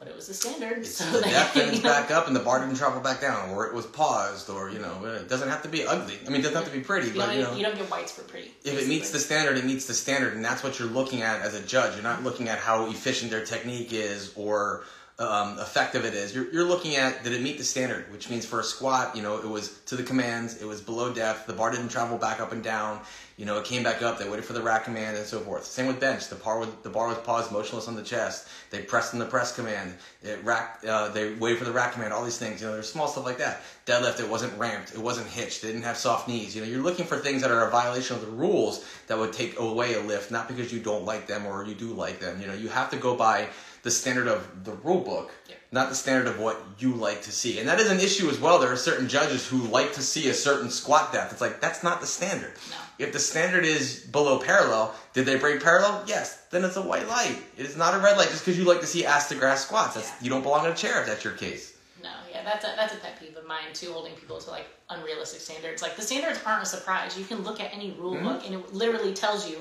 but 0.01 0.07
it 0.07 0.15
was 0.15 0.27
the 0.27 0.33
standard. 0.33 0.79
It's 0.79 0.95
so 0.95 1.05
the 1.11 1.21
depth 1.21 1.55
you 1.75 1.81
know. 1.83 1.89
back 1.89 2.09
up 2.09 2.27
and 2.27 2.35
the 2.35 2.39
bar 2.39 2.59
didn't 2.59 2.75
travel 2.75 3.01
back 3.01 3.21
down 3.21 3.51
or 3.51 3.67
it 3.67 3.73
was 3.73 3.85
paused 3.85 4.49
or, 4.49 4.71
you 4.71 4.79
know, 4.79 5.05
it 5.05 5.29
doesn't 5.29 5.47
have 5.47 5.61
to 5.61 5.69
be 5.69 5.85
ugly. 5.85 6.15
I 6.25 6.29
mean, 6.29 6.39
it 6.39 6.43
doesn't 6.43 6.55
have 6.55 6.65
to 6.65 6.71
be 6.75 6.83
pretty, 6.83 7.09
You 7.09 7.17
but, 7.17 7.35
you 7.35 7.43
know. 7.43 7.55
you 7.55 7.61
don't 7.61 7.75
get 7.77 7.89
whites 7.91 8.11
for 8.11 8.23
pretty. 8.23 8.51
if 8.63 8.81
it 8.81 8.87
meets 8.87 9.11
the 9.11 9.19
standard, 9.19 9.57
it 9.57 9.65
meets 9.65 9.85
the 9.85 9.93
standard, 9.93 10.33
and 10.33 10.43
that's 10.43 10.63
what 10.63 10.79
you're 10.79 10.87
looking 10.87 11.21
at 11.21 11.41
as 11.41 11.53
a 11.53 11.61
judge. 11.61 11.93
You're 11.93 12.03
not 12.03 12.23
looking 12.23 12.49
at 12.49 12.57
how 12.57 12.89
efficient 12.89 13.29
their 13.29 13.45
technique 13.45 13.93
is 13.93 14.33
or 14.35 14.85
um, 15.19 15.59
effective 15.59 16.03
it 16.03 16.15
is. 16.15 16.33
You're, 16.33 16.51
you're 16.51 16.65
looking 16.65 16.95
at 16.95 17.23
did 17.23 17.33
it 17.33 17.41
meet 17.43 17.59
the 17.59 17.63
standard, 17.63 18.11
which 18.11 18.27
means 18.29 18.43
for 18.43 18.59
a 18.59 18.63
squat, 18.63 19.15
you 19.15 19.21
know, 19.21 19.37
it 19.37 19.47
was 19.47 19.79
to 19.85 19.95
the 19.95 20.03
commands, 20.03 20.61
it 20.61 20.65
was 20.65 20.81
below 20.81 21.13
depth, 21.13 21.45
the 21.45 21.53
bar 21.53 21.69
didn't 21.69 21.89
travel 21.89 22.17
back 22.17 22.39
up 22.39 22.51
and 22.51 22.63
down, 22.63 22.99
you 23.41 23.47
know, 23.47 23.57
it 23.57 23.65
came 23.65 23.81
back 23.81 24.03
up, 24.03 24.19
they 24.19 24.29
waited 24.29 24.45
for 24.45 24.53
the 24.53 24.61
rack 24.61 24.83
command 24.83 25.17
and 25.17 25.25
so 25.25 25.39
forth. 25.39 25.65
Same 25.65 25.87
with 25.87 25.99
bench, 25.99 26.27
the 26.27 26.35
bar 26.35 26.59
was, 26.59 26.69
the 26.83 26.91
bar 26.91 27.07
was 27.07 27.17
paused 27.17 27.51
motionless 27.51 27.87
on 27.87 27.95
the 27.95 28.03
chest, 28.03 28.47
they 28.69 28.83
pressed 28.83 29.13
in 29.13 29.19
the 29.19 29.25
press 29.25 29.55
command, 29.55 29.95
it 30.21 30.43
rack, 30.43 30.79
uh, 30.87 31.07
they 31.09 31.33
waited 31.33 31.57
for 31.57 31.65
the 31.65 31.71
rack 31.71 31.93
command, 31.93 32.13
all 32.13 32.23
these 32.23 32.37
things, 32.37 32.61
you 32.61 32.67
know, 32.67 32.73
there's 32.73 32.91
small 32.91 33.07
stuff 33.07 33.25
like 33.25 33.39
that. 33.39 33.63
Deadlift, 33.87 34.19
it 34.19 34.29
wasn't 34.29 34.55
ramped, 34.59 34.93
it 34.93 34.99
wasn't 34.99 35.25
hitched, 35.25 35.63
they 35.63 35.69
didn't 35.69 35.81
have 35.81 35.97
soft 35.97 36.27
knees, 36.27 36.55
you 36.55 36.61
know, 36.61 36.67
you're 36.67 36.83
looking 36.83 37.03
for 37.03 37.17
things 37.17 37.41
that 37.41 37.49
are 37.49 37.67
a 37.67 37.71
violation 37.71 38.15
of 38.15 38.21
the 38.21 38.31
rules 38.31 38.85
that 39.07 39.17
would 39.17 39.33
take 39.33 39.57
away 39.57 39.95
a 39.95 40.01
lift, 40.01 40.29
not 40.29 40.47
because 40.47 40.71
you 40.71 40.79
don't 40.79 41.05
like 41.05 41.25
them 41.25 41.47
or 41.47 41.65
you 41.65 41.73
do 41.73 41.87
like 41.95 42.19
them, 42.19 42.39
you 42.39 42.45
know, 42.45 42.53
you 42.53 42.69
have 42.69 42.91
to 42.91 42.97
go 42.97 43.15
by 43.15 43.47
the 43.81 43.89
standard 43.89 44.27
of 44.27 44.65
the 44.65 44.73
rule 44.73 45.01
book, 45.01 45.33
Yeah. 45.49 45.55
Not 45.73 45.87
the 45.89 45.95
standard 45.95 46.27
of 46.27 46.39
what 46.39 46.61
you 46.79 46.91
like 46.93 47.21
to 47.23 47.31
see. 47.31 47.59
And 47.59 47.67
that 47.69 47.79
is 47.79 47.89
an 47.89 47.99
issue 47.99 48.29
as 48.29 48.39
well. 48.39 48.59
There 48.59 48.71
are 48.71 48.75
certain 48.77 49.07
judges 49.07 49.47
who 49.47 49.57
like 49.67 49.93
to 49.93 50.01
see 50.01 50.27
a 50.29 50.33
certain 50.33 50.69
squat 50.69 51.13
depth. 51.13 51.31
It's 51.31 51.41
like 51.41 51.61
that's 51.61 51.81
not 51.83 52.01
the 52.01 52.07
standard. 52.07 52.53
No. 52.69 52.75
If 53.05 53.13
the 53.13 53.19
standard 53.19 53.63
is 53.65 54.01
below 54.11 54.37
parallel, 54.39 54.93
did 55.13 55.25
they 55.25 55.37
break 55.37 55.63
parallel? 55.63 56.03
Yes. 56.07 56.43
Then 56.51 56.65
it's 56.65 56.75
a 56.75 56.81
white 56.81 57.07
light. 57.07 57.37
It 57.57 57.65
is 57.65 57.77
not 57.77 57.93
a 57.95 57.99
red 57.99 58.17
light 58.17 58.27
just 58.29 58.43
because 58.45 58.57
you 58.59 58.65
like 58.65 58.81
to 58.81 58.85
see 58.87 59.05
ass 59.05 59.29
to 59.29 59.35
grass 59.35 59.65
squats. 59.65 59.95
That's, 59.95 60.09
Yeah. 60.09 60.15
You 60.21 60.29
don't 60.29 60.43
belong 60.43 60.65
in 60.65 60.71
a 60.71 60.75
chair 60.75 60.99
if 61.01 61.07
that's 61.07 61.23
your 61.23 61.33
case. 61.33 61.77
No, 62.03 62.09
yeah, 62.31 62.43
that's 62.43 62.65
a 62.65 62.73
that's 62.75 62.93
a 62.93 62.97
pet 62.97 63.19
peeve 63.19 63.37
of 63.37 63.45
mine 63.47 63.71
too, 63.73 63.91
holding 63.93 64.13
people 64.15 64.39
to 64.39 64.49
like 64.49 64.65
unrealistic 64.89 65.39
standards. 65.39 65.81
Like 65.81 65.95
the 65.95 66.01
standards 66.01 66.39
aren't 66.45 66.63
a 66.63 66.65
surprise. 66.65 67.17
You 67.17 67.23
can 67.25 67.43
look 67.43 67.59
at 67.61 67.73
any 67.73 67.91
rule 67.91 68.15
Mm-hmm. 68.15 68.25
book 68.27 68.41
and 68.45 68.55
it 68.55 68.73
literally 68.73 69.13
tells 69.13 69.49
you 69.49 69.57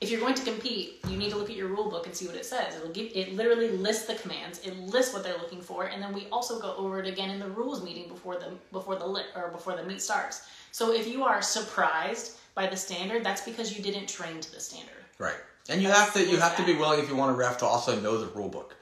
if 0.00 0.10
you're 0.10 0.20
going 0.20 0.34
to 0.34 0.44
compete, 0.44 1.00
you 1.08 1.16
need 1.16 1.30
to 1.30 1.36
look 1.36 1.50
at 1.50 1.56
your 1.56 1.68
rule 1.68 1.90
book 1.90 2.06
and 2.06 2.14
see 2.14 2.26
what 2.26 2.36
it 2.36 2.46
says. 2.46 2.76
It'll 2.76 2.90
give 2.90 3.10
it 3.14 3.34
literally 3.34 3.70
lists 3.70 4.06
the 4.06 4.14
commands, 4.14 4.60
it 4.60 4.76
lists 4.78 5.12
what 5.12 5.24
they're 5.24 5.38
looking 5.38 5.60
for, 5.60 5.86
and 5.86 6.02
then 6.02 6.12
we 6.12 6.26
also 6.30 6.60
go 6.60 6.74
over 6.76 7.00
it 7.00 7.06
again 7.06 7.30
in 7.30 7.40
the 7.40 7.48
rules 7.48 7.82
meeting 7.82 8.08
before 8.08 8.36
the 8.36 8.52
before 8.72 8.96
the 8.96 9.06
lit 9.06 9.26
or 9.34 9.48
before 9.48 9.76
the 9.76 9.82
meet 9.82 10.00
starts. 10.00 10.42
So 10.70 10.92
if 10.92 11.08
you 11.08 11.24
are 11.24 11.42
surprised 11.42 12.36
by 12.54 12.66
the 12.66 12.76
standard, 12.76 13.24
that's 13.24 13.42
because 13.42 13.76
you 13.76 13.82
didn't 13.82 14.08
train 14.08 14.40
to 14.40 14.52
the 14.52 14.60
standard. 14.60 14.94
Right. 15.18 15.36
And 15.68 15.82
you 15.82 15.88
That's 15.88 16.00
have 16.00 16.14
to 16.14 16.24
you 16.24 16.38
have 16.38 16.56
to 16.56 16.64
be 16.64 16.74
willing 16.74 17.00
if 17.00 17.08
you 17.08 17.16
want 17.16 17.32
a 17.32 17.34
ref 17.34 17.58
to 17.58 17.66
also 17.66 17.98
know 18.00 18.18
the 18.18 18.26
rule 18.28 18.48
book. 18.48 18.74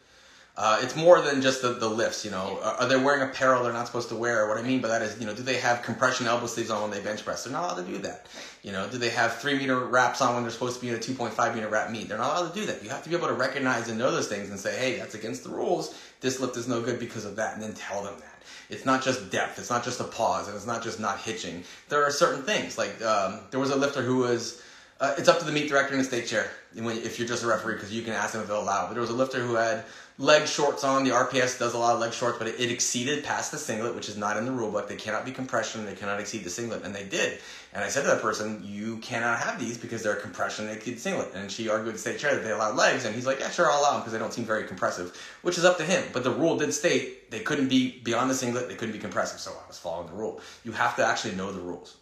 Uh, 0.58 0.78
it's 0.80 0.96
more 0.96 1.20
than 1.20 1.42
just 1.42 1.60
the, 1.60 1.74
the 1.74 1.88
lifts, 1.88 2.24
you 2.24 2.30
know. 2.30 2.58
Are- 2.62 2.74
Are 2.76 2.88
they 2.88 2.96
wearing 2.96 3.20
apparel 3.28 3.62
they're 3.62 3.74
not 3.74 3.86
supposed 3.86 4.08
to 4.08 4.14
wear? 4.14 4.48
What 4.48 4.56
I 4.56 4.62
mean 4.62 4.80
by 4.80 4.88
that 4.88 5.02
is, 5.02 5.18
you 5.20 5.26
know, 5.26 5.34
do 5.34 5.42
they 5.42 5.56
have 5.58 5.82
compression 5.82 6.26
elbow 6.26 6.46
sleeves 6.46 6.70
on 6.70 6.80
when 6.80 6.90
they 6.90 7.00
bench 7.00 7.24
press? 7.26 7.44
They're 7.44 7.52
not 7.52 7.64
allowed 7.64 7.84
to 7.86 7.92
do 7.92 7.98
that. 7.98 8.26
You 8.62 8.72
know, 8.72 8.88
do 8.88 8.96
they 8.96 9.10
have 9.10 9.36
three 9.36 9.58
meter 9.58 9.78
wraps 9.78 10.22
on 10.22 10.32
when 10.34 10.44
they're 10.44 10.50
supposed 10.50 10.76
to 10.76 10.80
be 10.80 10.88
in 10.88 10.94
a 10.94 10.98
2.5 10.98 11.54
meter 11.54 11.68
wrap 11.68 11.90
meet? 11.90 12.08
They're 12.08 12.16
not 12.16 12.38
allowed 12.38 12.54
to 12.54 12.58
do 12.58 12.64
that. 12.66 12.82
You 12.82 12.88
have 12.88 13.02
to 13.02 13.10
be 13.10 13.16
able 13.16 13.28
to 13.28 13.34
recognize 13.34 13.88
and 13.90 13.98
know 13.98 14.10
those 14.10 14.28
things 14.28 14.48
and 14.48 14.58
say, 14.58 14.74
hey, 14.78 14.96
that's 14.98 15.14
against 15.14 15.44
the 15.44 15.50
rules. 15.50 15.94
This 16.22 16.40
lift 16.40 16.56
is 16.56 16.66
no 16.68 16.80
good 16.80 16.98
because 16.98 17.26
of 17.26 17.36
that, 17.36 17.52
and 17.54 17.62
then 17.62 17.74
tell 17.74 18.02
them 18.02 18.14
that. 18.20 18.32
It's 18.70 18.86
not 18.86 19.02
just 19.04 19.30
depth. 19.30 19.58
It's 19.58 19.70
not 19.70 19.84
just 19.84 20.00
a 20.00 20.04
pause, 20.04 20.48
and 20.48 20.56
it's 20.56 20.66
not 20.66 20.82
just 20.82 20.98
not 20.98 21.20
hitching. 21.20 21.64
There 21.90 22.02
are 22.02 22.10
certain 22.10 22.42
things 22.42 22.78
like 22.78 23.00
um, 23.02 23.40
there 23.50 23.60
was 23.60 23.70
a 23.70 23.76
lifter 23.76 24.00
who 24.02 24.18
was. 24.18 24.62
Uh, 24.98 25.14
it's 25.18 25.28
up 25.28 25.38
to 25.38 25.44
the 25.44 25.52
meet 25.52 25.68
director 25.68 25.92
and 25.92 26.00
the 26.00 26.04
state 26.08 26.26
chair 26.26 26.50
when, 26.74 26.96
if 26.96 27.18
you're 27.18 27.28
just 27.28 27.44
a 27.44 27.46
referee 27.46 27.74
because 27.74 27.92
you 27.92 28.00
can 28.02 28.14
ask 28.14 28.32
them 28.32 28.40
if 28.40 28.48
they'll 28.48 28.62
allow. 28.62 28.84
it. 28.84 28.86
But 28.88 28.94
there 28.94 29.02
was 29.02 29.10
a 29.10 29.14
lifter 29.14 29.40
who 29.40 29.54
had 29.54 29.84
leg 30.18 30.46
shorts 30.46 30.84
on. 30.84 31.04
The 31.04 31.10
RPS 31.10 31.58
does 31.58 31.74
a 31.74 31.78
lot 31.78 31.94
of 31.94 32.00
leg 32.00 32.12
shorts, 32.12 32.38
but 32.38 32.48
it, 32.48 32.60
it 32.60 32.70
exceeded 32.70 33.24
past 33.24 33.52
the 33.52 33.58
singlet, 33.58 33.94
which 33.94 34.08
is 34.08 34.16
not 34.16 34.36
in 34.36 34.44
the 34.44 34.52
rule 34.52 34.70
book. 34.70 34.88
They 34.88 34.96
cannot 34.96 35.24
be 35.24 35.32
compression. 35.32 35.84
They 35.84 35.94
cannot 35.94 36.20
exceed 36.20 36.44
the 36.44 36.50
singlet, 36.50 36.82
and 36.84 36.94
they 36.94 37.04
did. 37.04 37.38
And 37.72 37.84
I 37.84 37.88
said 37.88 38.02
to 38.02 38.08
that 38.08 38.22
person, 38.22 38.62
"You 38.64 38.98
cannot 38.98 39.38
have 39.40 39.60
these 39.60 39.76
because 39.78 40.02
they're 40.02 40.16
compression. 40.16 40.66
They 40.66 40.74
exceed 40.74 40.96
the 40.96 41.00
singlet." 41.00 41.32
And 41.34 41.50
she 41.50 41.68
argued 41.68 41.94
the 41.94 41.98
state 41.98 42.18
chair 42.18 42.34
that 42.34 42.42
they 42.42 42.52
allowed 42.52 42.76
legs, 42.76 43.04
and 43.04 43.14
he's 43.14 43.26
like, 43.26 43.40
"Yeah, 43.40 43.50
sure, 43.50 43.70
I'll 43.70 43.80
allow 43.80 43.92
them 43.92 44.00
because 44.00 44.12
they 44.12 44.18
don't 44.18 44.32
seem 44.32 44.44
very 44.44 44.64
compressive," 44.64 45.16
which 45.42 45.58
is 45.58 45.64
up 45.64 45.76
to 45.78 45.84
him. 45.84 46.04
But 46.12 46.24
the 46.24 46.30
rule 46.30 46.56
did 46.56 46.72
state 46.72 47.30
they 47.30 47.40
couldn't 47.40 47.68
be 47.68 47.98
beyond 48.02 48.30
the 48.30 48.34
singlet. 48.34 48.68
They 48.68 48.74
couldn't 48.74 48.92
be 48.92 49.00
compressive, 49.00 49.40
so 49.40 49.52
I 49.52 49.68
was 49.68 49.78
following 49.78 50.08
the 50.08 50.14
rule. 50.14 50.40
You 50.64 50.72
have 50.72 50.96
to 50.96 51.04
actually 51.04 51.34
know 51.34 51.52
the 51.52 51.60
rules. 51.60 51.96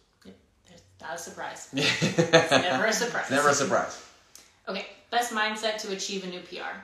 Not 1.01 1.15
a 1.15 1.17
surprise. 1.19 1.69
it's 1.73 2.51
Never 2.51 2.85
a 2.85 2.93
surprise. 2.93 3.29
Never 3.29 3.49
a 3.49 3.53
surprise. 3.53 4.01
Okay, 4.67 4.87
best 5.11 5.31
mindset 5.31 5.77
to 5.79 5.91
achieve 5.91 6.23
a 6.23 6.27
new 6.27 6.39
PR. 6.39 6.79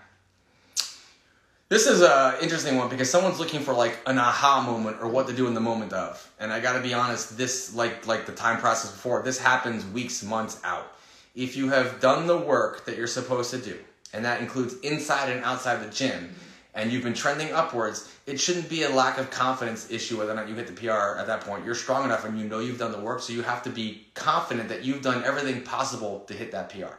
This 1.71 1.87
is 1.87 2.01
a 2.01 2.37
interesting 2.41 2.75
one 2.75 2.89
because 2.89 3.09
someone's 3.09 3.39
looking 3.39 3.61
for 3.61 3.73
like 3.73 3.97
an 4.05 4.17
aha 4.17 4.61
moment 4.61 4.97
or 4.99 5.07
what 5.07 5.25
to 5.27 5.33
do 5.33 5.47
in 5.47 5.53
the 5.53 5.61
moment 5.61 5.93
of. 5.93 6.29
And 6.37 6.51
I 6.51 6.59
got 6.59 6.73
to 6.73 6.81
be 6.81 6.93
honest, 6.93 7.37
this 7.37 7.73
like 7.73 8.05
like 8.05 8.25
the 8.25 8.33
time 8.33 8.57
process 8.57 8.91
before, 8.91 9.21
this 9.21 9.39
happens 9.39 9.85
weeks, 9.85 10.21
months 10.21 10.59
out. 10.65 10.91
If 11.33 11.55
you 11.55 11.69
have 11.69 12.01
done 12.01 12.27
the 12.27 12.37
work 12.37 12.83
that 12.83 12.97
you're 12.97 13.07
supposed 13.07 13.51
to 13.51 13.57
do, 13.57 13.79
and 14.11 14.25
that 14.25 14.41
includes 14.41 14.73
inside 14.81 15.29
and 15.29 15.45
outside 15.45 15.77
the 15.77 15.89
gym, 15.89 16.35
and 16.73 16.91
you've 16.91 17.05
been 17.05 17.13
trending 17.13 17.53
upwards, 17.53 18.11
it 18.25 18.37
shouldn't 18.37 18.67
be 18.67 18.83
a 18.83 18.89
lack 18.89 19.17
of 19.17 19.31
confidence 19.31 19.89
issue 19.89 20.17
whether 20.17 20.33
or 20.33 20.35
not 20.35 20.49
you 20.49 20.55
hit 20.55 20.67
the 20.67 20.73
PR 20.73 21.17
at 21.17 21.27
that 21.27 21.39
point. 21.39 21.63
You're 21.63 21.73
strong 21.73 22.03
enough 22.03 22.25
and 22.25 22.37
you 22.37 22.49
know 22.49 22.59
you've 22.59 22.79
done 22.79 22.91
the 22.91 22.99
work, 22.99 23.21
so 23.21 23.31
you 23.31 23.43
have 23.43 23.63
to 23.63 23.69
be 23.69 24.07
confident 24.13 24.67
that 24.67 24.83
you've 24.83 25.01
done 25.01 25.23
everything 25.23 25.61
possible 25.61 26.25
to 26.27 26.33
hit 26.33 26.51
that 26.51 26.69
PR. 26.69 26.95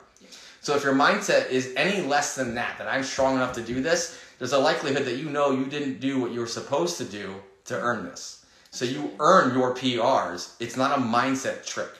So 0.63 0.77
if 0.77 0.85
your 0.85 0.95
mindset 0.95 1.51
is 1.51 1.75
any 1.77 2.07
less 2.07 2.37
than 2.37 2.55
that, 2.55 2.79
that 2.79 2.87
I'm 2.87 3.03
strong 3.03 3.35
enough 3.35 3.53
to 3.55 3.63
do 3.63 3.83
this, 3.83 4.17
there's 4.43 4.53
a 4.53 4.59
likelihood 4.59 5.05
that 5.05 5.19
you 5.19 5.31
know 5.31 5.53
you 5.53 5.67
didn't 5.67 6.01
do 6.01 6.19
what 6.19 6.33
you 6.33 6.41
were 6.41 6.49
supposed 6.49 6.99
to 6.99 7.05
do 7.05 7.33
to 7.65 7.79
earn 7.79 8.03
this. 8.03 8.45
So 8.73 8.85
you 8.85 9.13
earn 9.21 9.55
your 9.57 9.73
PRs. 9.73 10.55
It's 10.59 10.77
not 10.77 10.99
a 10.99 11.01
mindset 11.01 11.65
trick. 11.65 11.91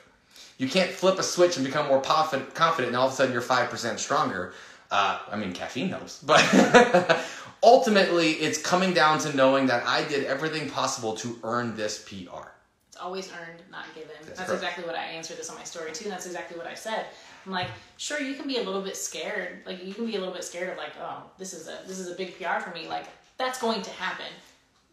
You 0.59 0.69
can't 0.69 0.91
flip 0.91 1.21
a 1.21 1.23
switch 1.23 1.57
and 1.57 1.65
become 1.65 1.87
more 1.87 2.01
confident, 2.01 2.53
confident 2.53 2.89
and 2.89 2.97
all 2.97 3.07
of 3.07 3.13
a 3.13 3.15
sudden 3.15 3.33
you're 3.33 3.43
5% 3.43 3.97
stronger. 3.97 4.55
Uh, 4.91 5.21
I 5.31 5.37
mean, 5.37 5.53
caffeine 5.53 5.91
helps. 5.91 6.21
But 6.21 7.25
ultimately, 7.63 8.33
it's 8.33 8.61
coming 8.61 8.93
down 8.93 9.21
to 9.21 9.37
knowing 9.37 9.67
that 9.67 9.87
I 9.87 10.03
did 10.03 10.25
everything 10.25 10.69
possible 10.69 11.15
to 11.19 11.39
earn 11.45 11.77
this 11.77 12.03
PR. 12.03 12.49
It's 12.89 12.97
always 13.01 13.31
earned, 13.31 13.63
not 13.71 13.85
given. 13.95 14.11
That's, 14.27 14.41
correct. 14.41 14.55
exactly 14.55 14.85
what 14.85 14.97
I 14.97 15.05
answered 15.05 15.37
this 15.37 15.49
on 15.49 15.55
my 15.55 15.65
story 15.65 15.93
too. 15.93 16.07
And 16.07 16.13
that's 16.13 16.27
exactly 16.27 16.59
what 16.59 16.67
I 16.67 16.75
said. 16.75 17.07
I'm 17.45 17.53
like, 17.53 17.69
sure, 17.97 18.21
you 18.21 18.35
can 18.35 18.47
be 18.47 18.59
a 18.59 18.63
little 18.63 18.83
bit 18.83 18.97
scared. 18.97 19.63
Like 19.67 19.85
you 19.85 19.95
can 19.95 20.07
be 20.07 20.17
a 20.17 20.19
little 20.19 20.35
bit 20.35 20.45
scared 20.45 20.71
of 20.71 20.77
like, 20.77 20.93
oh, 21.01 21.25
this 21.39 21.53
is 21.53 21.69
a 21.69 21.81
this 21.87 21.99
is 21.99 22.11
a 22.11 22.15
big 22.15 22.37
PR 22.39 22.61
for 22.61 22.73
me. 22.75 22.89
Like 22.89 23.07
that's 23.39 23.61
going 23.61 23.83
to 23.83 23.91
happen. 23.91 24.27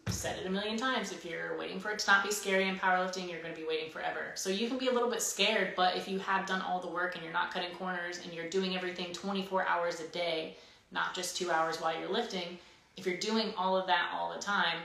I've 0.08 0.14
said 0.14 0.40
it 0.40 0.48
a 0.48 0.50
million 0.50 0.76
times. 0.76 1.12
If 1.12 1.24
you're 1.24 1.56
waiting 1.60 1.80
for 1.80 1.92
it 1.92 2.00
to 2.00 2.12
not 2.12 2.24
be 2.24 2.32
scary 2.32 2.68
in 2.68 2.76
powerlifting, 2.78 3.30
you're 3.30 3.42
going 3.42 3.54
to 3.54 3.60
be 3.60 3.68
waiting 3.68 3.92
forever. 3.92 4.32
So 4.34 4.50
you 4.50 4.68
can 4.68 4.80
be 4.80 4.88
a 4.88 4.92
little 4.92 5.10
bit 5.10 5.22
scared, 5.22 5.74
but 5.76 5.96
if 5.96 6.08
you 6.08 6.18
have 6.18 6.48
done 6.48 6.62
all 6.62 6.80
the 6.80 6.88
work 6.88 7.14
and 7.14 7.24
you're 7.24 7.34
not 7.34 7.54
cutting 7.54 7.70
corners 7.76 8.20
and 8.24 8.34
you're 8.34 8.50
doing 8.50 8.76
everything 8.76 9.14
24 9.14 9.68
hours 9.68 10.00
a 10.00 10.08
day, 10.08 10.58
not 10.92 11.14
just 11.14 11.38
two 11.38 11.52
hours 11.52 11.80
while 11.80 11.98
you're 12.00 12.12
lifting, 12.12 12.58
if 12.98 13.06
you're 13.06 13.18
doing 13.18 13.54
all 13.56 13.78
of 13.78 13.86
that 13.86 14.10
all 14.12 14.34
the 14.34 14.42
time, 14.42 14.78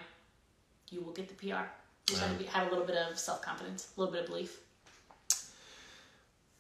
you 0.91 1.01
will 1.01 1.13
get 1.13 1.29
the 1.29 1.35
PR. 1.35 1.47
You 1.47 2.09
just 2.09 2.21
have 2.21 2.33
to 2.33 2.39
be, 2.39 2.45
have 2.45 2.67
a 2.67 2.71
little 2.71 2.85
bit 2.85 2.97
of 2.97 3.19
self 3.19 3.41
confidence, 3.41 3.89
a 3.97 4.01
little 4.01 4.13
bit 4.13 4.25
of 4.25 4.29
belief. 4.29 4.59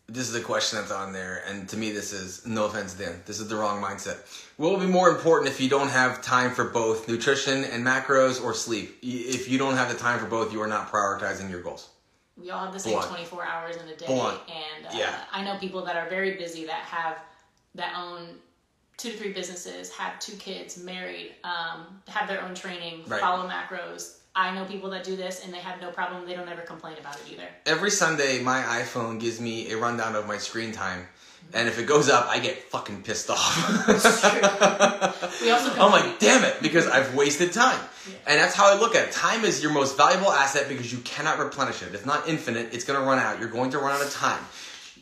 This 0.06 0.28
is 0.28 0.34
a 0.34 0.40
question 0.40 0.78
that's 0.78 0.92
on 0.92 1.12
there, 1.12 1.42
and 1.48 1.68
to 1.70 1.76
me, 1.76 1.90
this 1.90 2.12
is 2.12 2.46
no 2.46 2.66
offense, 2.66 2.92
Dan. 2.94 3.22
This 3.24 3.40
is 3.40 3.48
the 3.48 3.56
wrong 3.56 3.82
mindset. 3.82 4.18
What 4.58 4.70
will 4.70 4.78
be 4.78 4.86
more 4.86 5.08
important 5.08 5.50
if 5.50 5.60
you 5.60 5.68
don't 5.70 5.88
have 5.88 6.20
time 6.20 6.50
for 6.52 6.64
both 6.64 7.08
nutrition 7.08 7.64
and 7.64 7.84
macros 7.84 8.42
or 8.42 8.52
sleep? 8.52 8.98
If 9.02 9.48
you 9.48 9.56
don't 9.58 9.76
have 9.76 9.90
the 9.90 9.98
time 9.98 10.18
for 10.18 10.26
both, 10.26 10.52
you 10.52 10.60
are 10.60 10.66
not 10.66 10.92
prioritizing 10.92 11.50
your 11.50 11.62
goals. 11.62 11.88
We 12.36 12.50
all 12.50 12.64
have 12.64 12.72
the 12.74 12.80
same 12.80 12.94
Blunt. 12.94 13.08
24 13.08 13.46
hours 13.46 13.76
in 13.76 13.88
a 13.88 13.96
day, 13.96 14.06
and 14.06 14.86
uh, 14.86 14.90
Yeah. 14.92 15.24
I 15.32 15.42
know 15.42 15.56
people 15.58 15.84
that 15.86 15.96
are 15.96 16.08
very 16.10 16.32
busy 16.36 16.66
that 16.66 16.82
have 16.82 17.18
that 17.74 17.94
own 17.96 18.36
two 18.96 19.10
to 19.10 19.16
three 19.16 19.32
businesses, 19.32 19.90
have 19.92 20.18
two 20.20 20.36
kids, 20.36 20.76
married, 20.78 21.34
um, 21.44 22.00
have 22.08 22.28
their 22.28 22.42
own 22.42 22.54
training, 22.54 23.04
Right. 23.06 23.20
follow 23.20 23.48
macros, 23.48 24.18
I 24.36 24.52
know 24.52 24.64
people 24.64 24.90
that 24.90 25.04
do 25.04 25.14
this 25.14 25.44
and 25.44 25.54
they 25.54 25.58
have 25.58 25.80
no 25.80 25.90
problem. 25.90 26.26
They 26.26 26.34
don't 26.34 26.48
ever 26.48 26.62
complain 26.62 26.96
about 26.98 27.16
it 27.16 27.32
either. 27.32 27.48
Every 27.66 27.90
Sunday, 27.90 28.42
my 28.42 28.62
iPhone 28.62 29.20
gives 29.20 29.40
me 29.40 29.70
a 29.70 29.76
rundown 29.76 30.16
of 30.16 30.26
my 30.26 30.38
screen 30.38 30.72
time. 30.72 31.06
And 31.52 31.68
if 31.68 31.78
it 31.78 31.86
goes 31.86 32.08
up, 32.08 32.26
I 32.28 32.40
get 32.40 32.58
fucking 32.64 33.02
pissed 33.02 33.30
off. 33.30 33.86
We 35.40 35.50
also 35.50 35.72
I'm 35.80 35.92
like, 35.92 36.18
damn 36.18 36.42
it, 36.42 36.56
because 36.62 36.88
I've 36.88 37.14
wasted 37.14 37.52
time. 37.52 37.78
And 38.26 38.40
that's 38.40 38.54
how 38.54 38.74
I 38.74 38.80
look 38.80 38.96
at 38.96 39.08
it. 39.08 39.12
Time 39.12 39.44
is 39.44 39.62
your 39.62 39.72
most 39.72 39.96
valuable 39.96 40.32
asset 40.32 40.68
because 40.68 40.90
you 40.90 40.98
cannot 41.00 41.38
replenish 41.38 41.82
it. 41.82 41.94
It's 41.94 42.06
not 42.06 42.28
infinite, 42.28 42.74
it's 42.74 42.84
going 42.84 42.98
to 42.98 43.06
run 43.06 43.18
out. 43.18 43.38
You're 43.38 43.50
going 43.50 43.70
to 43.70 43.78
run 43.78 43.92
out 43.92 44.02
of 44.02 44.12
time. 44.12 44.42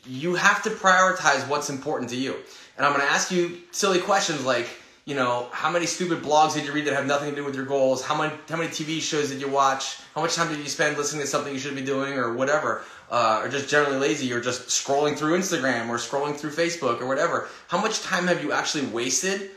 You 0.04 0.34
have 0.34 0.62
to 0.64 0.70
prioritize 0.70 1.48
what's 1.48 1.70
important 1.70 2.10
to 2.10 2.16
you. 2.16 2.36
And 2.76 2.84
I'm 2.84 2.92
going 2.92 3.06
to 3.06 3.12
ask 3.12 3.30
you 3.30 3.60
silly 3.70 4.00
questions 4.00 4.44
like, 4.44 4.68
you 5.04 5.14
know, 5.14 5.48
how 5.52 5.70
many 5.70 5.86
stupid 5.86 6.22
blogs 6.22 6.54
did 6.54 6.64
you 6.64 6.72
read 6.72 6.86
that 6.86 6.94
have 6.94 7.06
nothing 7.06 7.30
to 7.30 7.36
do 7.36 7.44
with 7.44 7.54
your 7.54 7.64
goals? 7.64 8.02
How 8.02 8.16
many 8.16 8.34
how 8.48 8.56
many 8.56 8.68
TV 8.68 9.00
shows 9.00 9.30
did 9.30 9.40
you 9.40 9.48
watch? 9.48 9.98
How 10.14 10.20
much 10.20 10.34
time 10.34 10.48
did 10.48 10.58
you 10.58 10.68
spend 10.68 10.96
listening 10.96 11.22
to 11.22 11.26
something 11.26 11.52
you 11.52 11.58
should 11.58 11.74
be 11.74 11.84
doing 11.84 12.14
or 12.14 12.34
whatever? 12.34 12.84
Uh, 13.10 13.42
or 13.42 13.48
just 13.48 13.68
generally 13.68 13.98
lazy 13.98 14.32
or 14.32 14.40
just 14.40 14.68
scrolling 14.68 15.16
through 15.16 15.38
Instagram 15.38 15.88
or 15.88 15.96
scrolling 15.96 16.34
through 16.34 16.50
Facebook 16.50 17.00
or 17.00 17.06
whatever. 17.06 17.48
How 17.68 17.80
much 17.80 18.00
time 18.02 18.26
have 18.26 18.42
you 18.42 18.52
actually 18.52 18.86
wasted 18.86 19.50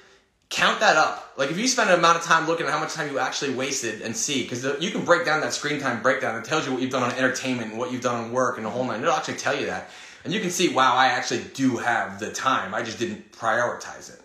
count 0.50 0.80
that 0.80 0.96
up. 0.96 1.34
Like 1.38 1.52
if 1.52 1.58
you 1.58 1.68
spend 1.68 1.90
an 1.90 2.00
amount 2.00 2.18
of 2.18 2.24
time 2.24 2.48
looking 2.48 2.66
at 2.66 2.72
how 2.72 2.80
much 2.80 2.94
time 2.94 3.12
you 3.12 3.20
actually 3.20 3.54
wasted 3.54 4.02
and 4.02 4.16
see, 4.16 4.44
because 4.44 4.64
you 4.82 4.92
can 4.92 5.04
break 5.04 5.26
down 5.26 5.42
that 5.42 5.54
screen 5.54 5.80
time 5.80 6.02
breakdown. 6.02 6.38
It 6.38 6.46
tells 6.46 6.66
you 6.66 6.74
what 6.74 6.82
you've 6.82 6.92
done 6.92 7.04
on 7.04 7.12
entertainment 7.14 7.72
and 7.72 7.80
what 7.80 7.92
you've 7.92 8.02
done 8.02 8.26
on 8.26 8.32
work 8.32 8.58
and 8.58 8.66
the 8.66 8.70
whole 8.70 8.86
nine. 8.86 9.02
It'll 9.02 9.14
actually 9.14 9.38
tell 9.38 9.60
you 9.60 9.66
that, 9.68 9.90
and 10.24 10.34
you 10.34 10.40
can 10.40 10.50
see, 10.50 10.74
wow, 10.74 10.96
I 10.96 11.08
actually 11.08 11.44
do 11.54 11.78
have 11.78 12.20
the 12.20 12.32
time. 12.32 12.74
I 12.74 12.84
just 12.84 13.00
didn't 13.00 13.32
prioritize 13.32 14.14
it. 14.14 14.22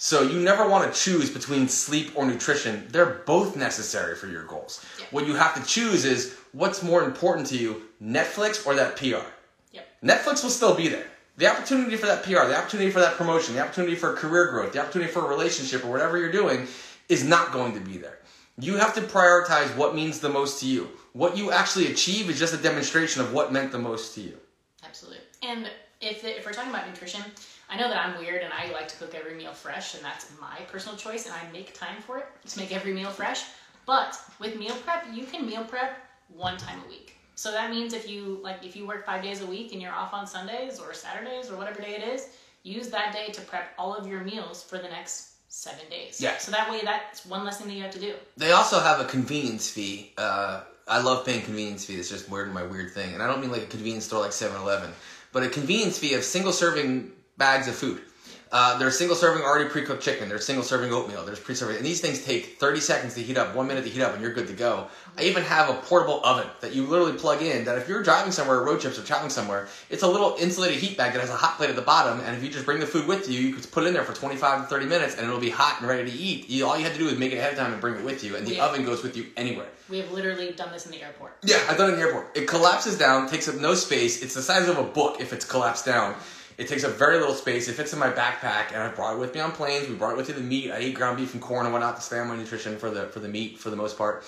So 0.00 0.22
you 0.22 0.38
never 0.38 0.68
want 0.68 0.92
to 0.92 0.98
choose 0.98 1.28
between 1.28 1.66
sleep 1.66 2.12
or 2.14 2.24
nutrition. 2.24 2.86
They're 2.92 3.20
both 3.26 3.56
necessary 3.56 4.14
for 4.14 4.28
your 4.28 4.44
goals. 4.44 4.86
Yeah. 4.96 5.06
What 5.10 5.26
you 5.26 5.34
have 5.34 5.56
to 5.56 5.68
choose 5.68 6.04
is 6.04 6.36
what's 6.52 6.84
more 6.84 7.02
important 7.02 7.48
to 7.48 7.58
you, 7.58 7.82
Netflix 8.00 8.64
or 8.64 8.76
that 8.76 8.94
PR. 8.94 9.26
Yep. 9.72 9.88
Netflix 10.04 10.44
will 10.44 10.50
still 10.50 10.76
be 10.76 10.86
there. 10.86 11.06
The 11.36 11.48
opportunity 11.48 11.96
for 11.96 12.06
that 12.06 12.22
PR, 12.22 12.46
the 12.46 12.56
opportunity 12.56 12.92
for 12.92 13.00
that 13.00 13.14
promotion, 13.14 13.56
the 13.56 13.60
opportunity 13.60 13.96
for 13.96 14.14
career 14.14 14.52
growth, 14.52 14.72
the 14.72 14.80
opportunity 14.80 15.10
for 15.10 15.24
a 15.24 15.28
relationship 15.28 15.84
or 15.84 15.90
whatever 15.90 16.16
you're 16.16 16.30
doing 16.30 16.68
is 17.08 17.24
not 17.24 17.50
going 17.50 17.74
to 17.74 17.80
be 17.80 17.96
there. 17.96 18.20
You 18.60 18.76
have 18.76 18.94
to 18.94 19.00
prioritize 19.00 19.76
what 19.76 19.96
means 19.96 20.20
the 20.20 20.28
most 20.28 20.60
to 20.60 20.66
you. 20.66 20.90
What 21.12 21.36
you 21.36 21.50
actually 21.50 21.90
achieve 21.90 22.30
is 22.30 22.38
just 22.38 22.54
a 22.54 22.58
demonstration 22.58 23.20
of 23.20 23.32
what 23.32 23.52
meant 23.52 23.72
the 23.72 23.80
most 23.80 24.14
to 24.14 24.20
you. 24.20 24.36
Absolutely. 24.84 25.18
And 25.42 25.68
if, 26.00 26.24
if 26.24 26.46
we're 26.46 26.52
talking 26.52 26.70
about 26.70 26.86
nutrition, 26.86 27.22
I 27.70 27.76
know 27.76 27.88
that 27.88 27.98
I'm 27.98 28.18
weird 28.18 28.42
and 28.42 28.52
I 28.52 28.72
like 28.72 28.88
to 28.88 28.96
cook 28.96 29.14
every 29.14 29.34
meal 29.34 29.52
fresh, 29.52 29.94
and 29.94 30.04
that's 30.04 30.30
my 30.40 30.58
personal 30.70 30.96
choice, 30.96 31.26
and 31.26 31.34
I 31.34 31.50
make 31.52 31.74
time 31.74 32.00
for 32.00 32.18
it 32.18 32.26
to 32.48 32.58
make 32.58 32.74
every 32.74 32.92
meal 32.94 33.10
fresh. 33.10 33.44
But 33.84 34.18
with 34.38 34.58
meal 34.58 34.74
prep, 34.84 35.06
you 35.12 35.24
can 35.24 35.46
meal 35.46 35.64
prep 35.64 35.98
one 36.28 36.56
time 36.56 36.80
a 36.84 36.88
week. 36.88 37.16
So 37.34 37.52
that 37.52 37.70
means 37.70 37.92
if 37.92 38.08
you 38.08 38.40
like 38.42 38.64
if 38.64 38.74
you 38.74 38.86
work 38.86 39.06
five 39.06 39.22
days 39.22 39.42
a 39.42 39.46
week 39.46 39.72
and 39.72 39.80
you're 39.80 39.92
off 39.92 40.12
on 40.12 40.26
Sundays 40.26 40.80
or 40.80 40.92
Saturdays 40.92 41.50
or 41.50 41.56
whatever 41.56 41.80
day 41.80 41.94
it 41.94 42.02
is, 42.02 42.28
use 42.64 42.88
that 42.90 43.12
day 43.12 43.32
to 43.32 43.40
prep 43.42 43.70
all 43.78 43.94
of 43.94 44.06
your 44.06 44.20
meals 44.20 44.62
for 44.62 44.76
the 44.78 44.88
next 44.88 45.34
seven 45.48 45.88
days. 45.88 46.20
Yeah. 46.20 46.36
So 46.38 46.50
that 46.50 46.70
way 46.70 46.80
that's 46.84 47.24
one 47.24 47.44
less 47.44 47.58
thing 47.58 47.68
that 47.68 47.74
you 47.74 47.82
have 47.82 47.92
to 47.92 48.00
do. 48.00 48.14
They 48.36 48.52
also 48.52 48.80
have 48.80 49.00
a 49.00 49.04
convenience 49.04 49.70
fee. 49.70 50.12
Uh, 50.18 50.62
I 50.86 51.00
love 51.00 51.24
paying 51.24 51.42
convenience 51.42 51.84
fee. 51.84 51.94
It's 51.96 52.08
just 52.08 52.28
weird 52.28 52.52
my 52.52 52.64
weird 52.64 52.92
thing. 52.92 53.14
And 53.14 53.22
I 53.22 53.26
don't 53.26 53.40
mean 53.40 53.52
like 53.52 53.62
a 53.62 53.66
convenience 53.66 54.06
store 54.06 54.20
like 54.20 54.32
7-Eleven, 54.32 54.90
but 55.32 55.42
a 55.42 55.48
convenience 55.48 55.98
fee 55.98 56.14
of 56.14 56.24
single 56.24 56.52
serving 56.52 57.12
bags 57.38 57.68
of 57.68 57.74
food. 57.76 58.02
Uh, 58.50 58.78
there's 58.78 58.96
single 58.96 59.14
serving 59.14 59.42
already 59.42 59.68
pre 59.68 59.82
cooked 59.82 60.02
chicken. 60.02 60.26
There's 60.26 60.46
single 60.46 60.64
serving 60.64 60.90
oatmeal. 60.90 61.22
There's 61.26 61.38
pre 61.38 61.54
serving, 61.54 61.76
and 61.76 61.84
these 61.84 62.00
things 62.00 62.24
take 62.24 62.56
30 62.58 62.80
seconds 62.80 63.14
to 63.14 63.20
heat 63.22 63.36
up, 63.36 63.54
one 63.54 63.66
minute 63.66 63.84
to 63.84 63.90
heat 63.90 64.00
up, 64.00 64.14
and 64.14 64.22
you're 64.22 64.32
good 64.32 64.46
to 64.46 64.54
go. 64.54 64.86
I 65.18 65.24
even 65.24 65.42
have 65.42 65.68
a 65.68 65.74
portable 65.74 66.24
oven 66.24 66.46
that 66.62 66.74
you 66.74 66.86
literally 66.86 67.12
plug 67.18 67.42
in. 67.42 67.66
That 67.66 67.76
if 67.76 67.90
you're 67.90 68.02
driving 68.02 68.32
somewhere, 68.32 68.62
road 68.62 68.80
trips, 68.80 68.98
or 68.98 69.02
traveling 69.02 69.28
somewhere, 69.28 69.68
it's 69.90 70.02
a 70.02 70.08
little 70.08 70.34
insulated 70.38 70.78
heat 70.78 70.96
bag 70.96 71.12
that 71.12 71.20
has 71.20 71.28
a 71.28 71.36
hot 71.36 71.58
plate 71.58 71.68
at 71.68 71.76
the 71.76 71.82
bottom. 71.82 72.20
And 72.20 72.34
if 72.34 72.42
you 72.42 72.48
just 72.48 72.64
bring 72.64 72.80
the 72.80 72.86
food 72.86 73.06
with 73.06 73.28
you, 73.28 73.38
you 73.38 73.52
can 73.52 73.62
put 73.64 73.84
it 73.84 73.88
in 73.88 73.92
there 73.92 74.02
for 74.04 74.14
25 74.14 74.62
to 74.62 74.66
30 74.66 74.86
minutes, 74.86 75.16
and 75.18 75.26
it'll 75.26 75.38
be 75.40 75.50
hot 75.50 75.76
and 75.80 75.86
ready 75.88 76.10
to 76.10 76.16
eat. 76.16 76.48
You, 76.48 76.66
all 76.66 76.78
you 76.78 76.84
have 76.84 76.94
to 76.94 76.98
do 76.98 77.08
is 77.08 77.18
make 77.18 77.32
it 77.32 77.36
ahead 77.36 77.52
of 77.52 77.58
time 77.58 77.72
and 77.72 77.82
bring 77.82 77.96
it 77.96 78.02
with 78.04 78.24
you, 78.24 78.34
and 78.36 78.46
the 78.46 78.54
Yeah. 78.54 78.64
oven 78.64 78.86
goes 78.86 79.02
with 79.02 79.14
you 79.14 79.26
anywhere. 79.36 79.66
We 79.90 79.98
have 79.98 80.10
literally 80.10 80.52
done 80.52 80.72
this 80.72 80.86
in 80.86 80.92
the 80.92 81.02
airport. 81.02 81.36
Yeah, 81.42 81.58
I've 81.68 81.76
done 81.76 81.90
it 81.90 81.94
in 81.94 81.98
the 82.00 82.06
airport. 82.06 82.34
It 82.34 82.48
collapses 82.48 82.96
down, 82.96 83.28
takes 83.28 83.46
up 83.46 83.56
no 83.56 83.74
space. 83.74 84.22
It's 84.22 84.32
the 84.34 84.42
size 84.42 84.68
of 84.68 84.78
a 84.78 84.84
book 84.84 85.20
if 85.20 85.34
it's 85.34 85.44
collapsed 85.44 85.84
down. 85.84 86.14
It 86.58 86.66
takes 86.66 86.82
up 86.82 86.94
very 86.94 87.18
little 87.18 87.36
space. 87.36 87.68
It 87.68 87.74
fits 87.74 87.92
in 87.92 88.00
my 88.00 88.10
backpack, 88.10 88.72
and 88.72 88.82
I 88.82 88.88
brought 88.88 89.14
it 89.14 89.20
with 89.20 89.32
me 89.32 89.40
on 89.40 89.52
planes. 89.52 89.88
We 89.88 89.94
brought 89.94 90.14
it 90.14 90.16
with 90.16 90.28
me 90.28 90.34
to 90.34 90.40
the 90.40 90.46
meat. 90.46 90.72
I 90.72 90.78
ate 90.78 90.94
ground 90.94 91.16
beef 91.16 91.32
and 91.32 91.40
corn 91.40 91.66
and 91.66 91.72
whatnot 91.72 91.94
to 91.96 92.02
stay 92.02 92.18
on 92.18 92.26
my 92.26 92.36
nutrition 92.36 92.76
for 92.76 92.90
the 92.90 93.06
for 93.06 93.20
the 93.20 93.28
meat 93.28 93.58
for 93.58 93.70
the 93.70 93.76
most 93.76 93.96
part. 93.96 94.24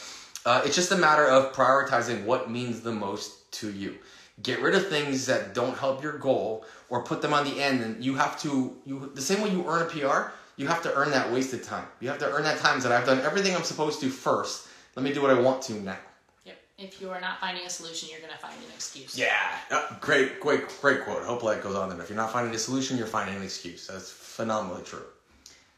Uh, 0.46 0.62
it's 0.64 0.76
just 0.76 0.92
a 0.92 0.96
matter 0.96 1.26
of 1.26 1.52
prioritizing 1.52 2.24
what 2.24 2.48
means 2.48 2.80
the 2.80 2.92
most 2.92 3.50
to 3.52 3.72
you. 3.72 3.98
Get 4.44 4.62
rid 4.62 4.76
of 4.76 4.88
things 4.88 5.26
that 5.26 5.54
don't 5.54 5.76
help 5.76 6.04
your 6.04 6.18
goal, 6.18 6.64
or 6.88 7.02
put 7.02 7.20
them 7.20 7.34
on 7.34 7.44
the 7.44 7.60
end. 7.60 7.82
And 7.82 8.02
you 8.02 8.14
have 8.14 8.40
to 8.42 8.76
you 8.86 9.10
the 9.12 9.20
same 9.20 9.42
way 9.42 9.50
you 9.50 9.66
earn 9.66 9.82
a 9.82 9.86
PR. 9.86 10.30
You 10.56 10.68
have 10.68 10.82
to 10.84 10.94
earn 10.94 11.10
that 11.10 11.32
wasted 11.32 11.64
time. 11.64 11.88
You 11.98 12.10
have 12.10 12.18
to 12.18 12.30
earn 12.30 12.44
that 12.44 12.58
time 12.58 12.78
that 12.80 12.92
I've 12.92 13.06
done 13.06 13.18
everything 13.22 13.56
I'm 13.56 13.64
supposed 13.64 14.00
to 14.02 14.08
first. 14.08 14.68
Let 14.94 15.04
me 15.04 15.12
do 15.12 15.20
what 15.20 15.32
I 15.32 15.40
want 15.40 15.62
to 15.62 15.72
now. 15.72 15.96
If 16.80 16.98
you 16.98 17.10
are 17.10 17.20
not 17.20 17.38
finding 17.40 17.66
a 17.66 17.70
solution, 17.70 18.08
you're 18.10 18.22
gonna 18.22 18.38
find 18.38 18.54
an 18.54 18.70
excuse. 18.74 19.18
Yeah, 19.18 19.36
uh, 19.70 19.98
great, 20.00 20.40
great, 20.40 20.62
great 20.80 21.04
quote. 21.04 21.22
Hopefully 21.24 21.56
that 21.56 21.62
goes 21.62 21.76
on 21.76 21.90
there. 21.90 22.00
If 22.00 22.08
you're 22.08 22.16
not 22.16 22.32
finding 22.32 22.54
a 22.54 22.58
solution, 22.58 22.96
you're 22.96 23.06
finding 23.06 23.36
an 23.36 23.42
excuse. 23.42 23.86
That's 23.86 24.10
phenomenally 24.10 24.82
true. 24.82 25.02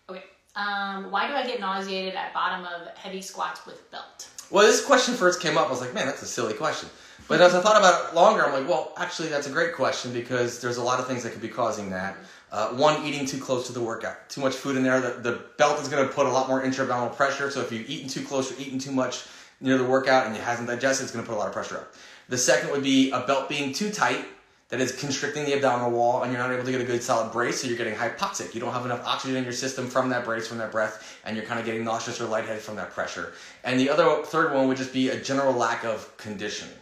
Okay. 0.09 0.23
Um, 0.55 1.11
why 1.11 1.27
do 1.27 1.35
I 1.35 1.45
get 1.45 1.59
nauseated 1.59 2.15
at 2.15 2.33
bottom 2.33 2.65
of 2.67 2.87
heavy 2.97 3.21
squats 3.21 3.67
with 3.67 3.91
belt? 3.91 4.29
Well, 4.51 4.65
this 4.65 4.85
question 4.85 5.15
first 5.15 5.41
came 5.41 5.59
up. 5.59 5.67
I 5.67 5.71
was 5.71 5.81
like, 5.81 5.93
man, 5.93 6.07
that's 6.07 6.23
a 6.23 6.27
silly 6.27 6.55
question. 6.55 6.89
But 7.27 7.41
as 7.41 7.53
I 7.53 7.61
thought 7.61 7.79
about 7.79 8.11
it 8.11 8.15
longer, 8.15 8.47
I'm 8.47 8.53
like, 8.53 8.69
well, 8.69 8.93
actually, 8.97 9.29
that's 9.29 9.49
a 9.49 9.51
great 9.51 9.75
question 9.75 10.13
because 10.13 10.61
there's 10.61 10.77
a 10.77 10.83
lot 10.83 11.01
of 11.01 11.09
things 11.09 11.25
that 11.25 11.33
could 11.33 11.43
be 11.43 11.49
causing 11.49 11.91
that. 11.91 12.17
Uh, 12.53 12.69
one, 12.69 13.05
eating 13.05 13.27
too 13.27 13.41
close 13.41 13.67
to 13.67 13.73
the 13.73 13.81
workout. 13.81 14.29
Too 14.29 14.41
much 14.41 14.55
food 14.55 14.77
in 14.77 14.85
there. 14.85 15.01
The, 15.01 15.31
the 15.31 15.45
belt 15.59 15.81
is 15.81 15.89
going 15.89 16.07
to 16.07 16.13
put 16.13 16.27
a 16.27 16.31
lot 16.31 16.47
more 16.47 16.63
intra-abdominal 16.63 17.15
pressure. 17.17 17.51
So 17.51 17.61
if 17.61 17.73
you've 17.73 17.89
eaten 17.91 18.09
too 18.09 18.25
close 18.25 18.53
or 18.53 18.61
eaten 18.61 18.79
too 18.79 18.93
much 18.93 19.27
near 19.63 19.79
the 19.79 19.85
workout 19.85 20.27
and 20.27 20.37
it 20.37 20.43
hasn't 20.43 20.69
digested, 20.69 21.05
it's 21.05 21.13
to 21.13 21.23
put 21.23 21.35
a 21.35 21.39
lot 21.39 21.47
of 21.47 21.53
pressure 21.53 21.79
up. 21.79 21.95
The 22.29 22.39
second 22.39 22.71
would 22.71 22.83
be 22.83 23.11
a 23.11 23.21
belt 23.21 23.49
being 23.49 23.73
too 23.73 23.91
tight 23.91 24.27
that 24.69 24.81
is 24.81 24.93
constricting 24.93 25.45
the 25.45 25.55
abdominal 25.55 25.91
wall 25.91 26.23
and 26.23 26.33
you're 26.33 26.41
not 26.41 26.51
able 26.51 26.65
to 26.65 26.71
get 26.71 26.81
a 26.81 26.85
good 26.85 27.03
solid 27.03 27.31
brace, 27.31 27.61
so 27.61 27.69
you're 27.69 27.77
getting 27.77 27.95
hypoxic. 27.95 28.55
You 28.55 28.61
don't 28.61 28.73
have 28.73 28.87
enough 28.87 29.05
oxygen 29.05 29.37
in 29.37 29.45
your 29.45 29.53
system 29.53 29.87
from 29.87 30.09
that 30.09 30.25
brace, 30.25 30.49
from 30.49 30.59
that 30.59 30.73
breath, 30.73 31.21
and 31.25 31.37
you're 31.37 31.45
kind 31.45 31.61
of 31.61 31.67
getting 31.67 31.85
nauseous 31.85 32.21
or 32.21 32.25
lightheaded 32.25 32.63
from 32.63 32.77
that 32.77 32.91
pressure. 32.91 33.35
And 33.65 33.79
the 33.79 33.91
other 33.91 34.23
third 34.25 34.55
one 34.55 34.69
would 34.69 34.79
just 34.79 34.93
be 34.93 35.11
a 35.11 35.21
general 35.21 35.53
lack 35.53 35.85
of 35.85 36.17
conditioning. 36.17 36.75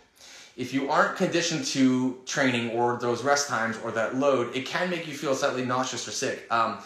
If 0.56 0.72
you 0.72 0.90
aren't 0.90 1.16
conditioned 1.16 1.64
to 1.66 2.18
training 2.26 2.70
or 2.70 2.98
those 3.00 3.24
rest 3.24 3.48
times 3.48 3.76
or 3.82 3.90
that 3.92 4.16
load, 4.16 4.54
it 4.54 4.66
can 4.66 4.90
make 4.90 5.08
you 5.08 5.14
feel 5.14 5.34
slightly 5.34 5.64
nauseous 5.64 6.06
or 6.06 6.12
sick. 6.12 6.46
Um, 6.52 6.78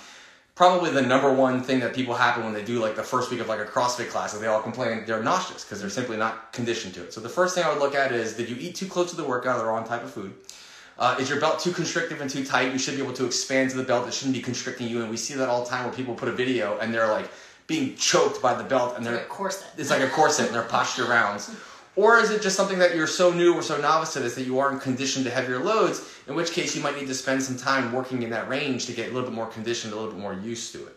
probably 0.55 0.91
the 0.91 1.03
number 1.03 1.33
one 1.33 1.63
thing 1.63 1.81
that 1.81 1.95
people 1.95 2.15
happen 2.15 2.45
when 2.45 2.55
they 2.55 2.65
do 2.65 2.79
like 2.79 2.95
the 2.95 3.03
first 3.03 3.31
week 3.31 3.41
of 3.41 3.49
like 3.49 3.61
a 3.61 3.65
CrossFit 3.65 4.09
class 4.09 4.35
is 4.35 4.41
they 4.41 4.47
all 4.47 4.63
complain 4.63 5.05
they're 5.07 5.23
nauseous 5.23 5.65
because 5.65 5.81
they're 5.81 5.91
simply 5.91 6.17
not 6.17 6.53
conditioned 6.53 6.95
to 6.95 7.03
it. 7.03 7.13
So 7.13 7.21
the 7.21 7.29
first 7.29 7.55
thing 7.55 7.65
I 7.65 7.71
would 7.71 7.81
look 7.81 7.95
at 7.95 8.13
is 8.13 8.35
did 8.35 8.49
you 8.49 8.57
eat 8.59 8.75
too 8.77 8.87
close 8.87 9.11
to 9.11 9.17
the 9.17 9.25
workout 9.25 9.57
or 9.57 9.59
the 9.59 9.65
wrong 9.67 9.85
type 9.85 10.05
of 10.05 10.11
food? 10.11 10.33
Uh, 10.97 11.17
is 11.19 11.29
your 11.29 11.41
belt 11.41 11.59
too 11.59 11.73
constrictive 11.73 12.21
and 12.21 12.31
too 12.31 12.45
tight? 12.45 12.73
You 12.73 12.79
should 12.79 12.95
be 12.95 13.03
able 13.03 13.15
to 13.15 13.27
expand 13.27 13.71
to 13.71 13.77
the 13.77 13.83
belt. 13.83 14.07
It 14.07 14.15
shouldn't 14.15 14.37
be 14.37 14.43
constricting 14.43 14.87
you. 14.89 15.03
And 15.03 15.11
we 15.11 15.17
see 15.17 15.35
that 15.35 15.49
all 15.49 15.65
the 15.65 15.69
time 15.69 15.87
where 15.87 15.93
people 15.93 16.15
put 16.15 16.29
a 16.29 16.33
video 16.33 16.79
and 16.79 16.95
they're 16.95 17.09
like 17.09 17.29
being 17.67 17.97
choked 17.97 18.41
by 18.41 18.55
the 18.55 18.63
belt 18.63 18.95
and 18.97 19.05
Like 19.05 19.15
they're 19.15 19.25
a 19.25 19.29
corset. 19.29 19.67
it's 19.77 19.91
like 19.91 20.03
a 20.03 20.09
corset 20.09 20.47
and 20.47 20.55
they're 20.55 20.63
posture 20.63 21.07
rounds. 21.07 21.51
Or 21.97 22.19
is 22.19 22.31
it 22.31 22.43
just 22.43 22.57
something 22.57 22.81
that 22.81 22.97
you're 22.97 23.07
so 23.07 23.33
new 23.33 23.55
or 23.55 23.63
so 23.63 23.81
novice 23.81 24.15
to 24.15 24.21
this 24.21 24.35
that 24.35 24.47
you 24.47 24.59
aren't 24.59 24.83
conditioned 24.83 25.25
to 25.27 25.31
heavier 25.31 25.61
loads, 25.61 26.13
in 26.27 26.35
which 26.35 26.51
case 26.51 26.75
you 26.75 26.83
might 26.83 26.97
need 26.97 27.07
to 27.07 27.15
spend 27.15 27.43
some 27.43 27.57
time 27.57 27.93
working 27.93 28.23
in 28.23 28.31
that 28.31 28.49
range 28.49 28.87
to 28.87 28.93
get 28.93 29.11
a 29.11 29.13
little 29.13 29.29
bit 29.29 29.35
more 29.35 29.47
conditioned, 29.47 29.93
a 29.93 29.97
little 29.97 30.11
bit 30.11 30.21
more 30.21 30.35
used 30.35 30.73
to 30.73 30.87
it. 30.87 30.97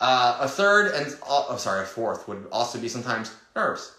Uh, 0.00 0.38
a 0.40 0.48
third 0.48 0.92
and 0.94 1.16
oh, 1.26 1.56
sorry, 1.56 1.82
a 1.82 1.86
fourth 1.86 2.26
would 2.26 2.46
also 2.50 2.80
be 2.80 2.88
sometimes 2.88 3.32
nerves. 3.54 3.92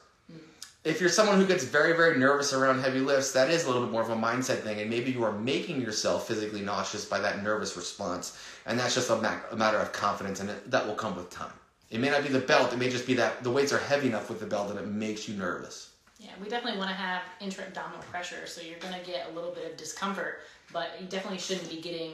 If 0.84 1.00
you're 1.00 1.10
someone 1.10 1.40
who 1.40 1.48
gets 1.48 1.64
very, 1.64 1.96
very 1.96 2.20
nervous 2.20 2.54
around 2.54 2.82
heavy 2.82 3.00
lifts, 3.00 3.32
that 3.32 3.50
is 3.50 3.64
a 3.64 3.68
little 3.68 3.82
bit 3.82 3.92
more 3.92 4.04
of 4.04 4.12
a 4.12 4.16
mindset 4.16 4.62
thing, 4.62 4.80
and 4.82 4.90
maybe 4.90 5.12
you 5.12 5.24
are 5.24 5.32
making 5.32 5.82
yourself 5.82 6.28
physically 6.28 6.62
nauseous 6.62 7.06
by 7.06 7.20
that 7.20 7.42
nervous 7.42 7.76
response, 7.76 8.38
and 8.68 8.78
that's 8.78 8.94
just 8.94 9.10
a, 9.10 9.16
ma- 9.16 9.40
a 9.50 9.56
matter 9.56 9.80
of 9.80 9.92
confidence, 9.94 10.42
and 10.42 10.52
it, 10.52 10.70
that 10.70 10.86
will 10.86 10.94
come 10.94 11.16
with 11.16 11.32
time. 11.32 11.54
It 11.90 12.00
may 12.02 12.10
not 12.10 12.22
be 12.22 12.30
the 12.30 12.40
belt; 12.40 12.72
it 12.72 12.78
may 12.78 12.90
just 12.90 13.08
be 13.08 13.16
that 13.16 13.42
the 13.42 13.50
weights 13.50 13.74
are 13.74 13.80
heavy 13.80 14.10
enough 14.10 14.30
with 14.30 14.42
the 14.42 14.46
belt 14.46 14.68
that 14.68 14.78
it 14.78 14.88
makes 14.88 15.28
you 15.28 15.36
nervous. 15.36 15.90
Yeah, 16.26 16.32
we 16.42 16.50
definitely 16.50 16.80
want 16.80 16.90
to 16.90 16.96
have 16.96 17.22
intra-abdominal 17.40 18.02
pressure, 18.04 18.48
so 18.48 18.60
you're 18.60 18.80
going 18.80 19.00
to 19.00 19.06
get 19.06 19.28
a 19.30 19.34
little 19.36 19.52
bit 19.52 19.70
of 19.70 19.78
discomfort, 19.78 20.40
but 20.74 21.00
you 21.00 21.06
definitely 21.06 21.38
shouldn't 21.38 21.70
be 21.70 21.80
getting 21.80 22.14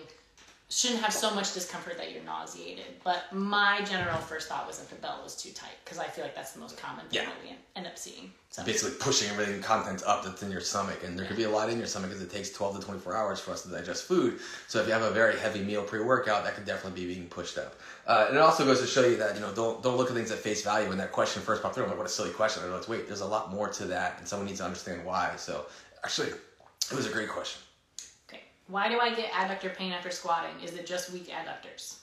shouldn't 0.72 1.02
have 1.02 1.14
so 1.14 1.36
much 1.36 1.54
discomfort 1.54 1.98
that 1.98 2.14
you're 2.14 2.24
nauseated. 2.24 2.86
But 3.04 3.24
my 3.34 3.82
general 3.82 4.18
first 4.18 4.48
thought 4.48 4.66
was 4.66 4.80
that 4.80 4.90
the 4.90 4.96
belt 4.96 5.22
was 5.22 5.36
too 5.36 5.52
tight 5.52 5.76
because 5.84 6.00
I 6.00 6.06
feel 6.06 6.24
like 6.24 6.34
that's 6.34 6.54
the 6.54 6.62
most 6.62 6.78
common 6.78 7.06
thing 7.08 7.20
Yeah. 7.20 7.26
that 7.26 7.36
we 7.44 7.56
end 7.76 7.86
up 7.88 7.98
seeing. 7.98 8.32
So 8.52 8.64
basically 8.64 8.96
pushing 9.00 9.30
everything 9.30 9.62
contents 9.62 10.02
up 10.04 10.24
that's 10.24 10.44
in 10.44 10.50
your 10.52 10.62
stomach 10.62 11.04
and 11.06 11.18
there 11.20 11.26
could 11.26 11.38
be 11.38 11.44
a 11.44 11.50
lot 11.50 11.70
in 11.70 11.78
your 11.78 11.88
stomach 11.88 12.10
because 12.10 12.24
it 12.24 12.32
takes 12.32 12.50
12 12.52 12.80
to 12.80 12.86
24 12.86 13.16
hours 13.16 13.40
for 13.40 13.52
us 13.52 13.64
to 13.64 13.70
digest 13.70 14.04
food 14.04 14.40
so 14.68 14.82
if 14.82 14.88
you 14.88 14.92
have 14.94 15.04
a 15.04 15.12
very 15.12 15.40
heavy 15.40 15.64
meal 15.64 15.84
pre-workout 15.84 16.44
that 16.44 16.54
could 16.56 16.66
definitely 16.66 17.00
be 17.06 17.14
being 17.14 17.28
pushed 17.30 17.58
up 17.58 17.76
uh, 18.08 18.26
and 18.28 18.36
it 18.36 18.42
also 18.42 18.66
goes 18.66 18.82
to 18.82 18.86
show 18.88 19.06
you 19.06 19.16
that 19.16 19.36
you 19.36 19.40
know 19.42 19.54
don't, 19.54 19.82
don't 19.82 19.96
look 19.96 20.10
at 20.10 20.16
things 20.18 20.32
at 20.32 20.38
face 20.38 20.64
value 20.66 20.90
when 20.90 20.98
that 20.98 21.14
question 21.14 21.42
first 21.42 21.62
popped 21.62 21.76
through 21.76 21.86
i'm 21.86 21.90
like 21.92 21.98
what 21.98 22.06
a 22.06 22.10
silly 22.10 22.32
question 22.32 22.62
i 22.62 22.66
realized 22.66 22.90
wait 22.90 23.08
there's 23.08 23.22
a 23.22 23.26
lot 23.26 23.50
more 23.50 23.70
to 23.70 23.86
that 23.86 24.16
and 24.20 24.28
someone 24.28 24.46
needs 24.46 24.60
to 24.60 24.66
understand 24.66 25.06
why 25.06 25.32
so 25.38 25.66
actually 26.04 26.28
it 26.28 26.94
was 26.94 27.08
a 27.08 27.12
great 27.12 27.30
question 27.30 27.62
why 28.72 28.88
do 28.88 29.00
I 29.00 29.14
get 29.14 29.32
adductor 29.32 29.76
pain 29.76 29.92
after 29.92 30.10
squatting? 30.10 30.62
Is 30.64 30.74
it 30.76 30.86
just 30.86 31.12
weak 31.12 31.30
adductors? 31.30 31.98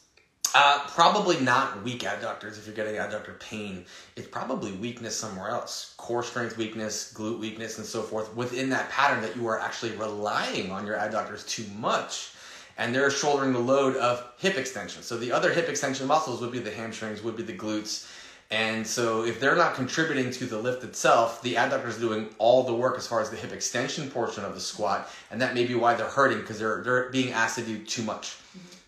Uh, 0.54 0.86
probably 0.88 1.40
not 1.40 1.82
weak 1.82 2.00
adductors 2.00 2.58
if 2.58 2.66
you're 2.66 2.74
getting 2.74 2.94
adductor 2.94 3.38
pain. 3.40 3.84
It's 4.16 4.28
probably 4.28 4.72
weakness 4.72 5.16
somewhere 5.16 5.48
else. 5.48 5.94
Core 5.96 6.22
strength 6.22 6.56
weakness, 6.56 7.12
glute 7.14 7.38
weakness, 7.38 7.78
and 7.78 7.86
so 7.86 8.02
forth 8.02 8.34
within 8.34 8.70
that 8.70 8.90
pattern 8.90 9.22
that 9.22 9.36
you 9.36 9.46
are 9.46 9.58
actually 9.58 9.92
relying 9.92 10.70
on 10.70 10.86
your 10.86 10.96
adductors 10.96 11.46
too 11.48 11.64
much. 11.78 12.32
And 12.76 12.94
they're 12.94 13.10
shouldering 13.10 13.52
the 13.52 13.58
load 13.58 13.96
of 13.96 14.24
hip 14.38 14.56
extension. 14.56 15.02
So 15.02 15.18
the 15.18 15.32
other 15.32 15.52
hip 15.52 15.68
extension 15.68 16.06
muscles 16.06 16.40
would 16.40 16.52
be 16.52 16.60
the 16.60 16.70
hamstrings, 16.70 17.22
would 17.22 17.36
be 17.36 17.42
the 17.42 17.56
glutes. 17.56 18.06
And 18.50 18.86
so 18.86 19.24
if 19.24 19.40
they're 19.40 19.56
not 19.56 19.74
contributing 19.74 20.30
to 20.30 20.46
the 20.46 20.58
lift 20.58 20.82
itself, 20.82 21.42
the 21.42 21.54
adductor 21.54 21.88
is 21.88 21.98
doing 21.98 22.30
all 22.38 22.62
the 22.62 22.74
work 22.74 22.96
as 22.96 23.06
far 23.06 23.20
as 23.20 23.28
the 23.28 23.36
hip 23.36 23.52
extension 23.52 24.10
portion 24.10 24.44
of 24.44 24.54
the 24.54 24.60
squat. 24.60 25.10
And 25.30 25.40
that 25.42 25.54
may 25.54 25.66
be 25.66 25.74
why 25.74 25.94
they're 25.94 26.06
hurting 26.06 26.38
because 26.38 26.58
they're, 26.58 26.82
they're 26.82 27.10
being 27.10 27.32
asked 27.32 27.58
to 27.58 27.64
do 27.64 27.78
too 27.84 28.02
much. 28.02 28.36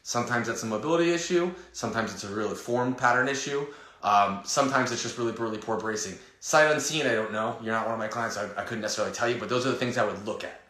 Sometimes 0.02 0.46
that's 0.46 0.62
a 0.62 0.66
mobility 0.66 1.12
issue. 1.12 1.52
Sometimes 1.72 2.14
it's 2.14 2.24
a 2.24 2.28
really 2.28 2.54
form 2.54 2.94
pattern 2.94 3.28
issue. 3.28 3.66
Um, 4.02 4.40
sometimes 4.44 4.92
it's 4.92 5.02
just 5.02 5.18
really, 5.18 5.32
really 5.32 5.58
poor 5.58 5.76
bracing. 5.76 6.18
Sight 6.40 6.72
unseen, 6.72 7.06
I 7.06 7.12
don't 7.12 7.32
know. 7.32 7.58
You're 7.62 7.74
not 7.74 7.84
one 7.84 7.92
of 7.92 7.98
my 7.98 8.08
clients, 8.08 8.36
so 8.36 8.50
I, 8.56 8.62
I 8.62 8.64
couldn't 8.64 8.80
necessarily 8.80 9.14
tell 9.14 9.28
you, 9.28 9.36
but 9.36 9.50
those 9.50 9.66
are 9.66 9.70
the 9.70 9.76
things 9.76 9.98
I 9.98 10.04
would 10.06 10.24
look 10.24 10.42
at. 10.42 10.62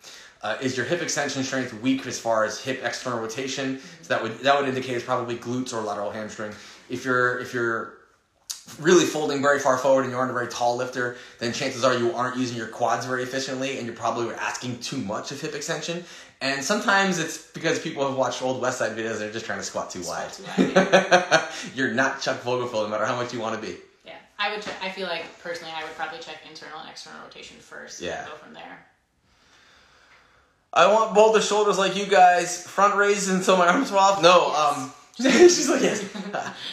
Uh, 0.43 0.57
is 0.61 0.77
your 0.77 0.87
hip 0.87 1.01
extension 1.01 1.45
strength 1.45 1.73
weak 1.75 2.07
as 2.07 2.19
far 2.19 2.45
as 2.45 2.59
hip 2.59 2.81
external 2.83 3.21
rotation? 3.21 3.79
So 4.03 4.15
that 4.15 4.23
would 4.23 4.39
that 4.41 4.59
would 4.59 4.69
indicate 4.69 4.97
it's 4.97 5.05
probably 5.05 5.37
glutes 5.37 5.73
or 5.73 5.83
lateral 5.83 6.11
hamstring. 6.11 6.53
If 6.89 7.05
you're 7.05 7.39
if 7.39 7.53
you're 7.53 8.00
really 8.79 9.05
folding 9.05 9.43
very 9.43 9.59
far 9.59 9.79
forward 9.79 10.03
and 10.03 10.13
you 10.13 10.19
aren't 10.19 10.31
a 10.31 10.35
very 10.35 10.49
tall 10.49 10.77
lifter, 10.77 11.17
then 11.39 11.53
chances 11.53 11.85
are 11.85 11.97
you 11.97 12.13
aren't 12.13 12.37
using 12.37 12.57
your 12.57 12.69
quads 12.69 13.07
very 13.07 13.23
efficiently 13.23 13.79
and 13.79 13.87
you're 13.87 13.97
probably 13.97 14.35
asking 14.35 14.79
too 14.81 14.99
much 14.99 15.33
of 15.33 15.41
hip 15.41 15.55
extension. 15.55 16.05
And 16.43 16.65
sometimes 16.65 17.19
it's 17.19 17.39
because 17.53 17.79
people 17.79 18.07
have 18.07 18.17
watched 18.17 18.43
old 18.43 18.63
Westside 18.63 18.95
videos, 18.95 19.13
and 19.13 19.21
they're 19.21 19.33
just 19.33 19.45
trying 19.45 19.59
to 19.59 19.65
squat 19.65 19.91
too 19.91 20.03
wide. 20.03 20.33
Too 20.33 20.45
wide, 20.75 21.49
you're 21.75 21.93
not 21.93 22.21
Chuck 22.23 22.43
Vogelpohl 22.43 22.85
no 22.85 22.89
matter 22.89 23.05
how 23.05 23.17
much 23.17 23.35
you 23.35 23.41
want 23.41 23.61
to 23.61 23.67
be. 23.67 23.77
Yeah, 24.07 24.15
I 24.39 24.51
would. 24.51 24.63
Check, 24.63 24.75
I 24.83 24.89
feel 24.89 25.07
like 25.07 25.25
personally, 25.43 25.75
I 25.77 25.83
would 25.83 25.95
probably 25.97 26.19
check 26.21 26.37
internal 26.49 26.81
and 26.81 26.89
external 26.89 27.21
rotation 27.25 27.59
first. 27.59 28.01
Yeah. 28.01 28.21
And 28.21 28.29
go 28.29 28.37
from 28.37 28.55
there. 28.55 28.87
I 30.73 30.91
want 30.91 31.15
both 31.15 31.35
the 31.35 31.43
shoulders 31.43 31.77
like 31.77 31.97
you 31.97 32.07
guys, 32.07 32.67
front 32.67 32.95
raised 32.95 33.29
until 33.29 33.59
my 33.59 33.67
arms 33.69 33.91
fall 33.91 33.99
off. 33.99 34.23
No, 34.23 34.55
um, 34.55 34.93
she's 35.49 35.69
like 35.69 35.83
yes. 35.83 36.05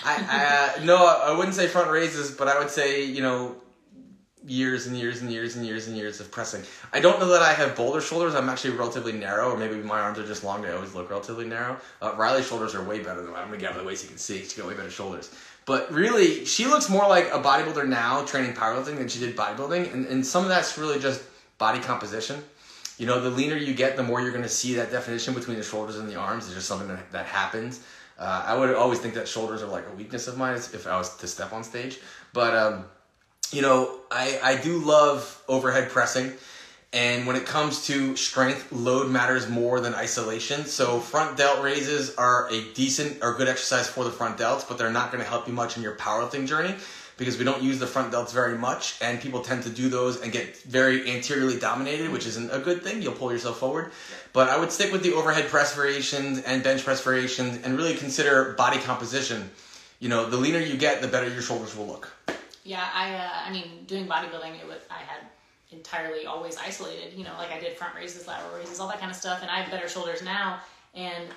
I, 0.03 0.73
I 0.75 0.81
uh, 0.81 0.85
no, 0.85 1.05
I 1.05 1.35
wouldn't 1.35 1.55
say 1.55 1.67
front 1.67 1.91
raises, 1.91 2.31
but 2.31 2.47
I 2.47 2.57
would 2.59 2.69
say 2.69 3.03
you 3.03 3.21
know 3.21 3.55
years 4.45 4.87
and 4.87 4.97
years 4.97 5.21
and 5.21 5.31
years 5.31 5.55
and 5.55 5.65
years 5.65 5.87
and 5.87 5.97
years 5.97 6.19
of 6.19 6.31
pressing. 6.31 6.63
I 6.93 6.99
don't 6.99 7.19
know 7.19 7.27
that 7.29 7.41
I 7.41 7.53
have 7.53 7.75
boulder 7.75 7.99
shoulders. 7.99 8.35
I'm 8.35 8.47
actually 8.49 8.77
relatively 8.77 9.11
narrow, 9.11 9.51
or 9.51 9.57
maybe 9.57 9.75
my 9.75 9.99
arms 9.99 10.19
are 10.19 10.25
just 10.25 10.43
long. 10.43 10.61
They 10.61 10.71
always 10.71 10.93
look 10.93 11.09
relatively 11.09 11.45
narrow. 11.45 11.77
Uh, 12.01 12.13
Riley's 12.15 12.47
shoulders 12.47 12.73
are 12.73 12.83
way 12.83 12.99
better 12.99 13.21
than 13.21 13.31
mine. 13.31 13.43
I'm 13.43 13.47
gonna 13.49 13.59
get 13.59 13.71
out 13.71 13.77
of 13.77 13.81
the 13.81 13.87
way 13.87 13.95
so 13.95 14.03
you 14.03 14.09
can 14.09 14.17
see. 14.17 14.39
She's 14.39 14.53
got 14.53 14.67
way 14.67 14.75
better 14.75 14.89
shoulders. 14.89 15.33
But 15.65 15.91
really, 15.91 16.45
she 16.45 16.65
looks 16.65 16.89
more 16.89 17.07
like 17.09 17.25
a 17.25 17.39
bodybuilder 17.39 17.87
now 17.87 18.23
training 18.23 18.53
powerlifting 18.53 18.97
than 18.97 19.09
she 19.09 19.19
did 19.19 19.35
bodybuilding, 19.35 19.93
and, 19.93 20.05
and 20.05 20.25
some 20.25 20.43
of 20.43 20.49
that's 20.49 20.77
really 20.77 20.99
just 20.99 21.21
body 21.57 21.79
composition. 21.79 22.41
You 22.97 23.05
know, 23.05 23.19
the 23.19 23.29
leaner 23.29 23.57
you 23.57 23.73
get, 23.75 23.95
the 23.95 24.01
more 24.01 24.21
you're 24.21 24.31
to 24.31 24.49
see 24.49 24.73
that 24.75 24.91
definition 24.91 25.33
between 25.33 25.57
the 25.57 25.63
shoulders 25.63 25.97
and 25.97 26.09
the 26.09 26.15
arms. 26.15 26.45
It's 26.45 26.55
just 26.55 26.67
something 26.67 26.87
that, 26.87 27.11
that 27.11 27.25
happens. 27.25 27.81
Uh, 28.17 28.43
I 28.47 28.55
would 28.55 28.73
always 28.73 28.99
think 28.99 29.13
that 29.13 29.27
shoulders 29.27 29.61
are 29.61 29.67
like 29.67 29.85
a 29.91 29.95
weakness 29.95 30.27
of 30.27 30.37
mine 30.37 30.55
if 30.55 30.87
I 30.87 30.97
was 30.97 31.15
to 31.17 31.27
step 31.27 31.53
on 31.53 31.63
stage. 31.63 31.99
But, 32.33 32.55
um, 32.55 32.85
you 33.51 33.61
know, 33.61 33.99
I, 34.09 34.39
I 34.43 34.55
do 34.57 34.79
love 34.79 35.43
overhead 35.47 35.89
pressing. 35.89 36.33
And 36.93 37.27
when 37.27 37.35
it 37.35 37.45
comes 37.45 37.85
to 37.87 38.15
strength, 38.15 38.71
load 38.71 39.11
matters 39.11 39.49
more 39.49 39.79
than 39.81 39.93
isolation. 39.93 40.65
So 40.65 40.99
front 40.99 41.37
delt 41.37 41.61
raises 41.61 42.15
are 42.15 42.49
a 42.49 42.73
decent 42.73 43.21
or 43.21 43.33
good 43.33 43.47
exercise 43.47 43.87
for 43.87 44.03
the 44.03 44.11
front 44.11 44.37
delts, 44.37 44.67
but 44.67 44.77
they're 44.77 44.91
not 44.91 45.11
going 45.11 45.23
to 45.23 45.29
help 45.29 45.47
you 45.47 45.53
much 45.53 45.77
in 45.77 45.83
your 45.83 45.95
powerlifting 45.95 46.47
journey 46.47 46.75
because 47.17 47.37
we 47.37 47.43
don't 47.43 47.63
use 47.63 47.79
the 47.79 47.87
front 47.87 48.13
delts 48.13 48.31
very 48.31 48.57
much, 48.57 48.95
and 49.01 49.19
people 49.19 49.41
tend 49.41 49.63
to 49.63 49.69
do 49.69 49.89
those 49.89 50.21
and 50.21 50.31
get 50.31 50.57
very 50.57 51.09
anteriorly 51.11 51.59
dominated, 51.59 52.11
which 52.11 52.27
isn't 52.27 52.51
a 52.51 52.59
good 52.59 52.83
thing. 52.83 53.01
You'll 53.01 53.13
pull 53.13 53.31
yourself 53.31 53.57
forward. 53.57 53.91
But 54.33 54.49
I 54.49 54.57
would 54.57 54.71
stick 54.71 54.91
with 54.91 55.03
the 55.03 55.13
overhead 55.13 55.47
press 55.47 55.75
variations 55.75 56.41
and 56.43 56.63
bench 56.63 56.83
press 56.85 57.03
variations, 57.03 57.59
and 57.63 57.75
really 57.75 57.95
consider 57.95 58.53
body 58.53 58.79
composition. 58.79 59.49
You 59.99 60.09
know, 60.09 60.29
the 60.29 60.37
leaner 60.37 60.59
you 60.59 60.77
get, 60.77 61.01
the 61.01 61.07
better 61.07 61.27
your 61.27 61.41
shoulders 61.41 61.75
will 61.75 61.87
look. 61.87 62.11
Yeah, 62.63 62.87
I. 62.93 63.15
Uh, 63.15 63.29
I 63.47 63.51
mean, 63.51 63.85
doing 63.87 64.07
bodybuilding, 64.07 64.59
it 64.59 64.67
was 64.67 64.79
I 64.91 64.99
had 64.99 65.21
entirely 65.71 66.25
always 66.25 66.55
isolated. 66.57 67.13
You 67.13 67.23
know, 67.23 67.33
like 67.37 67.51
I 67.51 67.59
did 67.59 67.77
front 67.77 67.95
raises, 67.95 68.27
lateral 68.27 68.55
raises, 68.55 68.79
all 68.79 68.87
that 68.89 68.99
kind 68.99 69.09
of 69.09 69.17
stuff, 69.17 69.41
and 69.41 69.49
I 69.49 69.61
have 69.61 69.71
better 69.71 69.89
shoulders 69.89 70.21
now. 70.21 70.59
And 70.93 71.27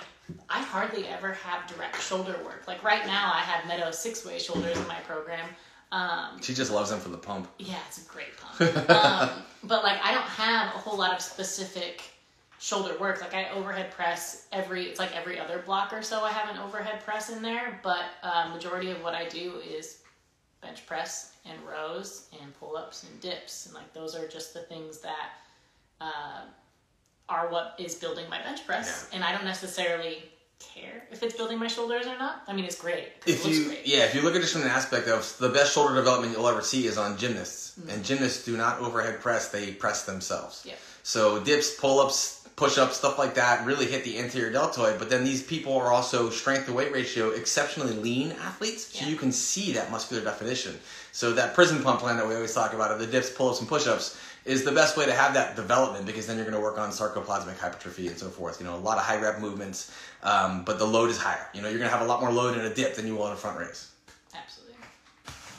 I 0.49 0.63
hardly 0.63 1.07
ever 1.07 1.33
have 1.33 1.67
direct 1.67 2.01
shoulder 2.03 2.37
work. 2.45 2.65
Like 2.67 2.83
right 2.85 3.05
now, 3.07 3.33
I 3.35 3.41
have 3.41 3.67
Meadow 3.67 3.91
six 3.91 4.25
way 4.25 4.39
shoulders 4.39 4.79
in 4.79 4.87
my 4.87 4.99
program. 5.01 5.49
Um, 5.93 6.41
She 6.41 6.55
just 6.55 6.71
loves 6.71 6.91
them 6.91 7.01
for 7.01 7.09
the 7.09 7.19
pump. 7.19 7.49
yeah, 7.59 7.79
it's 7.89 7.99
a 8.05 8.09
great 8.09 8.37
pump. 8.37 8.91
um, 8.91 9.31
but 9.65 9.83
like, 9.83 9.99
I 10.05 10.13
don't 10.15 10.23
have 10.25 10.67
a 10.75 10.79
whole 10.79 10.97
lot 10.99 11.13
of 11.13 11.21
specific 11.21 12.03
shoulder 12.61 12.97
work. 12.99 13.21
Like, 13.21 13.35
I 13.35 13.51
overhead 13.51 13.91
press 13.91 14.47
every. 14.53 14.85
It's 14.85 14.99
like 15.01 15.17
every 15.17 15.39
other 15.41 15.59
block 15.67 15.93
or 15.93 16.03
so. 16.03 16.23
I 16.23 16.31
have 16.31 16.55
an 16.55 16.61
overhead 16.63 17.01
press 17.05 17.31
in 17.31 17.43
there, 17.43 17.81
but 17.83 18.05
uh, 18.23 18.49
majority 18.53 18.91
of 18.91 19.03
what 19.03 19.15
I 19.15 19.29
do 19.29 19.55
is 19.69 20.03
bench 20.61 20.87
press 20.87 21.33
and 21.47 21.59
rows 21.67 22.29
and 22.41 22.53
pull 22.61 22.77
ups 22.77 23.05
and 23.05 23.21
dips, 23.21 23.67
and 23.67 23.75
like 23.75 23.93
those 23.95 24.15
are 24.15 24.29
just 24.29 24.53
the 24.55 24.61
things 24.61 24.99
that 25.01 25.31
uh, 26.01 26.43
are 27.29 27.49
what 27.51 27.75
is 27.79 27.95
building 27.95 28.29
my 28.29 28.41
bench 28.43 28.67
press. 28.67 29.09
And 29.13 29.25
I 29.25 29.33
don't 29.33 29.45
necessarily 29.45 30.23
care 30.61 31.03
if 31.11 31.23
it's 31.23 31.37
building 31.37 31.59
my 31.59 31.67
shoulders 31.67 32.07
or 32.07 32.17
not. 32.19 32.43
I 32.47 32.53
mean, 32.53 32.65
it's 32.65 32.81
great. 32.81 33.09
if 33.27 33.41
it 33.41 33.45
looks 33.45 33.59
you 33.59 33.65
great. 33.67 33.87
yeah 33.87 34.05
if 34.05 34.15
you 34.15 34.23
look 34.23 34.35
at 34.37 34.43
it 34.43 34.49
from 34.49 34.63
an 34.63 34.69
aspect 34.69 35.09
of 35.09 35.37
the 35.39 35.49
best 35.49 35.75
shoulder 35.75 35.95
development 35.95 36.35
you'll 36.37 36.49
ever 36.49 36.63
see 36.63 36.87
is 36.87 36.99
on 36.99 37.17
gymnasts 37.17 37.77
and 37.77 37.89
mm-hmm. 37.89 38.03
gymnasts 38.03 38.45
do 38.45 38.57
not 38.57 38.79
overhead 38.81 39.21
press 39.21 39.49
they 39.49 39.73
press 39.73 40.05
themselves 40.05 40.63
Yeah. 40.67 40.75
so 41.03 41.41
dips 41.43 41.75
pull-ups 41.75 42.37
push-ups 42.57 42.97
stuff 42.99 43.19
like 43.19 43.35
that 43.37 43.65
really 43.65 43.87
hit 43.87 44.05
the 44.05 44.19
anterior 44.19 44.53
deltoid 44.53 44.99
but 44.99 45.09
then 45.09 45.25
these 45.25 45.43
people 45.43 45.75
are 45.79 45.91
also 45.93 46.29
strength 46.29 46.67
to 46.67 46.73
weight 46.75 46.93
ratio 46.93 47.31
exceptionally 47.31 47.95
lean 47.95 48.33
athletes 48.33 48.87
so 48.87 49.05
Yeah. 49.05 49.11
you 49.11 49.17
can 49.17 49.33
see 49.33 49.73
that 49.73 49.91
muscular 49.91 50.23
definition 50.23 50.79
so 51.13 51.33
that 51.33 51.55
prison 51.55 51.83
pump 51.83 52.01
plan 52.01 52.17
that 52.19 52.29
we 52.29 52.35
always 52.35 52.53
talk 52.55 52.75
about 52.75 52.91
of 52.93 52.99
the 52.99 53.07
dips 53.07 53.31
pull-ups 53.31 53.61
and 53.61 53.69
push-ups 53.69 54.19
is 54.45 54.65
the 54.65 54.73
best 54.73 54.97
way 54.97 55.05
to 55.07 55.13
have 55.13 55.35
that 55.35 55.57
development 55.57 56.07
because 56.07 56.27
then 56.27 56.37
you're 56.37 56.47
going 56.47 56.57
to 56.57 56.63
work 56.63 56.79
on 56.79 56.91
sarcoplasmic 56.91 57.59
hypertrophy 57.59 58.09
and 58.09 58.19
so 58.19 58.29
forth. 58.29 58.61
You 58.61 58.67
know, 58.67 58.75
a 58.75 58.79
lot 58.79 58.99
of 58.99 59.05
high 59.05 59.21
rep 59.21 59.41
movements, 59.41 59.95
um, 60.23 60.65
but 60.65 60.79
the 60.79 60.87
load 60.87 61.11
is 61.11 61.19
higher. 61.19 61.47
You 61.55 61.63
know, 61.63 61.69
you're 61.69 61.79
going 61.79 61.91
to 61.91 61.97
have 61.97 62.05
a 62.05 62.09
lot 62.09 62.21
more 62.21 62.33
load 62.33 62.59
in 62.59 62.65
a 62.65 62.75
dip 62.75 62.95
than 62.95 63.07
you 63.07 63.17
will 63.17 63.27
in 63.27 63.33
a 63.33 63.37
front 63.37 63.59
raise. 63.59 63.91
Absolutely. 64.35 64.75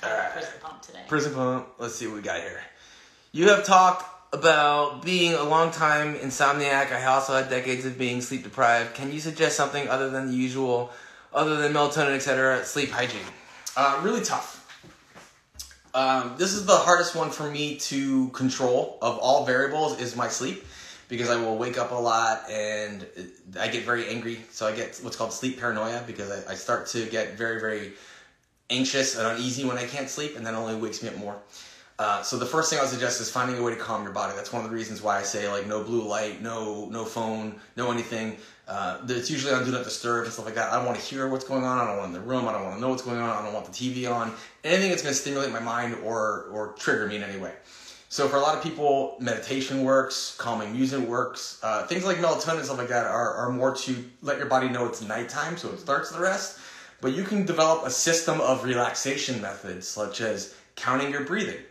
Alright. 0.04 0.32
Prison 0.34 0.54
pump 0.62 0.82
today. 0.82 1.04
Prison 1.08 1.34
pump. 1.34 1.68
Let's 1.78 1.96
see 1.96 2.08
what 2.08 2.16
we 2.16 2.22
got 2.22 2.42
here. 2.42 2.62
You 3.32 3.50
have 3.50 3.64
talked 3.64 4.06
about 4.34 5.04
being 5.04 5.34
a 5.34 5.44
long 5.44 5.72
time 5.72 6.16
insomniac. 6.16 6.92
I 6.92 7.06
also 7.06 7.34
had 7.34 7.50
decades 7.50 7.86
of 7.86 7.98
being 7.98 8.22
sleep 8.22 8.44
deprived. 8.44 8.96
Can 8.96 9.12
you 9.12 9.20
suggest 9.20 9.56
something 9.56 9.88
other 9.90 10.10
than 10.10 10.28
the 10.28 10.34
usual, 10.34 10.92
other 11.34 11.58
than 11.58 11.74
melatonin, 11.74 12.16
etc., 12.16 12.64
sleep 12.66 12.90
hygiene? 12.90 13.22
Uh, 13.76 14.00
really 14.04 14.24
tough. 14.24 14.61
Um, 15.94 16.36
this 16.38 16.54
is 16.54 16.66
the 16.66 16.76
hardest 16.76 17.16
one 17.16 17.30
for 17.30 17.50
me 17.50 17.76
to 17.78 18.30
control 18.30 18.98
of 19.02 19.18
all 19.18 19.46
variables 19.46 20.00
is 20.00 20.16
my 20.16 20.30
sleep 20.30 20.66
because 21.10 21.30
I 21.30 21.36
will 21.36 21.58
wake 21.58 21.78
up 21.78 21.92
a 21.92 21.96
lot 21.96 22.50
and 22.50 23.06
I 23.60 23.68
get 23.68 23.84
very 23.84 24.08
angry. 24.08 24.40
So 24.52 24.66
I 24.66 24.72
get 24.72 24.98
what's 25.04 25.18
called 25.18 25.34
sleep 25.34 25.60
paranoia 25.60 26.04
because 26.08 26.32
I, 26.32 26.54
I 26.54 26.56
start 26.56 26.88
to 26.88 27.06
get 27.08 27.38
very, 27.38 27.60
very 27.60 27.94
anxious 28.70 29.18
and 29.18 29.28
uneasy 29.28 29.66
when 29.66 29.78
I 29.78 29.86
can't 29.86 30.10
sleep, 30.10 30.38
and 30.38 30.46
that 30.46 30.54
only 30.54 30.76
wakes 30.76 31.04
me 31.04 31.10
up 31.10 31.18
more. 31.18 31.36
Uh, 32.02 32.24
so 32.24 32.36
the 32.36 32.48
first 32.48 32.72
thing 32.72 32.80
I 32.80 32.82
would 32.82 32.90
suggest 32.90 33.22
is 33.22 33.30
finding 33.30 33.60
a 33.60 33.62
way 33.62 33.76
to 33.76 33.80
calm 33.80 34.02
your 34.02 34.12
body. 34.12 34.34
That's 34.36 34.52
one 34.52 34.66
of 34.66 34.72
the 34.72 34.76
reasons 34.76 35.04
why 35.04 35.20
I 35.20 35.22
say 35.22 35.48
like 35.52 35.68
no 35.68 35.84
blue 35.84 36.02
light, 36.02 36.42
no 36.42 36.90
no 36.90 37.06
phone, 37.06 37.60
no 37.78 37.92
anything. 37.92 38.38
Uh, 38.68 38.98
it's 39.08 39.30
usually 39.30 39.54
on 39.54 39.64
do 39.64 39.72
not 39.72 39.84
disturb 39.84 40.24
and 40.24 40.34
stuff 40.34 40.46
like 40.46 40.56
that. 40.56 40.74
I 40.74 40.78
don't 40.78 40.88
want 40.88 40.98
to 40.98 41.06
hear 41.06 41.28
what's 41.28 41.46
going 41.46 41.64
on. 41.64 41.78
I 41.78 41.86
don't 41.86 41.98
want 41.98 42.08
in 42.08 42.14
the 42.14 42.28
room. 42.28 42.48
I 42.48 42.54
don't 42.54 42.64
want 42.64 42.76
to 42.78 42.82
know 42.82 42.90
what's 42.90 43.04
going 43.04 43.20
on. 43.20 43.30
I 43.30 43.44
don't 43.44 43.54
want 43.54 43.68
the 43.68 43.72
TV 43.72 44.12
on. 44.12 44.34
Anything 44.64 44.90
that's 44.90 45.04
going 45.04 45.14
to 45.14 45.22
stimulate 45.22 45.52
my 45.52 45.60
mind 45.60 45.94
or 46.04 46.48
or 46.52 46.74
trigger 46.80 47.06
me 47.06 47.18
in 47.18 47.22
any 47.22 47.38
way. 47.38 47.54
So 48.10 48.28
for 48.28 48.38
a 48.38 48.40
lot 48.40 48.58
of 48.58 48.64
people, 48.64 49.16
meditation 49.20 49.84
works, 49.84 50.36
calming 50.40 50.74
music 50.74 51.02
works. 51.02 51.60
Uh, 51.62 51.86
things 51.86 52.04
like 52.04 52.18
melatonin 52.18 52.56
and 52.56 52.66
stuff 52.66 52.80
like 52.80 52.88
that 52.88 53.06
are, 53.06 53.36
are 53.36 53.52
more 53.52 53.76
to 53.76 54.04
let 54.24 54.40
your 54.40 54.48
body 54.48 54.70
know 54.70 54.88
it's 54.88 55.04
nighttime, 55.04 55.56
so 55.56 55.70
it 55.70 55.80
starts 55.80 56.10
the 56.10 56.20
rest. 56.20 56.58
But 57.00 57.14
you 57.14 57.24
can 57.24 57.46
develop 57.46 57.86
a 57.86 57.92
system 57.92 58.42
of 58.42 58.64
relaxation 58.64 59.40
methods, 59.40 59.88
such 59.88 60.22
as 60.22 60.56
counting 60.76 61.12
your 61.12 61.26
breathing, 61.26 61.64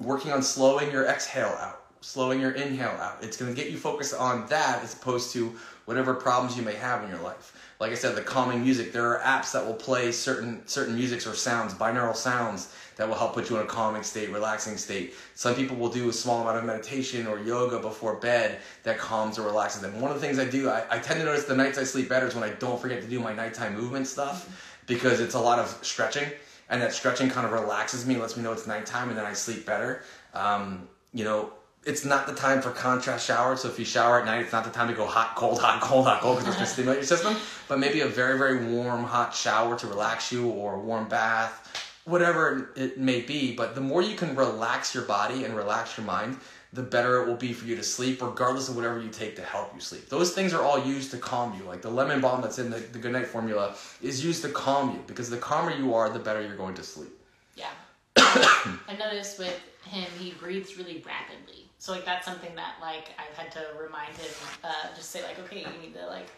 working 0.00 0.32
on 0.32 0.42
slowing 0.42 0.90
your 0.90 1.06
exhale 1.06 1.56
out, 1.60 1.82
slowing 2.00 2.40
your 2.40 2.52
inhale 2.52 2.98
out. 3.00 3.18
It's 3.22 3.36
going 3.36 3.54
to 3.54 3.60
get 3.60 3.70
you 3.70 3.78
focused 3.78 4.14
on 4.14 4.46
that 4.48 4.82
as 4.82 4.94
opposed 4.94 5.32
to 5.32 5.54
whatever 5.86 6.14
problems 6.14 6.56
you 6.56 6.62
may 6.62 6.74
have 6.74 7.02
in 7.02 7.10
your 7.10 7.20
life. 7.20 7.52
Like 7.78 7.92
I 7.92 7.94
said, 7.94 8.16
the 8.16 8.22
calming 8.22 8.62
music. 8.62 8.92
There 8.92 9.06
are 9.06 9.20
apps 9.20 9.52
that 9.52 9.64
will 9.64 9.74
play 9.74 10.10
certain 10.10 10.66
certain 10.66 10.94
musics 10.94 11.26
or 11.26 11.34
sounds, 11.34 11.74
binaural 11.74 12.16
sounds 12.16 12.72
that 12.96 13.06
will 13.06 13.14
help 13.14 13.34
put 13.34 13.50
you 13.50 13.56
in 13.56 13.62
a 13.62 13.66
calming 13.66 14.02
state, 14.02 14.30
relaxing 14.30 14.78
state. 14.78 15.14
Some 15.34 15.54
people 15.54 15.76
will 15.76 15.90
do 15.90 16.08
a 16.08 16.12
small 16.12 16.40
amount 16.40 16.56
of 16.56 16.64
meditation 16.64 17.26
or 17.26 17.38
yoga 17.38 17.78
before 17.78 18.14
bed 18.14 18.60
that 18.82 18.96
calms 18.96 19.38
or 19.38 19.42
relaxes 19.42 19.82
them. 19.82 20.00
One 20.00 20.10
of 20.10 20.18
the 20.18 20.26
things 20.26 20.38
I 20.38 20.46
do, 20.46 20.70
I, 20.70 20.84
I 20.90 20.98
tend 20.98 21.20
to 21.20 21.26
notice 21.26 21.44
the 21.44 21.54
nights 21.54 21.76
I 21.76 21.84
sleep 21.84 22.08
better 22.08 22.26
is 22.26 22.34
when 22.34 22.44
I 22.44 22.54
don't 22.54 22.80
forget 22.80 23.02
to 23.02 23.08
do 23.08 23.20
my 23.20 23.34
nighttime 23.34 23.74
movement 23.74 24.06
stuff 24.06 24.80
because 24.86 25.20
it's 25.20 25.34
a 25.34 25.40
lot 25.40 25.58
of 25.58 25.68
stretching 25.82 26.30
and 26.68 26.82
that 26.82 26.92
stretching 26.92 27.30
kind 27.30 27.46
of 27.46 27.52
relaxes 27.52 28.06
me, 28.06 28.16
lets 28.16 28.36
me 28.36 28.42
know 28.42 28.52
it's 28.52 28.66
nighttime, 28.66 29.08
and 29.08 29.18
then 29.18 29.24
I 29.24 29.32
sleep 29.32 29.66
better. 29.66 30.02
Um, 30.34 30.88
you 31.12 31.24
know, 31.24 31.52
it's 31.84 32.04
not 32.04 32.26
the 32.26 32.34
time 32.34 32.60
for 32.60 32.70
contrast 32.70 33.26
showers. 33.26 33.60
So 33.60 33.68
if 33.68 33.78
you 33.78 33.84
shower 33.84 34.18
at 34.18 34.26
night, 34.26 34.40
it's 34.42 34.52
not 34.52 34.64
the 34.64 34.70
time 34.70 34.88
to 34.88 34.94
go 34.94 35.06
hot, 35.06 35.36
cold, 35.36 35.60
hot, 35.60 35.80
cold, 35.80 36.04
hot, 36.04 36.20
cold 36.20 36.38
because 36.38 36.48
it's 36.48 36.56
going 36.56 36.66
to 36.66 36.72
stimulate 36.72 36.98
your 36.98 37.06
system. 37.06 37.36
But 37.68 37.78
maybe 37.78 38.00
a 38.00 38.08
very, 38.08 38.36
very 38.36 38.66
warm, 38.66 39.04
hot 39.04 39.34
shower 39.34 39.78
to 39.78 39.86
relax 39.86 40.32
you, 40.32 40.48
or 40.48 40.74
a 40.74 40.80
warm 40.80 41.08
bath, 41.08 42.02
whatever 42.04 42.72
it 42.74 42.98
may 42.98 43.20
be. 43.20 43.54
But 43.54 43.76
the 43.76 43.80
more 43.80 44.02
you 44.02 44.16
can 44.16 44.34
relax 44.34 44.94
your 44.94 45.04
body 45.04 45.44
and 45.44 45.56
relax 45.56 45.96
your 45.96 46.06
mind, 46.06 46.38
the 46.76 46.82
better 46.82 47.22
it 47.22 47.26
will 47.26 47.36
be 47.36 47.54
for 47.54 47.64
you 47.64 47.74
to 47.74 47.82
sleep, 47.82 48.20
regardless 48.22 48.68
of 48.68 48.76
whatever 48.76 49.00
you 49.00 49.08
take 49.08 49.34
to 49.34 49.42
help 49.42 49.74
you 49.74 49.80
sleep. 49.80 50.10
Those 50.10 50.34
things 50.34 50.52
are 50.52 50.62
all 50.62 50.78
used 50.86 51.10
to 51.12 51.16
calm 51.16 51.56
you. 51.58 51.64
Like 51.64 51.80
the 51.80 51.90
lemon 51.90 52.20
balm 52.20 52.42
that's 52.42 52.58
in 52.58 52.68
the, 52.70 52.78
the 52.78 52.98
Good 52.98 53.12
Night 53.12 53.26
formula 53.26 53.74
is 54.02 54.22
used 54.22 54.42
to 54.42 54.50
calm 54.50 54.90
you 54.90 55.02
because 55.06 55.30
the 55.30 55.38
calmer 55.38 55.74
you 55.74 55.94
are, 55.94 56.10
the 56.10 56.18
better 56.18 56.42
you're 56.42 56.56
going 56.56 56.74
to 56.74 56.82
sleep. 56.82 57.18
Yeah. 57.56 57.70
I 58.18 58.94
noticed 58.98 59.38
with 59.38 59.58
him, 59.86 60.04
he 60.18 60.32
breathes 60.32 60.76
really 60.76 61.02
rapidly. 61.06 61.64
So 61.78 61.92
like 61.92 62.04
that's 62.04 62.26
something 62.26 62.54
that 62.56 62.74
like 62.82 63.08
I've 63.18 63.36
had 63.38 63.50
to 63.52 63.60
remind 63.82 64.14
him, 64.14 64.30
uh, 64.62 64.94
just 64.94 65.10
say 65.10 65.22
like, 65.22 65.38
okay, 65.40 65.60
you 65.60 65.80
need 65.82 65.94
to 65.94 66.06
like 66.06 66.28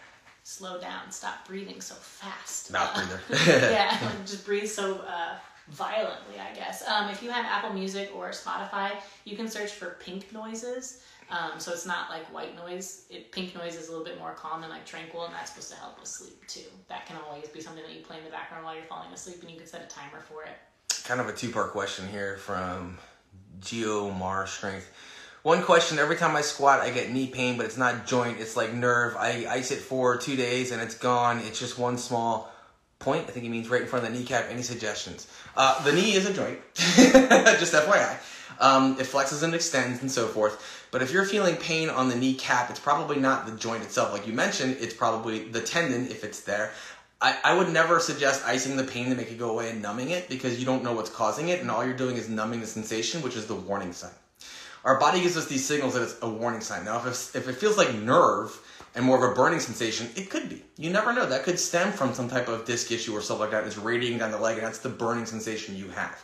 slow 0.45 0.81
down, 0.81 1.11
stop 1.11 1.47
breathing 1.49 1.81
so 1.81 1.95
fast. 1.95 2.71
Mouth 2.73 2.91
Uh, 2.95 3.07
breather. 3.29 3.71
yeah, 3.73 3.99
like, 4.05 4.25
just 4.25 4.47
breathe 4.47 4.69
so 4.69 4.99
uh, 5.01 5.35
violently, 5.71 6.37
I 6.41 6.55
guess. 6.55 6.87
Um, 6.87 7.11
if 7.11 7.23
you 7.23 7.31
have 7.31 7.45
Apple 7.45 7.73
Music 7.73 8.11
or 8.15 8.31
Spotify, 8.31 8.93
you 9.25 9.37
can 9.37 9.49
search 9.49 9.73
for 9.73 9.97
pink 10.01 10.33
noises. 10.33 11.03
Um, 11.31 11.59
so 11.61 11.73
it's 11.73 11.85
not 11.85 12.09
like 12.09 12.25
white 12.33 12.57
noise. 12.57 13.05
It, 13.11 13.33
pink 13.33 13.55
noise 13.55 13.77
is 13.77 13.89
a 13.89 13.91
little 13.91 14.05
bit 14.05 14.19
more 14.19 14.33
calm 14.33 14.63
and 14.63 14.73
like 14.73 14.87
tranquil, 14.87 15.27
and 15.27 15.35
that's 15.35 15.51
supposed 15.51 15.71
to 15.71 15.77
help 15.77 15.99
with 16.01 16.09
sleep 16.09 16.47
too. 16.47 16.69
That 16.89 17.07
can 17.07 17.17
always 17.29 17.49
be 17.49 17.61
something 17.61 17.83
that 17.83 17.93
you 17.93 18.01
play 18.01 18.19
in 18.19 18.25
the 18.25 18.31
background 18.31 18.65
while 18.65 18.75
you're 18.75 18.85
falling 18.85 19.13
asleep, 19.13 19.43
and 19.43 19.51
you 19.51 19.59
can 19.59 19.67
set 19.67 19.83
a 19.83 19.87
timer 19.87 20.21
for 20.21 20.45
it. 20.45 20.57
kind 21.05 21.21
of 21.21 21.29
a 21.29 21.33
two 21.33 21.51
part 21.51 21.73
question 21.73 22.09
here 22.09 22.39
from 22.39 22.97
Geo 23.61 24.11
Mar 24.11 24.47
Strength. 24.47 24.91
One 25.43 25.63
question 25.63 25.99
every 25.99 26.17
time 26.17 26.35
I 26.35 26.41
squat, 26.41 26.81
I 26.81 26.91
get 26.91 27.11
knee 27.11 27.29
pain, 27.29 27.57
but 27.57 27.67
it's 27.67 27.77
not 27.77 28.07
joint, 28.07 28.41
it's 28.41 28.57
like 28.57 28.73
nerve. 28.73 29.15
I 29.17 29.47
ice 29.49 29.71
it 29.71 29.79
for 29.79 30.17
two 30.17 30.35
days 30.35 30.73
and 30.73 30.83
it's 30.83 30.97
gone. 30.97 31.39
It's 31.41 31.59
just 31.59 31.79
one 31.79 31.97
small 31.97 32.53
point. 32.99 33.25
I 33.29 33.31
think 33.31 33.45
he 33.45 33.49
means 33.49 33.69
right 33.69 33.83
in 33.83 33.89
front 33.89 34.05
of 34.05 34.13
the 34.13 34.19
kneecap. 34.19 34.47
Any 34.51 34.63
suggestions? 34.63 35.27
Uh, 35.57 35.83
the 35.85 35.93
knee 35.93 36.13
is 36.13 36.27
a 36.27 36.33
joint, 36.33 36.59
just 36.75 37.73
FYI. 37.73 38.19
Um, 38.61 38.99
it 38.99 39.07
flexes 39.07 39.43
and 39.43 39.55
extends 39.55 40.01
and 40.01 40.11
so 40.11 40.27
forth. 40.27 40.87
But 40.91 41.03
if 41.03 41.13
you're 41.13 41.25
feeling 41.25 41.57
pain 41.57 41.91
on 41.91 42.09
the 42.09 42.17
kneecap, 42.17 42.71
it's 42.71 42.81
probably 42.81 43.19
not 43.19 43.47
the 43.47 43.53
joint 43.53 43.83
itself. 43.83 44.13
Like 44.13 44.27
you 44.27 44.33
mentioned, 44.33 44.79
it's 44.81 44.95
probably 44.95 45.45
the 45.49 45.61
tendon 45.61 46.07
if 46.07 46.25
it's 46.25 46.41
there. 46.41 46.73
I, 47.21 47.37
I 47.45 47.57
would 47.57 47.69
never 47.69 47.99
suggest 47.99 48.45
icing 48.47 48.77
the 48.77 48.85
pain 48.85 49.11
to 49.11 49.17
make 49.17 49.31
it 49.31 49.39
go 49.39 49.51
away 49.51 49.71
and 49.71 49.83
numbing 49.83 50.11
it 50.11 50.29
because 50.29 50.59
you 50.59 50.65
don't 50.65 50.85
know 50.85 50.93
what's 50.93 51.11
causing 51.11 51.49
it, 51.49 51.61
and 51.61 51.71
all 51.71 51.85
you're 51.85 51.97
doing 51.97 52.17
is 52.17 52.29
numbing 52.29 52.61
the 52.61 52.67
sensation, 52.67 53.23
which 53.23 53.37
is 53.37 53.47
the 53.47 53.55
warning 53.55 53.93
sign. 53.93 54.13
Our 54.85 54.99
body 55.01 55.21
gives 55.21 55.37
us 55.37 55.47
these 55.47 55.67
signals 55.67 55.95
that 55.95 56.03
it's 56.03 56.17
a 56.23 56.29
warning 56.29 56.61
sign. 56.61 56.85
Now, 56.85 56.99
if, 56.99 57.35
if 57.35 57.49
it 57.49 57.57
feels 57.57 57.77
like 57.77 57.93
nerve 57.95 58.59
and 58.95 59.05
more 59.05 59.17
of 59.17 59.31
a 59.31 59.35
burning 59.35 59.61
sensation, 59.61 60.09
it 60.17 60.31
could 60.31 60.49
be. 60.49 60.65
You 60.77 60.91
never 60.91 61.13
know. 61.13 61.27
That 61.27 61.45
could 61.45 61.59
stem 61.59 61.93
from 61.93 62.15
some 62.15 62.29
type 62.29 62.49
of 62.49 62.65
disc 62.65 62.91
issue 62.91 63.15
or 63.17 63.21
stuff 63.21 63.41
like 63.41 63.51
that. 63.51 63.65
It's 63.65 63.77
radiating 63.77 64.19
down 64.19 64.31
the 64.31 64.39
leg, 64.39 64.59
and 64.59 64.67
that's 64.67 64.79
the 64.79 64.89
burning 64.89 65.27
sensation 65.27 65.77
you 65.77 65.89
have. 65.91 66.23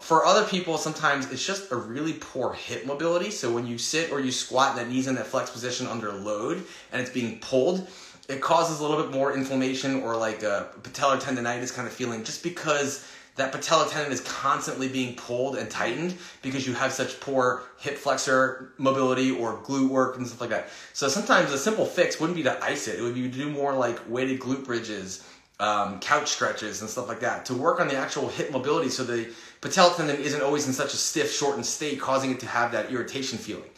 For 0.00 0.26
other 0.26 0.44
people, 0.44 0.78
sometimes 0.78 1.30
it's 1.30 1.46
just 1.46 1.70
a 1.70 1.76
really 1.76 2.14
poor 2.14 2.54
hip 2.54 2.86
mobility. 2.86 3.30
So 3.30 3.52
when 3.52 3.66
you 3.66 3.78
sit 3.78 4.10
or 4.10 4.18
you 4.18 4.32
squat, 4.32 4.74
that 4.76 4.88
knee's 4.88 5.06
in 5.06 5.14
that 5.14 5.28
flex 5.28 5.50
position 5.50 5.86
under 5.86 6.12
load, 6.12 6.64
and 6.90 7.00
it's 7.00 7.10
being 7.10 7.38
pulled, 7.38 7.88
it 8.28 8.40
causes 8.40 8.80
a 8.80 8.82
little 8.82 9.00
bit 9.00 9.12
more 9.12 9.34
inflammation 9.34 10.02
or 10.02 10.16
like 10.16 10.42
a 10.42 10.70
patellar 10.82 11.20
tendonitis 11.20 11.72
kind 11.72 11.86
of 11.86 11.94
feeling, 11.94 12.24
just 12.24 12.42
because 12.42 13.06
that 13.36 13.50
patella 13.50 13.88
tendon 13.88 14.12
is 14.12 14.20
constantly 14.20 14.88
being 14.88 15.14
pulled 15.14 15.56
and 15.56 15.70
tightened 15.70 16.16
because 16.42 16.66
you 16.66 16.74
have 16.74 16.92
such 16.92 17.18
poor 17.20 17.62
hip 17.78 17.96
flexor 17.96 18.72
mobility 18.76 19.30
or 19.30 19.56
glute 19.58 19.88
work 19.88 20.16
and 20.16 20.26
stuff 20.26 20.40
like 20.40 20.50
that. 20.50 20.68
So 20.92 21.08
sometimes 21.08 21.50
a 21.52 21.58
simple 21.58 21.86
fix 21.86 22.20
wouldn't 22.20 22.36
be 22.36 22.42
to 22.42 22.62
ice 22.62 22.88
it. 22.88 22.98
It 22.98 23.02
would 23.02 23.14
be 23.14 23.22
to 23.22 23.28
do 23.28 23.50
more 23.50 23.72
like 23.74 23.98
weighted 24.06 24.38
glute 24.38 24.64
bridges, 24.64 25.26
um, 25.60 25.98
couch 26.00 26.28
stretches, 26.28 26.82
and 26.82 26.90
stuff 26.90 27.08
like 27.08 27.20
that 27.20 27.46
to 27.46 27.54
work 27.54 27.80
on 27.80 27.88
the 27.88 27.96
actual 27.96 28.28
hip 28.28 28.50
mobility 28.52 28.90
so 28.90 29.02
the 29.02 29.32
patella 29.62 29.94
tendon 29.96 30.16
isn't 30.16 30.42
always 30.42 30.66
in 30.66 30.74
such 30.74 30.92
a 30.92 30.98
stiff, 30.98 31.32
shortened 31.32 31.64
state, 31.64 31.98
causing 32.00 32.32
it 32.32 32.40
to 32.40 32.46
have 32.46 32.72
that 32.72 32.90
irritation 32.90 33.38
feeling. 33.38 33.70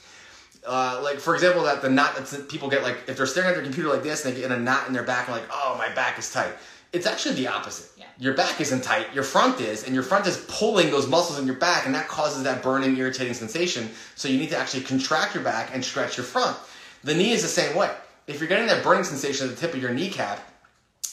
Uh, 0.66 0.98
like 1.02 1.20
for 1.20 1.34
example, 1.34 1.62
that 1.62 1.82
the 1.82 1.90
knot 1.90 2.16
that 2.16 2.48
people 2.48 2.68
get 2.68 2.82
like 2.82 2.96
if 3.06 3.16
they're 3.16 3.26
staring 3.26 3.50
at 3.50 3.54
their 3.54 3.62
computer 3.62 3.88
like 3.88 4.02
this 4.02 4.24
and 4.24 4.34
they 4.34 4.40
get 4.40 4.50
in 4.50 4.58
a 4.58 4.60
knot 4.60 4.88
in 4.88 4.94
their 4.94 5.02
back 5.02 5.28
and 5.28 5.36
like, 5.36 5.46
oh, 5.52 5.76
my 5.78 5.94
back 5.94 6.18
is 6.18 6.32
tight. 6.32 6.54
It's 6.92 7.06
actually 7.06 7.34
the 7.34 7.48
opposite. 7.48 7.90
Your 8.18 8.34
back 8.34 8.60
isn't 8.60 8.82
tight, 8.82 9.12
your 9.12 9.24
front 9.24 9.60
is, 9.60 9.84
and 9.84 9.94
your 9.94 10.04
front 10.04 10.26
is 10.26 10.44
pulling 10.48 10.90
those 10.90 11.08
muscles 11.08 11.38
in 11.38 11.46
your 11.46 11.56
back, 11.56 11.86
and 11.86 11.94
that 11.94 12.06
causes 12.06 12.44
that 12.44 12.62
burning, 12.62 12.96
irritating 12.96 13.34
sensation. 13.34 13.90
So 14.14 14.28
you 14.28 14.38
need 14.38 14.50
to 14.50 14.56
actually 14.56 14.84
contract 14.84 15.34
your 15.34 15.42
back 15.42 15.70
and 15.74 15.84
stretch 15.84 16.16
your 16.16 16.24
front. 16.24 16.56
The 17.02 17.14
knee 17.14 17.32
is 17.32 17.42
the 17.42 17.48
same 17.48 17.76
way. 17.76 17.92
If 18.26 18.38
you're 18.38 18.48
getting 18.48 18.68
that 18.68 18.84
burning 18.84 19.04
sensation 19.04 19.48
at 19.48 19.54
the 19.54 19.60
tip 19.60 19.74
of 19.74 19.82
your 19.82 19.92
kneecap, 19.92 20.40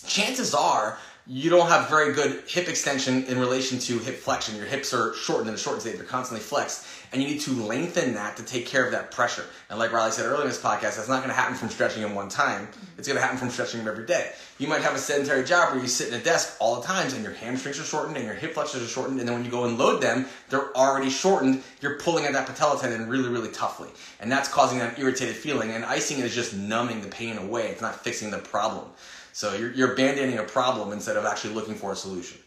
chances 0.06 0.54
are 0.54 0.98
you 1.28 1.50
don't 1.50 1.68
have 1.68 1.90
very 1.90 2.14
good 2.14 2.44
hip 2.48 2.68
extension 2.68 3.24
in 3.26 3.40
relation 3.40 3.80
to 3.80 4.00
hip 4.00 4.18
flexion. 4.18 4.56
Your 4.56 4.66
hips 4.66 4.94
are 4.94 5.14
shortened 5.16 5.50
and 5.50 5.58
shortened 5.58 5.98
they're 5.98 6.06
constantly 6.06 6.44
flexed, 6.44 6.86
and 7.12 7.22
you 7.22 7.28
need 7.28 7.42
to 7.42 7.52
lengthen 7.52 8.14
that 8.14 8.38
to 8.38 8.44
take 8.44 8.66
care 8.66 8.86
of 8.86 8.92
that 8.92 9.12
pressure. 9.12 9.44
And 9.70 9.78
like 9.78 9.92
Riley 9.92 10.12
said 10.12 10.26
earlier 10.26 10.44
in 10.44 10.48
this 10.48 10.62
podcast, 10.62 10.96
that's 10.96 11.10
not 11.10 11.18
going 11.18 11.30
to 11.30 11.36
happen 11.36 11.56
from 11.56 11.70
stretching 11.70 12.02
them 12.02 12.16
one 12.16 12.30
time. 12.30 12.68
It's 12.98 13.08
going 13.08 13.18
to 13.18 13.22
happen 13.22 13.38
from 13.38 13.50
stretching 13.50 13.80
them 13.80 13.90
every 13.90 14.06
day. 14.06 14.32
You 14.60 14.68
might 14.68 14.82
have 14.82 14.96
a 14.96 15.00
sedentary 15.00 15.44
job 15.44 15.74
where 15.74 15.82
you 15.82 15.88
sit 15.88 16.08
in 16.10 16.14
a 16.14 16.24
desk 16.24 16.56
all 16.60 16.80
the 16.80 16.88
times, 16.88 17.14
and 17.14 17.24
your 17.24 17.34
hamstrings 17.34 17.80
are 17.80 17.84
shortened 17.84 18.18
and 18.18 18.26
your 18.26 18.36
hip 18.36 18.54
flexors 18.54 18.84
are 18.84 18.88
shortened, 18.88 19.20
and 19.20 19.28
then 19.28 19.36
when 19.36 19.46
you 19.46 19.52
go 19.52 19.66
and 19.66 19.78
load 19.78 20.02
them, 20.02 20.26
they're 20.50 20.76
already 20.78 21.10
shortened. 21.10 21.64
You're 21.82 21.98
pulling 22.00 22.26
at 22.26 22.34
that 22.34 22.48
patella 22.48 22.80
tendon 22.80 23.10
really, 23.10 23.30
really 23.30 23.50
toughly, 23.50 23.90
and 24.20 24.32
that's 24.32 24.48
causing 24.48 24.80
that 24.80 25.00
irritated 25.00 25.36
feeling. 25.36 25.72
And 25.72 25.84
icing 25.84 26.20
is 26.20 26.34
just 26.34 26.56
numbing 26.56 27.02
the 27.02 27.08
pain 27.08 27.38
away. 27.38 27.68
It's 27.68 27.82
not 27.82 28.04
fixing 28.04 28.32
the 28.32 28.38
problem. 28.38 28.86
So 29.34 29.54
you're, 29.56 29.72
you're 29.72 29.96
band-aiding 29.96 30.40
a 30.40 30.44
problem 30.44 30.92
instead 30.92 31.16
of 31.16 31.26
actually 31.26 31.54
looking 31.54 31.76
for 31.76 31.94
a 31.94 31.96
solution. 31.96 32.41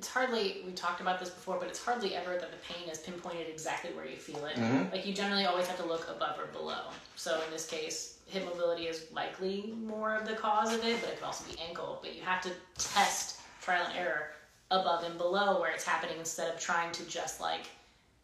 It's 0.00 0.08
hardly 0.08 0.62
we 0.64 0.72
talked 0.72 1.02
about 1.02 1.20
this 1.20 1.28
before, 1.28 1.58
but 1.58 1.68
it's 1.68 1.84
hardly 1.84 2.14
ever 2.14 2.38
that 2.38 2.50
the 2.50 2.56
pain 2.72 2.88
is 2.88 3.00
pinpointed 3.00 3.46
exactly 3.48 3.92
where 3.92 4.06
you 4.06 4.16
feel 4.16 4.46
it. 4.46 4.56
Mhm. 4.56 4.90
Like 4.90 5.04
you 5.04 5.12
generally 5.12 5.44
always 5.44 5.66
have 5.66 5.76
to 5.76 5.84
look 5.84 6.08
above 6.08 6.38
or 6.38 6.46
below. 6.46 6.84
So 7.16 7.38
in 7.42 7.50
this 7.50 7.66
case, 7.66 8.14
hip 8.24 8.46
mobility 8.46 8.86
is 8.86 9.04
likely 9.12 9.74
more 9.76 10.14
of 10.14 10.26
the 10.26 10.36
cause 10.36 10.72
of 10.72 10.82
it, 10.86 11.02
but 11.02 11.10
it 11.10 11.16
could 11.16 11.26
also 11.26 11.44
be 11.44 11.60
ankle. 11.60 11.98
But 12.02 12.14
you 12.14 12.22
have 12.22 12.40
to 12.44 12.50
test 12.78 13.40
trial 13.60 13.84
and 13.88 13.94
error 13.98 14.32
above 14.70 15.04
and 15.04 15.18
below 15.18 15.60
where 15.60 15.70
it's 15.70 15.84
happening 15.84 16.18
instead 16.18 16.48
of 16.50 16.58
trying 16.58 16.92
to 16.92 17.04
just 17.04 17.38
like 17.38 17.66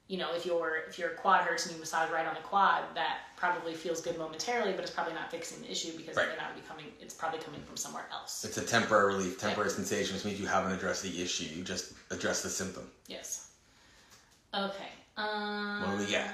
you 0.09 0.19
know, 0.19 0.33
if 0.35 0.47
your 0.47 0.77
if 0.89 0.99
your 0.99 1.11
quad 1.11 1.43
hurts 1.43 1.67
and 1.67 1.75
you 1.75 1.81
massage 1.81 2.11
right 2.11 2.27
on 2.27 2.35
the 2.35 2.41
quad, 2.41 2.85
that 2.95 3.19
probably 3.37 3.75
feels 3.75 4.01
good 4.01 4.17
momentarily, 4.19 4.73
but 4.73 4.83
it's 4.83 4.91
probably 4.91 5.15
not 5.15 5.31
fixing 5.31 5.61
the 5.63 5.71
issue 5.71 5.97
because 5.97 6.17
Right. 6.17 6.29
they're 6.29 6.37
not 6.37 6.55
becoming 6.55 6.87
it's 7.01 7.13
probably 7.15 7.41
coming 7.41 7.61
from 7.63 7.77
somewhere 7.77 8.07
else. 8.13 8.45
It's 8.45 8.57
a 8.59 8.63
temporary 8.65 9.15
relief, 9.15 9.39
temporary 9.41 9.71
sensation, 9.71 10.15
which 10.15 10.25
means 10.25 10.39
you 10.41 10.47
haven't 10.47 10.73
addressed 10.73 11.03
the 11.03 11.21
issue. 11.23 11.45
You 11.47 11.65
just 11.65 11.93
address 12.11 12.43
the 12.43 12.51
symptom. 12.51 12.89
Yes. 13.09 13.51
Okay. 14.55 14.89
Um, 15.17 15.81
What 15.83 15.99
do 15.99 16.05
we 16.07 16.13
got? 16.13 16.31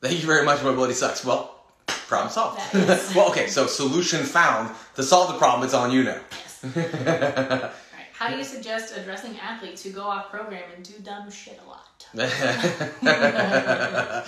Thank 0.00 0.20
you 0.20 0.26
very 0.26 0.44
much. 0.44 0.62
Mobility 0.62 0.94
sucks. 0.94 1.24
Well, 1.24 1.62
problem 1.86 2.30
solved. 2.32 2.60
Well, 3.14 3.30
okay. 3.30 3.46
So 3.46 3.66
solution 3.66 4.24
found 4.24 4.74
to 4.96 5.02
solve 5.02 5.32
the 5.32 5.38
problem. 5.38 5.64
It's 5.64 5.74
on 5.74 5.92
you 5.92 6.02
now. 6.04 6.20
Yes. 6.64 7.72
All 8.20 8.28
right. 8.28 8.30
How 8.30 8.30
do 8.30 8.38
you 8.38 8.44
suggest 8.44 8.96
addressing 8.96 9.36
athletes 9.38 9.82
who 9.82 9.90
go 9.90 10.02
off 10.02 10.30
program 10.30 10.62
and 10.74 10.84
do 10.84 10.92
dumb 11.02 11.30
shit 11.30 11.60
a 11.64 11.68
lot? 11.68 12.06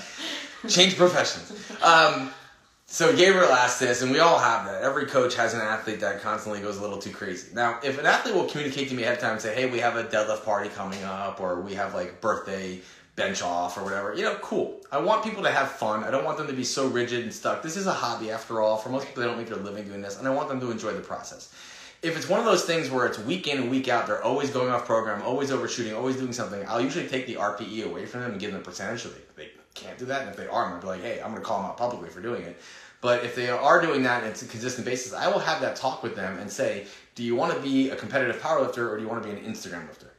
Change 0.69 0.97
professions. 0.97 1.53
Um, 1.83 2.31
so 2.87 3.15
Gabriel 3.17 3.53
asked 3.53 3.81
this, 3.81 4.03
and 4.03 4.11
we 4.11 4.21
all 4.21 4.39
have 4.39 4.67
that. 4.67 4.83
Every 4.83 5.07
coach 5.07 5.35
has 5.35 5.55
an 5.55 5.61
athlete 5.61 6.01
that 6.01 6.23
constantly 6.23 6.61
goes 6.61 6.79
a 6.79 6.83
little 6.83 6.99
too 6.99 7.11
crazy. 7.11 7.49
Now, 7.55 7.79
if 7.83 7.99
an 7.99 8.07
athlete 8.07 8.35
will 8.35 8.47
communicate 8.47 8.89
to 8.91 8.95
me 8.95 9.03
ahead 9.03 9.17
of 9.17 9.21
time 9.21 9.33
and 9.33 9.41
say, 9.41 9.55
"Hey, 9.55 9.67
we 9.67 9.81
have 9.81 9.97
a 9.97 10.05
deadlift 10.05 10.45
party 10.45 10.69
coming 10.71 11.03
up, 11.05 11.41
or 11.41 11.61
we 11.61 11.75
have 11.75 11.95
like 11.95 12.21
birthday 12.21 12.81
bench 13.17 13.43
off 13.43 13.79
or 13.79 13.85
whatever. 13.85 14.15
You 14.15 14.23
know, 14.23 14.35
cool. 14.37 14.81
I 14.91 14.99
want 14.99 15.25
people 15.25 15.43
to 15.45 15.51
have 15.51 15.71
fun. 15.71 16.05
I 16.05 16.11
don't 16.11 16.25
want 16.25 16.39
them 16.39 16.47
to 16.49 16.53
be 16.53 16.65
so 16.65 16.89
rigid 16.89 17.23
and 17.23 17.33
stuck. 17.33 17.63
This 17.63 17.77
is 17.77 17.87
a 17.87 17.93
hobby 17.93 18.31
after 18.31 18.61
all. 18.61 18.77
For 18.77 18.89
most 18.89 19.07
people, 19.07 19.23
they 19.23 19.29
don't 19.29 19.39
make 19.39 19.49
their 19.49 19.57
living 19.57 19.85
doing 19.85 20.03
this, 20.03 20.19
and 20.19 20.27
I 20.27 20.33
want 20.33 20.49
them 20.49 20.61
to 20.61 20.71
enjoy 20.71 20.93
the 20.93 21.01
process. 21.01 21.55
If 22.05 22.19
it's 22.19 22.29
one 22.29 22.39
of 22.39 22.45
those 22.45 22.65
things 22.65 22.91
where 22.91 23.07
it's 23.07 23.19
week 23.19 23.49
in 23.49 23.59
and 23.59 23.71
week 23.71 23.89
out, 23.89 24.07
they're 24.07 24.23
always 24.23 24.51
going 24.51 24.71
off 24.71 24.85
program, 24.85 25.23
always 25.23 25.51
overshooting, 25.51 25.95
always 25.95 26.17
doing 26.17 26.35
something, 26.35 26.63
I'll 26.69 26.83
usually 26.83 27.09
take 27.09 27.27
the 27.27 27.37
RPE 27.37 27.87
away 27.87 28.05
from 28.05 28.21
them 28.21 28.33
and 28.33 28.41
give 28.41 28.53
them 28.53 28.61
a 28.61 28.65
percentage 28.65 29.01
so 29.01 29.09
they, 29.09 29.21
they 29.37 29.51
can't 29.73 29.97
do 29.97 30.05
that. 30.05 30.21
And 30.21 30.31
if 30.31 30.37
they 30.37 30.47
are, 30.47 30.65
I'm 30.65 30.71
going 30.71 30.81
to 30.83 30.87
be 30.87 30.91
like, 30.91 31.03
hey, 31.03 31.23
I'm 31.23 31.31
going 31.31 31.41
to 31.41 31.47
call 31.47 31.63
them 31.63 31.71
out 31.71 31.79
publicly 31.79 32.11
for 32.11 32.21
doing 32.21 32.43
it. 32.43 32.61
But 33.01 33.25
if 33.25 33.35
they 33.35 33.49
are 33.49 33.81
doing 33.81 34.03
that 34.03 34.23
and 34.23 34.31
it's 34.31 34.43
a 34.43 34.47
consistent 34.47 34.85
basis, 34.85 35.15
I 35.15 35.29
will 35.29 35.39
have 35.39 35.63
that 35.63 35.77
talk 35.77 36.03
with 36.03 36.15
them 36.15 36.39
and 36.39 36.51
say, 36.51 36.87
do 37.15 37.23
you 37.23 37.35
want 37.35 37.55
to 37.55 37.61
be 37.61 37.89
a 37.89 37.97
competitive 37.97 38.41
powerlifter 38.41 38.91
or 38.91 38.97
do 38.97 39.03
you 39.03 39.09
want 39.09 39.23
to 39.23 39.29
be 39.29 39.35
an 39.35 39.45
Instagram 39.45 39.87
lifter? 39.89 40.11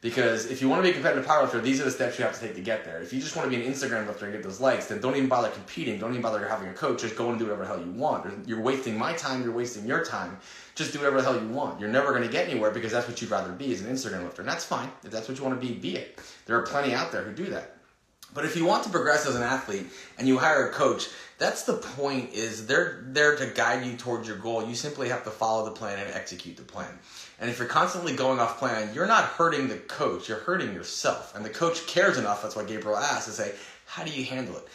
Because 0.00 0.46
if 0.46 0.62
you 0.62 0.68
want 0.68 0.78
to 0.78 0.82
be 0.84 0.90
a 0.90 0.92
competitive 0.92 1.26
powerlifter, 1.26 1.60
these 1.60 1.80
are 1.80 1.84
the 1.84 1.90
steps 1.90 2.18
you 2.18 2.24
have 2.24 2.32
to 2.32 2.40
take 2.40 2.54
to 2.54 2.60
get 2.60 2.84
there. 2.84 3.02
If 3.02 3.12
you 3.12 3.20
just 3.20 3.34
want 3.34 3.50
to 3.50 3.56
be 3.56 3.64
an 3.64 3.70
Instagram 3.70 4.06
lifter 4.06 4.26
and 4.26 4.34
get 4.34 4.44
those 4.44 4.60
likes, 4.60 4.86
then 4.86 5.00
don't 5.00 5.16
even 5.16 5.28
bother 5.28 5.48
competing. 5.48 5.98
Don't 5.98 6.10
even 6.10 6.22
bother 6.22 6.46
having 6.46 6.68
a 6.68 6.72
coach. 6.72 7.00
Just 7.00 7.16
go 7.16 7.30
and 7.30 7.38
do 7.38 7.46
whatever 7.46 7.62
the 7.62 7.68
hell 7.68 7.80
you 7.84 7.90
want. 7.90 8.46
You're 8.46 8.60
wasting 8.60 8.96
my 8.96 9.12
time. 9.14 9.42
You're 9.42 9.52
wasting 9.52 9.86
your 9.86 10.04
time. 10.04 10.38
Just 10.78 10.92
do 10.92 11.00
whatever 11.00 11.16
the 11.16 11.24
hell 11.24 11.40
you 11.40 11.48
want. 11.48 11.80
You're 11.80 11.88
never 11.88 12.10
going 12.10 12.22
to 12.22 12.28
get 12.28 12.48
anywhere 12.48 12.70
because 12.70 12.92
that's 12.92 13.08
what 13.08 13.20
you'd 13.20 13.32
rather 13.32 13.50
be 13.50 13.72
as 13.72 13.80
an 13.80 13.92
Instagram 13.92 14.22
lifter. 14.22 14.42
And 14.42 14.48
that's 14.48 14.64
fine. 14.64 14.88
If 15.02 15.10
that's 15.10 15.28
what 15.28 15.36
you 15.36 15.42
want 15.42 15.60
to 15.60 15.66
be, 15.66 15.74
be 15.74 15.96
it. 15.96 16.20
There 16.46 16.56
are 16.56 16.62
plenty 16.62 16.94
out 16.94 17.10
there 17.10 17.24
who 17.24 17.32
do 17.32 17.46
that. 17.46 17.74
But 18.32 18.44
if 18.44 18.54
you 18.54 18.64
want 18.64 18.84
to 18.84 18.90
progress 18.90 19.26
as 19.26 19.34
an 19.34 19.42
athlete 19.42 19.86
and 20.18 20.28
you 20.28 20.38
hire 20.38 20.68
a 20.68 20.72
coach, 20.72 21.08
that's 21.36 21.64
the 21.64 21.74
point 21.74 22.32
is 22.32 22.68
they're 22.68 23.02
there 23.08 23.34
to 23.34 23.46
guide 23.46 23.84
you 23.84 23.96
towards 23.96 24.28
your 24.28 24.36
goal. 24.36 24.68
You 24.68 24.76
simply 24.76 25.08
have 25.08 25.24
to 25.24 25.30
follow 25.30 25.64
the 25.64 25.72
plan 25.72 25.98
and 25.98 26.14
execute 26.14 26.56
the 26.56 26.62
plan. 26.62 26.96
And 27.40 27.50
if 27.50 27.58
you're 27.58 27.66
constantly 27.66 28.14
going 28.14 28.38
off 28.38 28.60
plan, 28.60 28.94
you're 28.94 29.06
not 29.06 29.24
hurting 29.24 29.66
the 29.66 29.78
coach, 29.78 30.28
you're 30.28 30.38
hurting 30.38 30.74
yourself. 30.74 31.34
And 31.34 31.44
the 31.44 31.50
coach 31.50 31.88
cares 31.88 32.18
enough, 32.18 32.42
that's 32.42 32.54
why 32.54 32.64
Gabriel 32.64 32.98
asked, 32.98 33.26
to 33.26 33.32
say, 33.32 33.52
how 33.86 34.04
do 34.04 34.12
you 34.12 34.24
handle 34.24 34.56
it? 34.56 34.68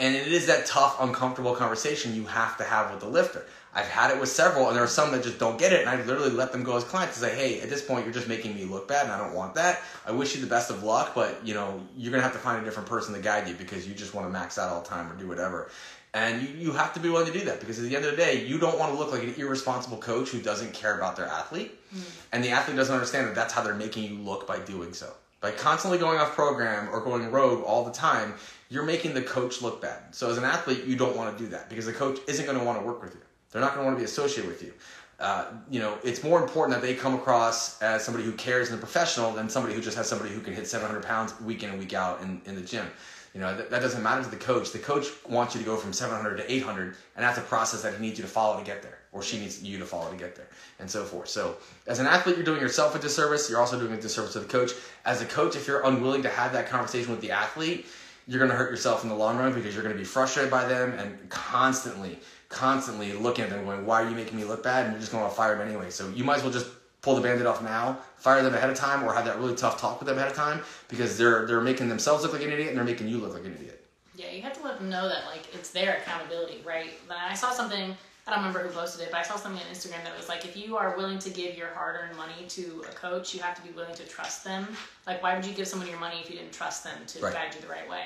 And 0.00 0.16
it 0.16 0.28
is 0.28 0.46
that 0.46 0.64
tough, 0.64 0.96
uncomfortable 0.98 1.54
conversation 1.54 2.14
you 2.14 2.24
have 2.24 2.56
to 2.56 2.64
have 2.64 2.90
with 2.90 3.00
the 3.00 3.06
lifter. 3.06 3.44
I've 3.74 3.86
had 3.86 4.10
it 4.10 4.18
with 4.18 4.30
several, 4.30 4.66
and 4.66 4.74
there 4.74 4.82
are 4.82 4.88
some 4.88 5.12
that 5.12 5.22
just 5.22 5.38
don't 5.38 5.58
get 5.58 5.72
it, 5.72 5.80
and 5.80 5.90
I 5.90 6.02
literally 6.02 6.30
let 6.30 6.50
them 6.50 6.64
go 6.64 6.76
as 6.76 6.84
clients 6.84 7.20
and 7.22 7.30
say, 7.30 7.36
"Hey, 7.36 7.60
at 7.60 7.68
this 7.68 7.82
point, 7.82 8.04
you're 8.04 8.14
just 8.14 8.26
making 8.26 8.54
me 8.56 8.64
look 8.64 8.88
bad, 8.88 9.04
and 9.04 9.12
I 9.12 9.18
don't 9.18 9.34
want 9.34 9.54
that. 9.54 9.82
I 10.06 10.10
wish 10.10 10.34
you 10.34 10.40
the 10.40 10.48
best 10.48 10.70
of 10.70 10.82
luck, 10.82 11.12
but 11.14 11.38
you 11.44 11.54
know, 11.54 11.80
you're 11.96 12.10
gonna 12.10 12.22
have 12.22 12.32
to 12.32 12.38
find 12.38 12.60
a 12.60 12.64
different 12.64 12.88
person 12.88 13.14
to 13.14 13.20
guide 13.20 13.46
you 13.46 13.54
because 13.54 13.86
you 13.86 13.94
just 13.94 14.14
want 14.14 14.26
to 14.26 14.32
max 14.32 14.58
out 14.58 14.70
all 14.70 14.80
the 14.80 14.88
time 14.88 15.12
or 15.12 15.14
do 15.16 15.28
whatever." 15.28 15.70
And 16.12 16.42
you, 16.42 16.48
you 16.48 16.72
have 16.72 16.94
to 16.94 17.00
be 17.00 17.08
willing 17.08 17.30
to 17.30 17.38
do 17.38 17.44
that 17.44 17.60
because 17.60 17.78
at 17.78 17.84
the 17.84 17.94
end 17.94 18.04
of 18.04 18.10
the 18.10 18.16
day, 18.16 18.44
you 18.44 18.58
don't 18.58 18.78
want 18.78 18.92
to 18.92 18.98
look 18.98 19.12
like 19.12 19.22
an 19.22 19.34
irresponsible 19.36 19.98
coach 19.98 20.30
who 20.30 20.40
doesn't 20.40 20.72
care 20.72 20.96
about 20.96 21.14
their 21.14 21.26
athlete. 21.26 21.78
Mm. 21.94 22.02
And 22.32 22.44
the 22.44 22.50
athlete 22.50 22.76
doesn't 22.76 22.92
understand 22.92 23.28
that 23.28 23.36
that's 23.36 23.52
how 23.52 23.62
they're 23.62 23.74
making 23.74 24.04
you 24.04 24.18
look 24.18 24.46
by 24.46 24.58
doing 24.58 24.92
so. 24.92 25.12
By 25.40 25.52
constantly 25.52 25.98
going 25.98 26.18
off 26.18 26.34
program 26.34 26.88
or 26.90 27.00
going 27.00 27.30
rogue 27.30 27.62
all 27.62 27.84
the 27.84 27.92
time, 27.92 28.34
you're 28.70 28.84
making 28.84 29.12
the 29.12 29.22
coach 29.22 29.60
look 29.60 29.82
bad. 29.82 30.14
So 30.14 30.30
as 30.30 30.38
an 30.38 30.44
athlete, 30.44 30.84
you 30.84 30.96
don't 30.96 31.16
want 31.16 31.36
to 31.36 31.44
do 31.44 31.50
that 31.50 31.68
because 31.68 31.86
the 31.86 31.92
coach 31.92 32.20
isn't 32.28 32.46
going 32.46 32.58
to 32.58 32.64
want 32.64 32.80
to 32.80 32.86
work 32.86 33.02
with 33.02 33.14
you. 33.14 33.20
They're 33.50 33.60
not 33.60 33.74
going 33.74 33.84
to 33.84 33.86
want 33.86 33.96
to 33.96 34.00
be 34.00 34.04
associated 34.04 34.48
with 34.48 34.62
you. 34.62 34.72
Uh, 35.18 35.46
you 35.68 35.80
know, 35.80 35.98
it's 36.02 36.22
more 36.22 36.40
important 36.40 36.80
that 36.80 36.86
they 36.86 36.94
come 36.94 37.14
across 37.14 37.82
as 37.82 38.02
somebody 38.02 38.24
who 38.24 38.32
cares 38.32 38.70
and 38.70 38.78
a 38.78 38.80
professional 38.80 39.32
than 39.32 39.50
somebody 39.50 39.74
who 39.74 39.82
just 39.82 39.96
has 39.96 40.08
somebody 40.08 40.30
who 40.30 40.40
can 40.40 40.54
hit 40.54 40.66
700 40.66 41.02
pounds 41.02 41.38
week 41.42 41.62
in 41.62 41.70
and 41.70 41.78
week 41.78 41.92
out 41.92 42.22
in, 42.22 42.40
in 42.46 42.54
the 42.54 42.62
gym. 42.62 42.86
You 43.34 43.40
know, 43.40 43.54
that, 43.54 43.70
that 43.70 43.80
doesn't 43.80 44.02
matter 44.02 44.24
to 44.24 44.30
the 44.30 44.36
coach. 44.36 44.72
The 44.72 44.78
coach 44.78 45.06
wants 45.28 45.54
you 45.54 45.60
to 45.60 45.66
go 45.66 45.76
from 45.76 45.92
700 45.92 46.36
to 46.36 46.52
800, 46.52 46.96
and 47.16 47.24
that's 47.24 47.38
a 47.38 47.42
process 47.42 47.82
that 47.82 47.94
he 47.94 48.00
needs 48.00 48.18
you 48.18 48.24
to 48.24 48.30
follow 48.30 48.58
to 48.58 48.64
get 48.64 48.82
there, 48.82 48.98
or 49.12 49.22
she 49.22 49.38
needs 49.38 49.62
you 49.62 49.78
to 49.78 49.84
follow 49.84 50.10
to 50.10 50.16
get 50.16 50.34
there, 50.34 50.48
and 50.80 50.90
so 50.90 51.04
forth. 51.04 51.28
So, 51.28 51.56
as 51.86 52.00
an 52.00 52.06
athlete, 52.06 52.36
you're 52.36 52.44
doing 52.44 52.60
yourself 52.60 52.96
a 52.96 52.98
disservice. 52.98 53.48
You're 53.48 53.60
also 53.60 53.78
doing 53.78 53.92
a 53.92 54.00
disservice 54.00 54.32
to 54.32 54.40
the 54.40 54.48
coach. 54.48 54.72
As 55.04 55.22
a 55.22 55.26
coach, 55.26 55.54
if 55.54 55.68
you're 55.68 55.84
unwilling 55.86 56.22
to 56.22 56.28
have 56.28 56.52
that 56.54 56.68
conversation 56.68 57.12
with 57.12 57.20
the 57.20 57.30
athlete, 57.30 57.86
you're 58.30 58.38
going 58.38 58.50
to 58.50 58.56
hurt 58.56 58.70
yourself 58.70 59.02
in 59.02 59.08
the 59.08 59.14
long 59.14 59.36
run 59.36 59.52
because 59.52 59.74
you're 59.74 59.82
going 59.82 59.94
to 59.94 59.98
be 59.98 60.04
frustrated 60.04 60.52
by 60.52 60.64
them 60.64 60.92
and 60.92 61.28
constantly, 61.30 62.16
constantly 62.48 63.12
looking 63.12 63.42
at 63.42 63.50
them 63.50 63.64
going, 63.64 63.84
why 63.84 64.02
are 64.02 64.08
you 64.08 64.14
making 64.14 64.36
me 64.36 64.44
look 64.44 64.62
bad? 64.62 64.84
And 64.84 64.92
you're 64.92 65.00
just 65.00 65.10
going 65.10 65.28
to 65.28 65.34
fire 65.34 65.58
them 65.58 65.66
anyway. 65.66 65.90
So 65.90 66.08
you 66.10 66.22
might 66.22 66.36
as 66.36 66.44
well 66.44 66.52
just 66.52 66.68
pull 67.02 67.16
the 67.16 67.22
bandit 67.22 67.44
off 67.44 67.60
now, 67.60 67.98
fire 68.18 68.40
them 68.44 68.54
ahead 68.54 68.70
of 68.70 68.76
time, 68.76 69.02
or 69.02 69.12
have 69.12 69.24
that 69.24 69.38
really 69.38 69.56
tough 69.56 69.80
talk 69.80 69.98
with 69.98 70.06
them 70.06 70.16
ahead 70.16 70.30
of 70.30 70.36
time 70.36 70.62
because 70.88 71.18
they're 71.18 71.44
they're 71.44 71.60
making 71.60 71.88
themselves 71.88 72.22
look 72.22 72.32
like 72.32 72.42
an 72.42 72.52
idiot 72.52 72.68
and 72.68 72.76
they're 72.76 72.84
making 72.84 73.08
you 73.08 73.18
look 73.18 73.34
like 73.34 73.44
an 73.44 73.56
idiot. 73.56 73.84
Yeah, 74.14 74.30
you 74.30 74.42
have 74.42 74.56
to 74.58 74.62
let 74.62 74.78
them 74.78 74.88
know 74.88 75.08
that 75.08 75.26
like 75.26 75.52
it's 75.52 75.70
their 75.70 75.96
accountability, 75.96 76.62
right? 76.64 76.92
I 77.10 77.34
saw 77.34 77.50
something. 77.50 77.96
I 78.26 78.30
don't 78.30 78.40
remember 78.40 78.60
who 78.60 78.72
posted 78.74 79.02
it, 79.02 79.10
but 79.10 79.18
I 79.18 79.22
saw 79.22 79.36
something 79.36 79.60
on 79.60 79.74
Instagram 79.74 80.04
that 80.04 80.16
was 80.16 80.28
like, 80.28 80.44
if 80.44 80.56
you 80.56 80.76
are 80.76 80.96
willing 80.96 81.18
to 81.20 81.30
give 81.30 81.56
your 81.56 81.68
hard-earned 81.68 82.16
money 82.16 82.46
to 82.48 82.84
a 82.88 82.92
coach, 82.94 83.34
you 83.34 83.40
have 83.40 83.54
to 83.56 83.62
be 83.62 83.70
willing 83.70 83.94
to 83.94 84.06
trust 84.06 84.44
them. 84.44 84.68
Like, 85.06 85.22
why 85.22 85.34
would 85.34 85.44
you 85.44 85.54
give 85.54 85.66
someone 85.66 85.88
your 85.88 85.98
money 85.98 86.20
if 86.22 86.30
you 86.30 86.36
didn't 86.36 86.52
trust 86.52 86.84
them 86.84 86.98
to 87.06 87.20
right. 87.20 87.32
guide 87.32 87.54
you 87.54 87.60
the 87.60 87.66
right 87.66 87.88
way? 87.88 88.04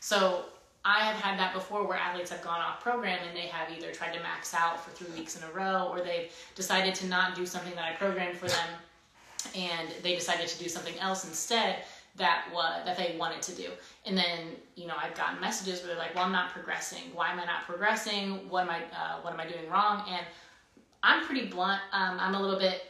So 0.00 0.44
I 0.84 1.00
have 1.00 1.16
had 1.16 1.38
that 1.38 1.54
before 1.54 1.86
where 1.86 1.96
athletes 1.96 2.30
have 2.30 2.42
gone 2.42 2.60
off 2.60 2.82
program 2.82 3.18
and 3.26 3.36
they 3.36 3.46
have 3.46 3.70
either 3.76 3.90
tried 3.90 4.12
to 4.12 4.20
max 4.20 4.52
out 4.52 4.84
for 4.84 4.90
three 4.90 5.18
weeks 5.18 5.36
in 5.36 5.42
a 5.44 5.52
row 5.52 5.88
or 5.90 6.02
they've 6.02 6.30
decided 6.54 6.94
to 6.96 7.06
not 7.06 7.34
do 7.34 7.46
something 7.46 7.74
that 7.74 7.84
I 7.84 7.92
programmed 7.92 8.36
for 8.36 8.48
them 8.48 8.68
and 9.54 9.88
they 10.02 10.14
decided 10.14 10.46
to 10.48 10.62
do 10.62 10.68
something 10.68 10.98
else 10.98 11.24
instead 11.24 11.84
that 12.16 12.46
was 12.52 12.82
that 12.84 12.96
they 12.96 13.16
wanted 13.18 13.42
to 13.42 13.54
do. 13.54 13.70
And 14.06 14.16
then 14.16 14.56
you 14.76 14.86
know 14.86 14.94
I've 14.96 15.14
gotten 15.14 15.40
messages 15.40 15.80
where 15.80 15.88
they're 15.88 15.98
like, 15.98 16.14
"Well, 16.14 16.24
I'm 16.24 16.32
not 16.32 16.50
progressing. 16.50 17.02
Why 17.12 17.30
am 17.30 17.40
I 17.40 17.44
not 17.44 17.64
progressing? 17.66 18.48
What 18.48 18.64
am 18.64 18.70
I 18.70 18.78
uh, 18.78 19.20
what 19.22 19.32
am 19.32 19.40
I 19.40 19.46
doing 19.46 19.68
wrong?" 19.70 20.04
And 20.08 20.24
I'm 21.02 21.24
pretty 21.26 21.46
blunt. 21.46 21.80
Um, 21.92 22.18
I'm 22.18 22.34
a 22.34 22.40
little 22.40 22.58
bit 22.58 22.82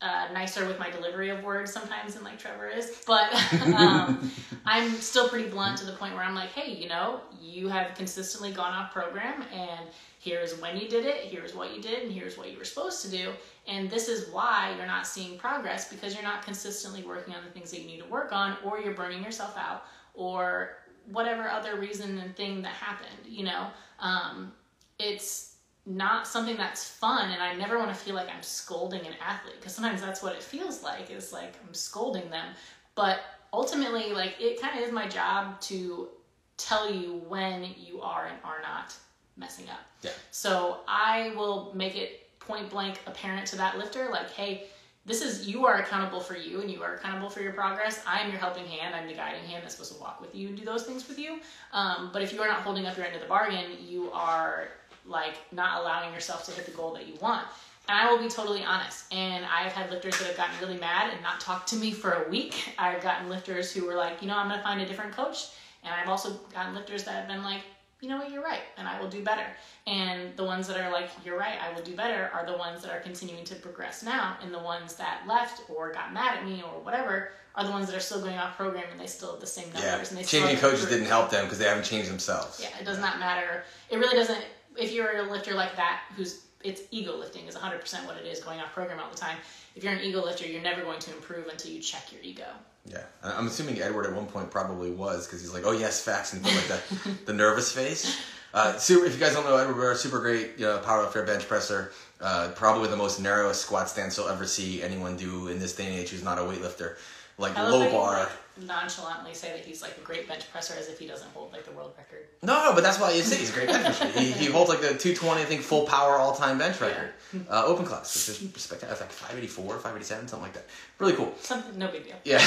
uh, 0.00 0.28
nicer 0.32 0.66
with 0.66 0.78
my 0.78 0.90
delivery 0.90 1.30
of 1.30 1.44
words 1.44 1.72
sometimes 1.72 2.14
than 2.14 2.24
like 2.24 2.38
Trevor 2.38 2.68
is, 2.68 3.02
but 3.06 3.32
um, 3.74 4.30
I'm 4.66 4.90
still 4.96 5.28
pretty 5.28 5.48
blunt 5.48 5.78
to 5.78 5.86
the 5.86 5.92
point 5.92 6.14
where 6.14 6.24
I'm 6.24 6.34
like, 6.34 6.50
hey, 6.50 6.72
you 6.72 6.88
know, 6.88 7.20
you 7.40 7.68
have 7.68 7.94
consistently 7.94 8.52
gone 8.52 8.72
off 8.72 8.92
program, 8.92 9.44
and 9.52 9.86
here's 10.22 10.58
when 10.60 10.76
you 10.76 10.88
did 10.88 11.04
it, 11.04 11.24
here's 11.24 11.54
what 11.54 11.74
you 11.74 11.82
did, 11.82 12.04
and 12.04 12.12
here's 12.12 12.38
what 12.38 12.50
you 12.50 12.56
were 12.56 12.64
supposed 12.64 13.02
to 13.02 13.10
do, 13.10 13.32
and 13.66 13.90
this 13.90 14.08
is 14.08 14.30
why 14.30 14.72
you're 14.76 14.86
not 14.86 15.06
seeing 15.06 15.36
progress 15.36 15.90
because 15.90 16.14
you're 16.14 16.22
not 16.22 16.44
consistently 16.44 17.02
working 17.02 17.34
on 17.34 17.44
the 17.44 17.50
things 17.50 17.72
that 17.72 17.80
you 17.80 17.86
need 17.86 18.00
to 18.00 18.08
work 18.08 18.32
on, 18.32 18.56
or 18.64 18.80
you're 18.80 18.94
burning 18.94 19.22
yourself 19.22 19.56
out, 19.58 19.84
or 20.14 20.76
whatever 21.10 21.48
other 21.48 21.80
reason 21.80 22.18
and 22.18 22.36
thing 22.36 22.62
that 22.62 22.72
happened. 22.72 23.26
You 23.26 23.44
know, 23.46 23.66
um, 23.98 24.52
it's 25.00 25.56
not 25.84 26.28
something 26.28 26.56
that's 26.56 26.88
fun 26.88 27.32
and 27.32 27.42
I 27.42 27.54
never 27.56 27.76
want 27.76 27.88
to 27.90 27.96
feel 27.96 28.14
like 28.14 28.28
I'm 28.28 28.42
scolding 28.42 29.00
an 29.00 29.14
athlete 29.20 29.56
because 29.58 29.74
sometimes 29.74 30.00
that's 30.00 30.22
what 30.22 30.32
it 30.32 30.42
feels 30.42 30.80
like 30.80 31.10
is 31.10 31.32
like 31.32 31.56
I'm 31.66 31.74
scolding 31.74 32.30
them 32.30 32.54
but 32.94 33.18
ultimately 33.52 34.12
like 34.12 34.36
it 34.38 34.60
kind 34.60 34.78
of 34.78 34.84
is 34.84 34.92
my 34.92 35.08
job 35.08 35.60
to 35.62 36.08
tell 36.56 36.92
you 36.92 37.22
when 37.28 37.66
you 37.76 38.00
are 38.00 38.26
and 38.26 38.36
are 38.44 38.62
not 38.62 38.94
messing 39.36 39.68
up. 39.68 39.80
Yeah. 40.02 40.10
So 40.30 40.80
I 40.88 41.32
will 41.36 41.72
make 41.74 41.96
it 41.96 42.28
point 42.38 42.70
blank 42.70 43.00
apparent 43.06 43.46
to 43.46 43.56
that 43.56 43.78
lifter 43.78 44.08
like 44.10 44.28
hey 44.32 44.64
this 45.04 45.20
is 45.20 45.48
you 45.48 45.66
are 45.66 45.76
accountable 45.76 46.20
for 46.20 46.36
you 46.36 46.60
and 46.60 46.70
you 46.70 46.82
are 46.82 46.94
accountable 46.94 47.28
for 47.28 47.40
your 47.40 47.52
progress. 47.52 48.02
I 48.06 48.20
am 48.20 48.30
your 48.30 48.38
helping 48.38 48.66
hand. 48.66 48.94
I'm 48.94 49.08
the 49.08 49.14
guiding 49.14 49.42
hand 49.44 49.64
that's 49.64 49.74
supposed 49.74 49.94
to 49.94 50.00
walk 50.00 50.20
with 50.20 50.32
you 50.32 50.48
and 50.48 50.56
do 50.56 50.64
those 50.64 50.84
things 50.84 51.08
with 51.08 51.18
you. 51.18 51.40
Um, 51.72 52.10
but 52.12 52.22
if 52.22 52.32
you 52.32 52.40
are 52.40 52.46
not 52.46 52.60
holding 52.60 52.86
up 52.86 52.96
your 52.96 53.04
end 53.04 53.16
of 53.16 53.20
the 53.20 53.26
bargain, 53.26 53.64
you 53.84 54.12
are 54.12 54.68
like 55.04 55.34
not 55.50 55.80
allowing 55.80 56.14
yourself 56.14 56.44
to 56.46 56.52
hit 56.52 56.66
the 56.66 56.72
goal 56.72 56.94
that 56.94 57.08
you 57.08 57.14
want. 57.20 57.44
And 57.88 57.98
I 57.98 58.12
will 58.12 58.22
be 58.22 58.28
totally 58.28 58.62
honest. 58.62 59.12
And 59.12 59.44
I've 59.44 59.72
had 59.72 59.90
lifters 59.90 60.16
that 60.18 60.28
have 60.28 60.36
gotten 60.36 60.54
really 60.60 60.78
mad 60.78 61.10
and 61.12 61.20
not 61.20 61.40
talked 61.40 61.68
to 61.70 61.76
me 61.76 61.90
for 61.90 62.24
a 62.24 62.28
week. 62.28 62.74
I've 62.78 63.02
gotten 63.02 63.28
lifters 63.28 63.72
who 63.72 63.86
were 63.86 63.96
like, 63.96 64.22
you 64.22 64.28
know, 64.28 64.36
I'm 64.36 64.46
going 64.46 64.60
to 64.60 64.64
find 64.64 64.80
a 64.80 64.86
different 64.86 65.10
coach. 65.10 65.48
And 65.82 65.92
I've 65.92 66.08
also 66.08 66.34
gotten 66.54 66.76
lifters 66.76 67.02
that 67.04 67.14
have 67.14 67.26
been 67.26 67.42
like, 67.42 67.62
you 68.02 68.08
know 68.08 68.18
what, 68.18 68.30
you're 68.30 68.42
right, 68.42 68.62
and 68.76 68.86
I 68.86 69.00
will 69.00 69.08
do 69.08 69.22
better. 69.22 69.46
And 69.86 70.36
the 70.36 70.44
ones 70.44 70.68
that 70.68 70.76
are 70.76 70.92
like, 70.92 71.08
you're 71.24 71.38
right, 71.38 71.58
I 71.62 71.72
will 71.72 71.82
do 71.82 71.94
better, 71.94 72.30
are 72.34 72.44
the 72.44 72.56
ones 72.56 72.82
that 72.82 72.92
are 72.92 73.00
continuing 73.00 73.44
to 73.44 73.54
progress 73.54 74.02
now. 74.02 74.36
And 74.42 74.52
the 74.52 74.58
ones 74.58 74.94
that 74.96 75.22
left 75.26 75.62
or 75.70 75.92
got 75.92 76.12
mad 76.12 76.38
at 76.38 76.44
me 76.44 76.62
or 76.62 76.80
whatever 76.82 77.30
are 77.54 77.64
the 77.64 77.70
ones 77.70 77.86
that 77.86 77.96
are 77.96 78.00
still 78.00 78.20
going 78.20 78.36
off 78.36 78.56
program 78.56 78.84
and 78.90 79.00
they 79.00 79.06
still 79.06 79.30
have 79.30 79.40
the 79.40 79.46
same 79.46 79.66
numbers. 79.72 79.82
Yeah. 79.84 79.98
And 79.98 80.18
they 80.18 80.24
changing 80.24 80.56
coaches 80.56 80.86
didn't 80.86 81.06
help 81.06 81.30
them 81.30 81.44
because 81.44 81.58
they 81.58 81.66
haven't 81.66 81.84
changed 81.84 82.10
themselves. 82.10 82.60
Yeah, 82.60 82.76
it 82.80 82.84
does 82.84 82.98
not 82.98 83.18
matter. 83.18 83.64
It 83.90 83.98
really 83.98 84.16
doesn't 84.16 84.42
if 84.76 84.92
you're 84.92 85.16
a 85.18 85.22
lifter 85.22 85.54
like 85.54 85.76
that, 85.76 86.02
who's 86.16 86.46
it's 86.64 86.82
ego 86.90 87.16
lifting 87.16 87.46
is 87.46 87.56
100% 87.56 88.06
what 88.06 88.16
it 88.16 88.24
is, 88.24 88.40
going 88.40 88.60
off 88.60 88.72
program 88.72 89.00
all 89.00 89.10
the 89.10 89.16
time. 89.16 89.36
If 89.74 89.82
you're 89.82 89.92
an 89.92 90.00
ego 90.00 90.24
lifter, 90.24 90.46
you're 90.46 90.62
never 90.62 90.82
going 90.82 91.00
to 91.00 91.12
improve 91.12 91.48
until 91.48 91.72
you 91.72 91.80
check 91.80 92.12
your 92.12 92.22
ego. 92.22 92.46
Yeah, 92.84 93.02
I'm 93.22 93.46
assuming 93.46 93.80
Edward 93.80 94.06
at 94.06 94.12
one 94.12 94.26
point 94.26 94.50
probably 94.50 94.90
was 94.90 95.26
because 95.26 95.40
he's 95.40 95.54
like, 95.54 95.64
"Oh 95.64 95.72
yes, 95.72 96.02
facts," 96.02 96.32
and 96.32 96.42
put 96.42 96.54
like 96.54 96.66
the 96.66 97.10
the 97.26 97.32
nervous 97.32 97.70
face. 97.70 98.20
Uh, 98.54 98.76
super, 98.76 99.06
if 99.06 99.14
you 99.14 99.20
guys 99.20 99.32
don't 99.32 99.44
know 99.44 99.56
Edward 99.56 99.76
We're 99.76 99.94
super 99.94 100.20
great 100.20 100.58
you 100.58 100.66
know, 100.66 100.78
power 100.78 101.02
lifter, 101.02 101.22
bench 101.22 101.48
presser. 101.48 101.92
Uh, 102.20 102.50
probably 102.54 102.88
the 102.88 102.96
most 102.96 103.20
narrowest 103.20 103.62
squat 103.62 103.88
stance 103.88 104.16
you'll 104.16 104.28
ever 104.28 104.46
see 104.46 104.82
anyone 104.82 105.16
do 105.16 105.48
in 105.48 105.58
this 105.58 105.74
day 105.74 105.86
and 105.86 105.94
age 105.94 106.10
who's 106.10 106.22
not 106.22 106.38
a 106.38 106.42
weightlifter. 106.42 106.96
Like 107.38 107.56
low 107.56 107.90
bar. 107.90 108.28
Nonchalantly 108.60 109.34
say 109.34 109.50
that 109.50 109.64
he's 109.64 109.82
like 109.82 109.96
a 109.96 110.00
great 110.00 110.28
bench 110.28 110.50
presser 110.50 110.74
as 110.78 110.88
if 110.88 110.98
he 110.98 111.06
doesn't 111.06 111.28
hold 111.32 111.52
like 111.52 111.64
the 111.64 111.72
world 111.72 111.92
record. 111.96 112.26
No, 112.42 112.64
no, 112.64 112.74
but 112.74 112.82
that's 112.82 113.00
why 113.00 113.12
you 113.12 113.22
say 113.22 113.36
he's 113.36 113.50
a 113.50 113.52
great 113.52 113.68
bench 113.68 113.86
pusher. 113.86 114.18
he, 114.18 114.32
he 114.32 114.46
holds 114.46 114.68
like 114.68 114.80
the 114.80 114.88
220, 114.88 115.40
I 115.40 115.44
think, 115.44 115.62
full 115.62 115.86
power 115.86 116.16
all 116.16 116.34
time 116.34 116.58
bench 116.58 116.80
record. 116.80 117.12
Uh, 117.48 117.64
open 117.64 117.86
class, 117.86 118.28
which 118.28 118.42
is 118.42 118.62
spectacular. 118.62 118.92
It's 118.92 119.00
like 119.00 119.10
584, 119.10 119.76
587, 119.76 120.28
something 120.28 120.42
like 120.42 120.52
that. 120.52 120.66
Really 120.98 121.14
cool. 121.14 121.32
Something, 121.40 121.78
no 121.78 121.88
big 121.88 122.04
deal. 122.04 122.16
Yeah. 122.24 122.42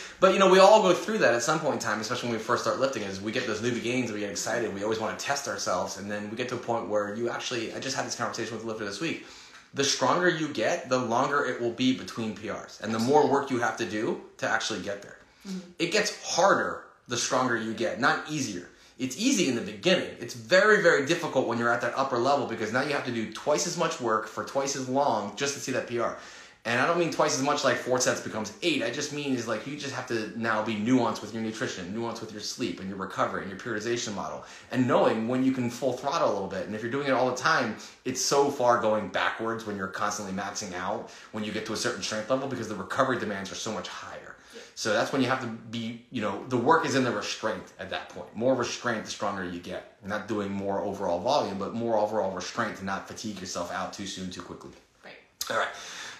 but 0.20 0.32
you 0.32 0.40
know, 0.40 0.50
we 0.50 0.58
all 0.58 0.82
go 0.82 0.92
through 0.94 1.18
that 1.18 1.34
at 1.34 1.42
some 1.42 1.60
point 1.60 1.74
in 1.74 1.80
time, 1.80 2.00
especially 2.00 2.30
when 2.30 2.38
we 2.38 2.42
first 2.42 2.64
start 2.64 2.80
lifting, 2.80 3.04
is 3.04 3.20
we 3.20 3.30
get 3.30 3.46
those 3.46 3.60
newbie 3.60 3.82
gains, 3.82 4.10
we 4.10 4.20
get 4.20 4.30
excited, 4.30 4.74
we 4.74 4.82
always 4.82 4.98
want 4.98 5.16
to 5.16 5.24
test 5.24 5.46
ourselves, 5.46 5.98
and 5.98 6.10
then 6.10 6.28
we 6.30 6.36
get 6.36 6.48
to 6.48 6.56
a 6.56 6.58
point 6.58 6.88
where 6.88 7.14
you 7.14 7.30
actually, 7.30 7.72
I 7.72 7.78
just 7.78 7.94
had 7.94 8.04
this 8.04 8.16
conversation 8.16 8.54
with 8.54 8.64
a 8.64 8.66
lifter 8.66 8.84
this 8.84 9.00
week. 9.00 9.26
The 9.74 9.84
stronger 9.84 10.28
you 10.28 10.48
get, 10.48 10.88
the 10.88 10.98
longer 10.98 11.44
it 11.44 11.60
will 11.60 11.72
be 11.72 11.96
between 11.96 12.34
PRs, 12.34 12.80
and 12.80 12.94
the 12.94 12.98
more 12.98 13.28
work 13.28 13.50
you 13.50 13.58
have 13.58 13.76
to 13.76 13.84
do 13.84 14.22
to 14.38 14.48
actually 14.48 14.80
get 14.80 15.02
there. 15.02 15.15
Mm-hmm. 15.46 15.58
It 15.78 15.92
gets 15.92 16.22
harder 16.24 16.84
the 17.08 17.16
stronger 17.16 17.56
you 17.56 17.72
get, 17.72 18.00
not 18.00 18.30
easier. 18.30 18.68
It's 18.98 19.18
easy 19.18 19.48
in 19.48 19.54
the 19.54 19.60
beginning. 19.60 20.16
It's 20.20 20.34
very, 20.34 20.82
very 20.82 21.04
difficult 21.06 21.46
when 21.46 21.58
you're 21.58 21.72
at 21.72 21.82
that 21.82 21.92
upper 21.96 22.16
level 22.16 22.46
because 22.46 22.72
now 22.72 22.82
you 22.82 22.92
have 22.92 23.04
to 23.04 23.12
do 23.12 23.30
twice 23.32 23.66
as 23.66 23.76
much 23.76 24.00
work 24.00 24.26
for 24.26 24.42
twice 24.44 24.74
as 24.74 24.88
long 24.88 25.36
just 25.36 25.54
to 25.54 25.60
see 25.60 25.72
that 25.72 25.86
PR. 25.86 26.18
And 26.66 26.80
I 26.80 26.86
don't 26.86 26.98
mean 26.98 27.12
twice 27.12 27.38
as 27.38 27.44
much 27.44 27.62
like 27.62 27.76
four 27.76 28.00
sets 28.00 28.20
becomes 28.20 28.52
eight. 28.62 28.82
I 28.82 28.90
just 28.90 29.12
mean 29.12 29.36
is 29.36 29.46
like 29.46 29.68
you 29.68 29.76
just 29.76 29.94
have 29.94 30.08
to 30.08 30.32
now 30.36 30.64
be 30.64 30.74
nuanced 30.74 31.22
with 31.22 31.32
your 31.32 31.42
nutrition, 31.42 31.94
nuanced 31.94 32.20
with 32.20 32.32
your 32.32 32.40
sleep 32.40 32.80
and 32.80 32.88
your 32.88 32.98
recovery 32.98 33.42
and 33.42 33.50
your 33.50 33.60
periodization 33.60 34.16
model. 34.16 34.44
And 34.72 34.88
knowing 34.88 35.28
when 35.28 35.44
you 35.44 35.52
can 35.52 35.70
full 35.70 35.92
throttle 35.92 36.28
a 36.28 36.32
little 36.32 36.48
bit. 36.48 36.66
And 36.66 36.74
if 36.74 36.82
you're 36.82 36.90
doing 36.90 37.06
it 37.06 37.12
all 37.12 37.30
the 37.30 37.36
time, 37.36 37.76
it's 38.04 38.20
so 38.20 38.50
far 38.50 38.80
going 38.80 39.08
backwards 39.08 39.64
when 39.64 39.76
you're 39.76 39.86
constantly 39.86 40.34
maxing 40.34 40.74
out 40.74 41.10
when 41.30 41.44
you 41.44 41.52
get 41.52 41.66
to 41.66 41.72
a 41.72 41.76
certain 41.76 42.02
strength 42.02 42.30
level 42.30 42.48
because 42.48 42.68
the 42.68 42.74
recovery 42.74 43.20
demands 43.20 43.52
are 43.52 43.56
so 43.56 43.70
much 43.70 43.86
higher. 43.86 44.15
So 44.76 44.92
that's 44.92 45.10
when 45.10 45.22
you 45.22 45.28
have 45.28 45.40
to 45.40 45.46
be, 45.46 46.04
you 46.10 46.20
know, 46.20 46.44
the 46.48 46.56
work 46.58 46.84
is 46.84 46.96
in 46.96 47.02
the 47.02 47.10
restraint 47.10 47.64
at 47.78 47.88
that 47.88 48.10
point. 48.10 48.36
More 48.36 48.54
restraint, 48.54 49.06
the 49.06 49.10
stronger 49.10 49.42
you 49.42 49.58
get. 49.58 49.96
Not 50.04 50.28
doing 50.28 50.52
more 50.52 50.82
overall 50.82 51.18
volume, 51.18 51.58
but 51.58 51.72
more 51.72 51.96
overall 51.96 52.30
restraint 52.30 52.76
to 52.76 52.84
not 52.84 53.08
fatigue 53.08 53.40
yourself 53.40 53.72
out 53.72 53.94
too 53.94 54.06
soon, 54.06 54.30
too 54.30 54.42
quickly. 54.42 54.72
Right. 55.02 55.14
All 55.50 55.56
right. 55.56 55.70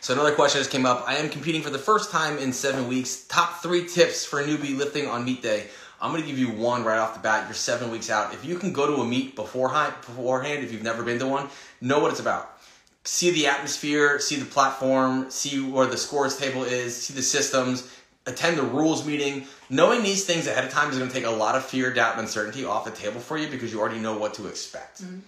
So 0.01 0.15
another 0.15 0.35
question 0.35 0.59
just 0.59 0.71
came 0.71 0.87
up. 0.87 1.05
I 1.07 1.17
am 1.17 1.29
competing 1.29 1.61
for 1.61 1.69
the 1.69 1.79
first 1.79 2.11
time 2.11 2.39
in 2.39 2.51
seven 2.51 2.89
weeks. 2.89 3.27
Top 3.27 3.61
three 3.63 3.87
tips 3.87 4.25
for 4.25 4.43
newbie 4.43 4.75
lifting 4.75 5.07
on 5.07 5.27
meet 5.27 5.43
day. 5.43 5.67
I'm 6.01 6.11
going 6.11 6.23
to 6.23 6.27
give 6.29 6.39
you 6.39 6.51
one 6.51 6.83
right 6.83 6.99
off 6.99 7.13
the 7.13 7.21
bat. 7.21 7.47
You're 7.47 7.55
seven 7.55 7.91
weeks 7.91 8.09
out. 8.09 8.33
If 8.33 8.43
you 8.43 8.57
can 8.59 8.73
go 8.73 8.87
to 8.87 9.03
a 9.03 9.07
meet 9.07 9.37
beforehand, 9.37 9.93
beforehand, 10.01 10.65
if 10.65 10.73
you've 10.73 10.83
never 10.83 11.03
been 11.03 11.19
to 11.19 11.27
one, 11.27 11.51
know 11.83 11.99
what 11.99 12.11
it's 12.11 12.21
about. 12.21 12.59
See 13.05 13.31
the 13.31 13.49
atmosphere, 13.49 14.19
see 14.19 14.37
the 14.37 14.47
platform, 14.47 15.31
see 15.31 15.61
where 15.61 15.87
the 15.87 15.99
scores 15.99 16.39
table 16.39 16.65
is, 16.65 16.97
see 16.97 17.13
the 17.13 17.23
systems, 17.23 17.89
attend 18.27 18.59
the 18.59 18.63
rules 18.63 19.07
meeting. 19.07 19.47
Knowing 19.71 20.03
these 20.03 20.25
things 20.25 20.47
ahead 20.47 20.65
of 20.65 20.71
time 20.71 20.91
is 20.91 20.99
going 20.99 21.09
to 21.09 21.15
take 21.15 21.27
a 21.27 21.31
lot 21.31 21.55
of 21.55 21.65
fear, 21.65 21.93
doubt, 21.93 22.13
and 22.13 22.23
uncertainty 22.23 22.65
off 22.65 22.85
the 22.85 22.91
table 22.91 23.21
for 23.21 23.39
you 23.39 23.49
because 23.49 23.73
you 23.73 23.81
already 23.81 23.99
know 23.99 24.17
what 24.17 24.35
to 24.35 24.47
expect. 24.47 25.03
Mm-hmm. 25.03 25.21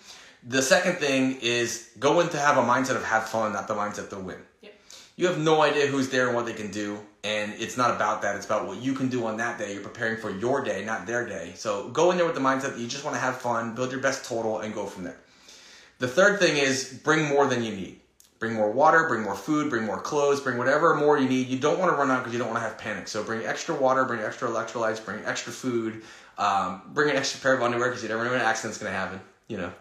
The 0.49 0.63
second 0.63 0.97
thing 0.97 1.39
is 1.41 1.91
go 1.99 2.21
in 2.21 2.29
to 2.29 2.39
have 2.39 2.57
a 2.59 2.63
mindset 2.63 2.97
of 2.97 3.05
have 3.05 3.29
fun, 3.29 3.53
not 3.53 3.67
the 3.67 3.75
mindset 3.75 4.11
to 4.11 4.19
win. 4.19 4.39
Yep. 4.63 4.75
You 5.17 5.27
have 5.27 5.39
no 5.39 5.63
idea 5.63 5.89
who's 5.89 6.09
there 6.11 6.29
and 6.29 6.37
what 6.37 6.47
they 6.47 6.53
can 6.53 6.71
do, 6.71 7.01
and 7.25 7.53
it's 7.59 7.77
not 7.77 7.91
about 7.91 8.23
that. 8.23 8.37
It's 8.37 8.47
about 8.47 8.69
what 8.69 8.81
you 8.81 8.93
can 8.93 9.09
do 9.09 9.27
on 9.27 9.37
that 9.39 9.59
day. 9.59 9.75
You're 9.75 9.83
preparing 9.83 10.17
for 10.17 10.31
your 10.31 10.63
day, 10.63 10.85
not 10.85 11.07
their 11.07 11.27
day. 11.27 11.53
So 11.57 11.89
go 11.89 12.13
in 12.13 12.17
there 12.17 12.27
with 12.27 12.37
the 12.37 12.41
mindset 12.41 12.75
that 12.75 12.79
you 12.79 12.87
just 12.87 13.05
want 13.05 13.17
to 13.17 13.21
have 13.21 13.39
fun, 13.39 13.75
build 13.75 13.91
your 13.91 14.01
best 14.01 14.25
total, 14.25 14.61
and 14.61 14.73
go 14.73 14.87
from 14.87 15.03
there. 15.03 15.19
The 15.99 16.07
third 16.07 16.39
thing 16.39 16.57
is 16.57 17.01
bring 17.03 17.25
more 17.25 17.49
than 17.49 17.65
you 17.65 17.75
need. 17.75 18.01
Bring 18.39 18.55
more 18.55 18.71
water, 18.71 19.09
bring 19.09 19.23
more 19.23 19.35
food, 19.35 19.69
bring 19.69 19.85
more 19.85 20.01
clothes, 20.01 20.41
bring 20.41 20.59
whatever 20.59 20.95
more 20.95 21.19
you 21.19 21.29
need. 21.29 21.49
You 21.49 21.59
don't 21.59 21.79
want 21.79 21.91
to 21.91 21.97
run 21.97 22.09
out 22.11 22.21
because 22.21 22.33
you 22.33 22.39
don't 22.39 22.49
want 22.49 22.63
to 22.63 22.69
have 22.69 22.79
panic. 22.79 23.09
So 23.09 23.25
bring 23.25 23.45
extra 23.45 23.75
water, 23.75 24.05
bring 24.05 24.21
extra 24.21 24.49
electrolytes, 24.49 25.05
bring 25.05 25.25
extra 25.25 25.53
food, 25.53 26.03
um, 26.39 26.83
bring 26.95 27.11
an 27.11 27.17
extra 27.17 27.41
pair 27.41 27.55
of 27.55 27.63
underwear 27.63 27.89
because 27.89 28.03
you 28.03 28.09
never 28.09 28.23
know 28.23 28.31
when 28.31 28.41
an 28.41 28.47
accident's 28.47 28.79
going 28.79 28.93
to 28.93 28.97
happen. 28.97 29.21
You 29.49 29.57
know, 29.57 29.73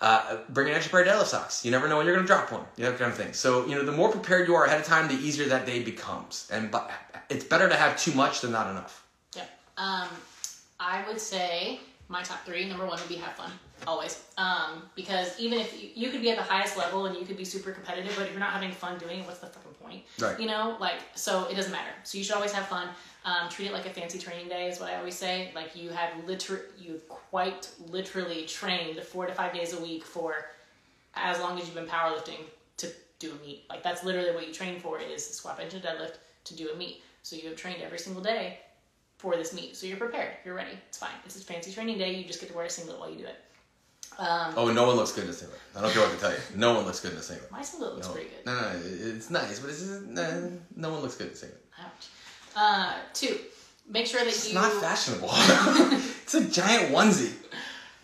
uh, 0.00 0.36
bring 0.50 0.68
an 0.68 0.74
extra 0.74 0.92
pair 0.92 1.00
of 1.00 1.08
deadlift 1.08 1.30
socks. 1.30 1.64
You 1.64 1.72
never 1.72 1.88
know 1.88 1.96
when 1.96 2.06
you're 2.06 2.14
going 2.14 2.26
to 2.26 2.32
drop 2.32 2.52
one. 2.52 2.64
You 2.76 2.84
know, 2.84 2.92
kind 2.92 3.10
of 3.10 3.16
thing. 3.16 3.32
So 3.32 3.66
you 3.66 3.74
know, 3.74 3.84
the 3.84 3.92
more 3.92 4.10
prepared 4.10 4.46
you 4.46 4.54
are 4.54 4.66
ahead 4.66 4.80
of 4.80 4.86
time, 4.86 5.08
the 5.08 5.14
easier 5.14 5.48
that 5.48 5.66
day 5.66 5.82
becomes. 5.82 6.48
And 6.52 6.70
but 6.70 6.88
it's 7.28 7.44
better 7.44 7.68
to 7.68 7.74
have 7.74 7.98
too 7.98 8.12
much 8.12 8.40
than 8.40 8.52
not 8.52 8.70
enough. 8.70 9.04
Yeah. 9.34 9.46
Um, 9.78 10.08
I 10.78 11.04
would 11.08 11.20
say 11.20 11.80
my 12.08 12.22
top 12.22 12.44
three. 12.44 12.68
Number 12.68 12.86
one 12.86 13.00
would 13.00 13.08
be 13.08 13.16
have 13.16 13.34
fun 13.34 13.50
always, 13.86 14.22
um, 14.38 14.82
because 14.94 15.38
even 15.38 15.58
if 15.58 15.82
you, 15.82 15.90
you 15.94 16.10
could 16.10 16.22
be 16.22 16.30
at 16.30 16.36
the 16.36 16.42
highest 16.42 16.76
level 16.76 17.06
and 17.06 17.16
you 17.16 17.24
could 17.24 17.36
be 17.36 17.44
super 17.44 17.72
competitive, 17.72 18.12
but 18.16 18.26
if 18.26 18.30
you're 18.30 18.40
not 18.40 18.52
having 18.52 18.72
fun 18.72 18.98
doing 18.98 19.20
it, 19.20 19.26
what's 19.26 19.40
the 19.40 19.46
fucking 19.46 19.72
point? 19.74 20.02
Right. 20.18 20.38
You 20.40 20.46
know, 20.46 20.76
like 20.80 21.00
so 21.14 21.46
it 21.48 21.54
doesn't 21.54 21.72
matter. 21.72 21.90
So 22.04 22.18
you 22.18 22.24
should 22.24 22.34
always 22.34 22.52
have 22.52 22.66
fun. 22.66 22.88
Um, 23.24 23.48
treat 23.48 23.66
it 23.66 23.72
like 23.72 23.86
a 23.86 23.90
fancy 23.90 24.18
training 24.18 24.48
day 24.48 24.68
is 24.68 24.78
what 24.78 24.90
I 24.90 24.96
always 24.96 25.16
say. 25.16 25.50
Like 25.54 25.74
you 25.74 25.90
have 25.90 26.10
liter 26.26 26.66
you've 26.78 27.08
quite 27.08 27.70
literally 27.88 28.46
trained 28.46 29.00
four 29.00 29.26
to 29.26 29.34
five 29.34 29.52
days 29.52 29.72
a 29.72 29.80
week 29.80 30.04
for 30.04 30.46
as 31.14 31.40
long 31.40 31.58
as 31.58 31.66
you've 31.66 31.74
been 31.74 31.86
powerlifting 31.86 32.38
to 32.78 32.88
do 33.18 33.32
a 33.32 33.46
meet. 33.46 33.64
Like 33.68 33.82
that's 33.82 34.04
literally 34.04 34.32
what 34.32 34.46
you 34.46 34.52
train 34.52 34.78
for 34.78 35.00
is 35.00 35.26
squat 35.28 35.58
bench 35.58 35.74
and 35.74 35.82
deadlift 35.82 36.16
to 36.44 36.54
do 36.54 36.70
a 36.70 36.76
meet. 36.76 37.02
So 37.22 37.34
you 37.36 37.48
have 37.48 37.56
trained 37.56 37.82
every 37.82 37.98
single 37.98 38.22
day 38.22 38.60
for 39.18 39.36
this 39.36 39.52
meet. 39.52 39.76
So 39.76 39.86
you're 39.86 39.96
prepared. 39.96 40.36
You're 40.44 40.54
ready. 40.54 40.78
It's 40.88 40.98
fine. 40.98 41.10
It's 41.24 41.36
a 41.36 41.40
fancy 41.40 41.72
training 41.72 41.98
day. 41.98 42.14
You 42.14 42.24
just 42.24 42.40
get 42.40 42.50
to 42.50 42.56
wear 42.56 42.66
a 42.66 42.70
singlet 42.70 43.00
while 43.00 43.10
you 43.10 43.18
do 43.18 43.24
it. 43.24 43.42
Um, 44.18 44.54
Oh, 44.56 44.72
no 44.72 44.86
one 44.86 44.96
looks 44.96 45.12
good 45.12 45.24
in 45.24 45.30
a 45.30 45.32
singlet. 45.32 45.60
I 45.76 45.82
don't 45.82 45.92
care 45.92 46.02
what 46.02 46.12
to 46.12 46.18
tell 46.18 46.30
you. 46.32 46.38
No 46.54 46.74
one 46.74 46.86
looks 46.86 47.00
good 47.00 47.12
in 47.12 47.18
a 47.18 47.22
singlet. 47.22 47.50
my 47.52 47.62
singlet 47.62 47.94
looks 47.94 48.06
No, 48.06 48.12
pretty 48.14 48.30
good. 48.30 48.46
no, 48.46 48.54
no, 48.54 48.60
no, 48.72 48.78
it's 49.16 49.30
nice, 49.30 49.60
but 49.60 49.70
it's 49.70 49.80
just, 49.80 50.02
nah, 50.06 50.48
no 50.74 50.90
one 50.90 51.00
looks 51.02 51.16
good 51.16 51.26
in 51.28 51.32
a 51.34 51.36
singlet. 51.36 51.64
Ouch. 51.78 52.06
Uh, 52.56 52.94
two, 53.12 53.38
make 53.88 54.06
sure 54.06 54.20
that 54.20 54.28
It's 54.28 54.50
you. 54.50 54.58
It's 54.58 54.72
not 54.74 54.80
fashionable. 54.82 55.28
it's 56.22 56.34
a 56.34 56.44
giant 56.48 56.92
onesie. 56.94 57.34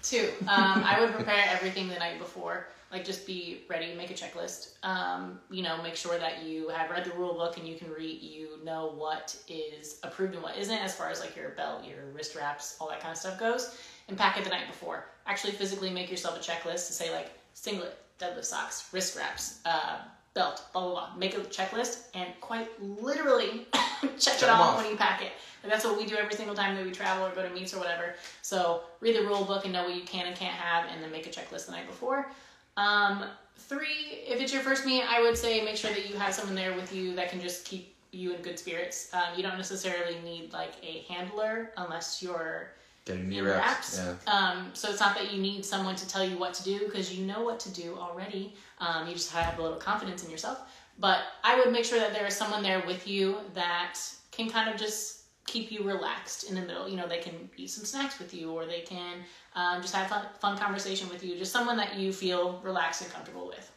Two, 0.02 0.28
um, 0.42 0.82
I 0.84 1.00
would 1.00 1.14
prepare 1.14 1.44
everything 1.48 1.88
the 1.88 1.94
night 1.98 2.18
before. 2.18 2.68
Like, 2.90 3.06
just 3.06 3.26
be 3.26 3.62
ready, 3.70 3.94
make 3.94 4.10
a 4.10 4.14
checklist. 4.14 4.74
Um, 4.82 5.40
you 5.50 5.62
know, 5.62 5.80
make 5.82 5.96
sure 5.96 6.18
that 6.18 6.42
you 6.42 6.68
have 6.68 6.90
read 6.90 7.04
the 7.06 7.12
rule 7.12 7.32
book 7.32 7.56
and 7.56 7.66
you 7.66 7.76
can 7.78 7.90
read, 7.90 8.20
you 8.20 8.62
know 8.64 8.92
what 8.94 9.34
is 9.48 9.98
approved 10.02 10.34
and 10.34 10.42
what 10.42 10.58
isn't, 10.58 10.76
as 10.76 10.94
far 10.94 11.08
as 11.08 11.20
like 11.20 11.34
your 11.34 11.50
belt, 11.50 11.84
your 11.86 12.04
wrist 12.12 12.34
wraps, 12.36 12.76
all 12.78 12.90
that 12.90 13.00
kind 13.00 13.12
of 13.12 13.16
stuff 13.16 13.40
goes. 13.40 13.78
And 14.08 14.18
pack 14.18 14.36
it 14.36 14.44
the 14.44 14.50
night 14.50 14.66
before. 14.66 15.06
Actually, 15.26 15.52
physically 15.52 15.90
make 15.90 16.10
yourself 16.10 16.36
a 16.36 16.40
checklist 16.40 16.86
to 16.86 16.92
say, 16.92 17.12
like, 17.12 17.30
singlet, 17.54 17.96
deadlift 18.18 18.44
socks, 18.44 18.88
wrist 18.92 19.16
wraps, 19.16 19.60
uh, 19.64 19.98
belt, 20.34 20.64
blah, 20.72 20.82
blah, 20.82 20.90
blah. 20.90 21.08
Make 21.16 21.36
a 21.36 21.40
checklist 21.40 22.04
and 22.14 22.28
quite 22.40 22.68
literally 22.82 23.66
check, 24.18 24.42
it 24.42 24.48
off 24.48 24.60
off. 24.60 24.76
when 24.78 24.90
you 24.90 24.96
pack 24.96 25.22
it. 25.22 25.32
Like, 25.62 25.72
that's 25.72 25.84
what 25.84 25.96
we 25.96 26.06
do 26.06 26.16
every 26.16 26.34
single 26.34 26.54
time 26.54 26.74
that 26.76 26.84
we 26.84 26.90
travel 26.90 27.26
or 27.26 27.30
go 27.30 27.46
to 27.46 27.54
meets 27.54 27.74
or 27.74 27.78
whatever. 27.78 28.14
So 28.40 28.82
read 29.00 29.16
the 29.16 29.22
rule 29.22 29.44
book 29.44 29.64
and 29.64 29.72
know 29.72 29.84
what 29.84 29.94
you 29.94 30.02
can 30.02 30.26
and 30.26 30.36
can't 30.36 30.54
have, 30.54 30.86
and 30.90 31.02
then 31.02 31.12
make 31.12 31.26
a 31.26 31.30
checklist 31.30 31.66
the 31.66 31.72
night 31.72 31.86
before. 31.86 32.30
Um, 32.76 33.24
three, 33.58 34.22
if 34.26 34.40
it's 34.40 34.52
your 34.52 34.62
first 34.62 34.86
meet, 34.86 35.02
I 35.02 35.22
would 35.22 35.36
say 35.36 35.64
make 35.64 35.76
sure 35.76 35.90
that 35.90 36.08
you 36.08 36.16
have 36.16 36.34
someone 36.34 36.54
there 36.54 36.74
with 36.74 36.94
you 36.94 37.14
that 37.14 37.30
can 37.30 37.40
just 37.40 37.64
keep 37.64 37.94
you 38.10 38.34
in 38.34 38.42
good 38.42 38.58
spirits. 38.58 39.12
Um, 39.14 39.36
you 39.36 39.42
don't 39.42 39.56
necessarily 39.56 40.16
need 40.24 40.52
like 40.52 40.72
a 40.82 41.04
handler 41.12 41.70
unless 41.76 42.22
you're 42.22 42.72
Getting 43.04 43.28
knee 43.28 43.40
wraps. 43.40 43.98
wraps. 43.98 44.26
Yeah. 44.26 44.32
Um, 44.32 44.70
so 44.74 44.88
it's 44.88 45.00
not 45.00 45.16
that 45.16 45.32
you 45.32 45.42
need 45.42 45.64
someone 45.64 45.96
to 45.96 46.06
tell 46.06 46.24
you 46.24 46.38
what 46.38 46.54
to 46.54 46.62
do 46.62 46.78
because 46.80 47.12
you 47.12 47.26
know 47.26 47.42
what 47.42 47.58
to 47.60 47.70
do 47.70 47.96
already. 47.98 48.54
Um, 48.78 49.08
you 49.08 49.14
just 49.14 49.32
have 49.32 49.58
a 49.58 49.62
little 49.62 49.78
confidence 49.78 50.24
in 50.24 50.30
yourself. 50.30 50.60
But 50.98 51.20
I 51.42 51.58
would 51.58 51.72
make 51.72 51.84
sure 51.84 51.98
that 51.98 52.12
there 52.12 52.26
is 52.26 52.36
someone 52.36 52.62
there 52.62 52.82
with 52.86 53.08
you 53.08 53.38
that 53.54 53.98
can 54.30 54.48
kind 54.48 54.72
of 54.72 54.78
just 54.78 55.22
keep 55.46 55.72
you 55.72 55.82
relaxed 55.82 56.48
in 56.48 56.54
the 56.54 56.60
middle. 56.60 56.88
You 56.88 56.96
know, 56.96 57.08
they 57.08 57.18
can 57.18 57.50
eat 57.56 57.70
some 57.70 57.84
snacks 57.84 58.18
with 58.18 58.32
you 58.32 58.52
or 58.52 58.66
they 58.66 58.80
can 58.80 59.18
um, 59.56 59.82
just 59.82 59.94
have 59.94 60.08
fun, 60.08 60.26
fun 60.40 60.56
conversation 60.56 61.08
with 61.08 61.24
you. 61.24 61.36
Just 61.36 61.52
someone 61.52 61.76
that 61.78 61.96
you 61.96 62.12
feel 62.12 62.60
relaxed 62.62 63.02
and 63.02 63.10
comfortable 63.10 63.48
with. 63.48 63.70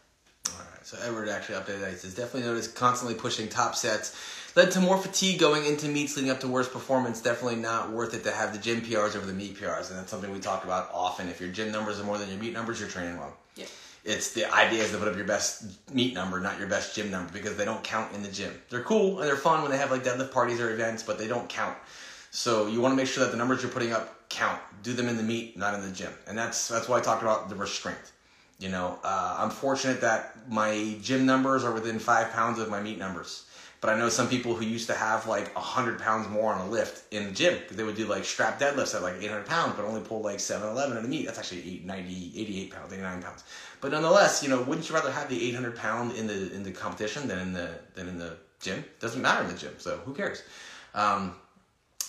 All 0.51 0.59
right. 0.59 0.85
So 0.85 0.97
Edward 1.03 1.29
actually 1.29 1.55
updated 1.55 1.81
that. 1.81 1.91
He 1.91 1.97
says 1.97 2.13
definitely 2.13 2.47
notice 2.47 2.67
constantly 2.67 3.17
pushing 3.17 3.49
top 3.49 3.75
sets 3.75 4.15
led 4.55 4.71
to 4.71 4.79
more 4.79 4.97
fatigue 4.97 5.39
going 5.39 5.65
into 5.65 5.87
meets, 5.87 6.15
leading 6.15 6.31
up 6.31 6.39
to 6.39 6.47
worse 6.47 6.67
performance. 6.67 7.21
Definitely 7.21 7.57
not 7.57 7.91
worth 7.91 8.13
it 8.13 8.23
to 8.23 8.31
have 8.31 8.53
the 8.53 8.59
gym 8.59 8.81
PRs 8.81 9.15
over 9.15 9.25
the 9.25 9.33
meet 9.33 9.57
PRs, 9.57 9.89
and 9.89 9.99
that's 9.99 10.09
something 10.09 10.31
we 10.31 10.39
talk 10.39 10.63
about 10.63 10.89
often. 10.93 11.27
If 11.29 11.39
your 11.39 11.49
gym 11.49 11.71
numbers 11.71 11.99
are 11.99 12.03
more 12.03 12.17
than 12.17 12.29
your 12.29 12.39
meet 12.39 12.53
numbers, 12.53 12.79
you're 12.79 12.89
training 12.89 13.17
wrong. 13.17 13.33
Yep. 13.55 13.67
It's 14.05 14.33
the 14.33 14.51
idea 14.53 14.83
is 14.83 14.91
to 14.91 14.97
put 14.97 15.07
up 15.07 15.15
your 15.15 15.25
best 15.25 15.65
meet 15.93 16.13
number, 16.13 16.39
not 16.39 16.59
your 16.59 16.67
best 16.67 16.95
gym 16.95 17.11
number, 17.11 17.31
because 17.33 17.57
they 17.57 17.65
don't 17.65 17.83
count 17.83 18.13
in 18.13 18.21
the 18.23 18.31
gym. 18.31 18.53
They're 18.69 18.83
cool 18.83 19.19
and 19.19 19.27
they're 19.27 19.35
fun 19.35 19.61
when 19.61 19.71
they 19.71 19.77
have 19.77 19.91
like 19.91 20.03
deadlift 20.03 20.31
parties 20.31 20.59
or 20.59 20.73
events, 20.73 21.03
but 21.03 21.17
they 21.17 21.27
don't 21.27 21.49
count. 21.49 21.75
So 22.31 22.67
you 22.67 22.81
want 22.81 22.91
to 22.91 22.95
make 22.95 23.07
sure 23.07 23.23
that 23.23 23.31
the 23.31 23.37
numbers 23.37 23.61
you're 23.63 23.71
putting 23.71 23.93
up 23.93 24.29
count. 24.29 24.59
Do 24.83 24.93
them 24.93 25.07
in 25.07 25.17
the 25.17 25.23
meet, 25.23 25.57
not 25.57 25.73
in 25.73 25.81
the 25.81 25.91
gym, 25.91 26.13
and 26.27 26.37
that's 26.37 26.67
that's 26.67 26.87
why 26.87 26.97
I 26.97 27.01
talked 27.01 27.23
about 27.23 27.49
the 27.49 27.55
restraint. 27.55 27.97
You 28.59 28.69
know, 28.69 28.99
uh, 29.03 29.37
I'm 29.39 29.49
fortunate 29.49 30.01
that 30.01 30.49
my 30.49 30.97
gym 31.01 31.25
numbers 31.25 31.63
are 31.63 31.73
within 31.73 31.99
five 31.99 32.31
pounds 32.31 32.59
of 32.59 32.69
my 32.69 32.81
meet 32.81 32.97
numbers. 32.97 33.45
But 33.85 33.93
I 33.93 33.99
know 33.99 34.09
some 34.09 34.27
people 34.27 34.55
who 34.55 34.65
used 34.65 34.87
to 34.87 34.95
have 34.95 35.27
like 35.27 35.53
100 35.53 35.99
pounds 35.99 36.27
more 36.27 36.51
on 36.51 36.59
a 36.59 36.67
lift 36.67 37.13
in 37.13 37.25
the 37.25 37.31
gym. 37.31 37.53
Because 37.59 37.77
they 37.77 37.83
would 37.83 37.95
do 37.95 38.07
like 38.07 38.25
strap 38.25 38.59
deadlifts 38.59 38.95
at 38.95 39.03
like 39.03 39.21
800 39.21 39.45
pounds, 39.45 39.73
but 39.77 39.85
only 39.85 40.01
pull 40.01 40.21
like 40.21 40.39
711 40.39 40.97
at 40.97 41.05
a 41.05 41.07
meet. 41.07 41.27
That's 41.27 41.37
actually 41.37 41.71
8, 41.71 41.85
90, 41.85 42.31
88 42.35 42.71
pounds, 42.71 42.93
89 42.93 43.21
pounds. 43.21 43.43
But 43.81 43.91
nonetheless, 43.91 44.41
you 44.41 44.49
know, 44.49 44.63
wouldn't 44.63 44.89
you 44.89 44.95
rather 44.95 45.11
have 45.11 45.29
the 45.29 45.49
800 45.49 45.75
pound 45.75 46.13
in 46.13 46.25
the 46.25 46.51
in 46.51 46.63
the 46.63 46.71
competition 46.71 47.27
than 47.27 47.37
in 47.37 47.53
the 47.53 47.77
than 47.93 48.07
in 48.07 48.17
the 48.17 48.37
gym? 48.59 48.83
Doesn't 48.99 49.21
matter 49.21 49.43
in 49.43 49.51
the 49.51 49.59
gym, 49.59 49.75
so 49.77 49.97
who 49.97 50.15
cares? 50.15 50.41
Um, 50.95 51.35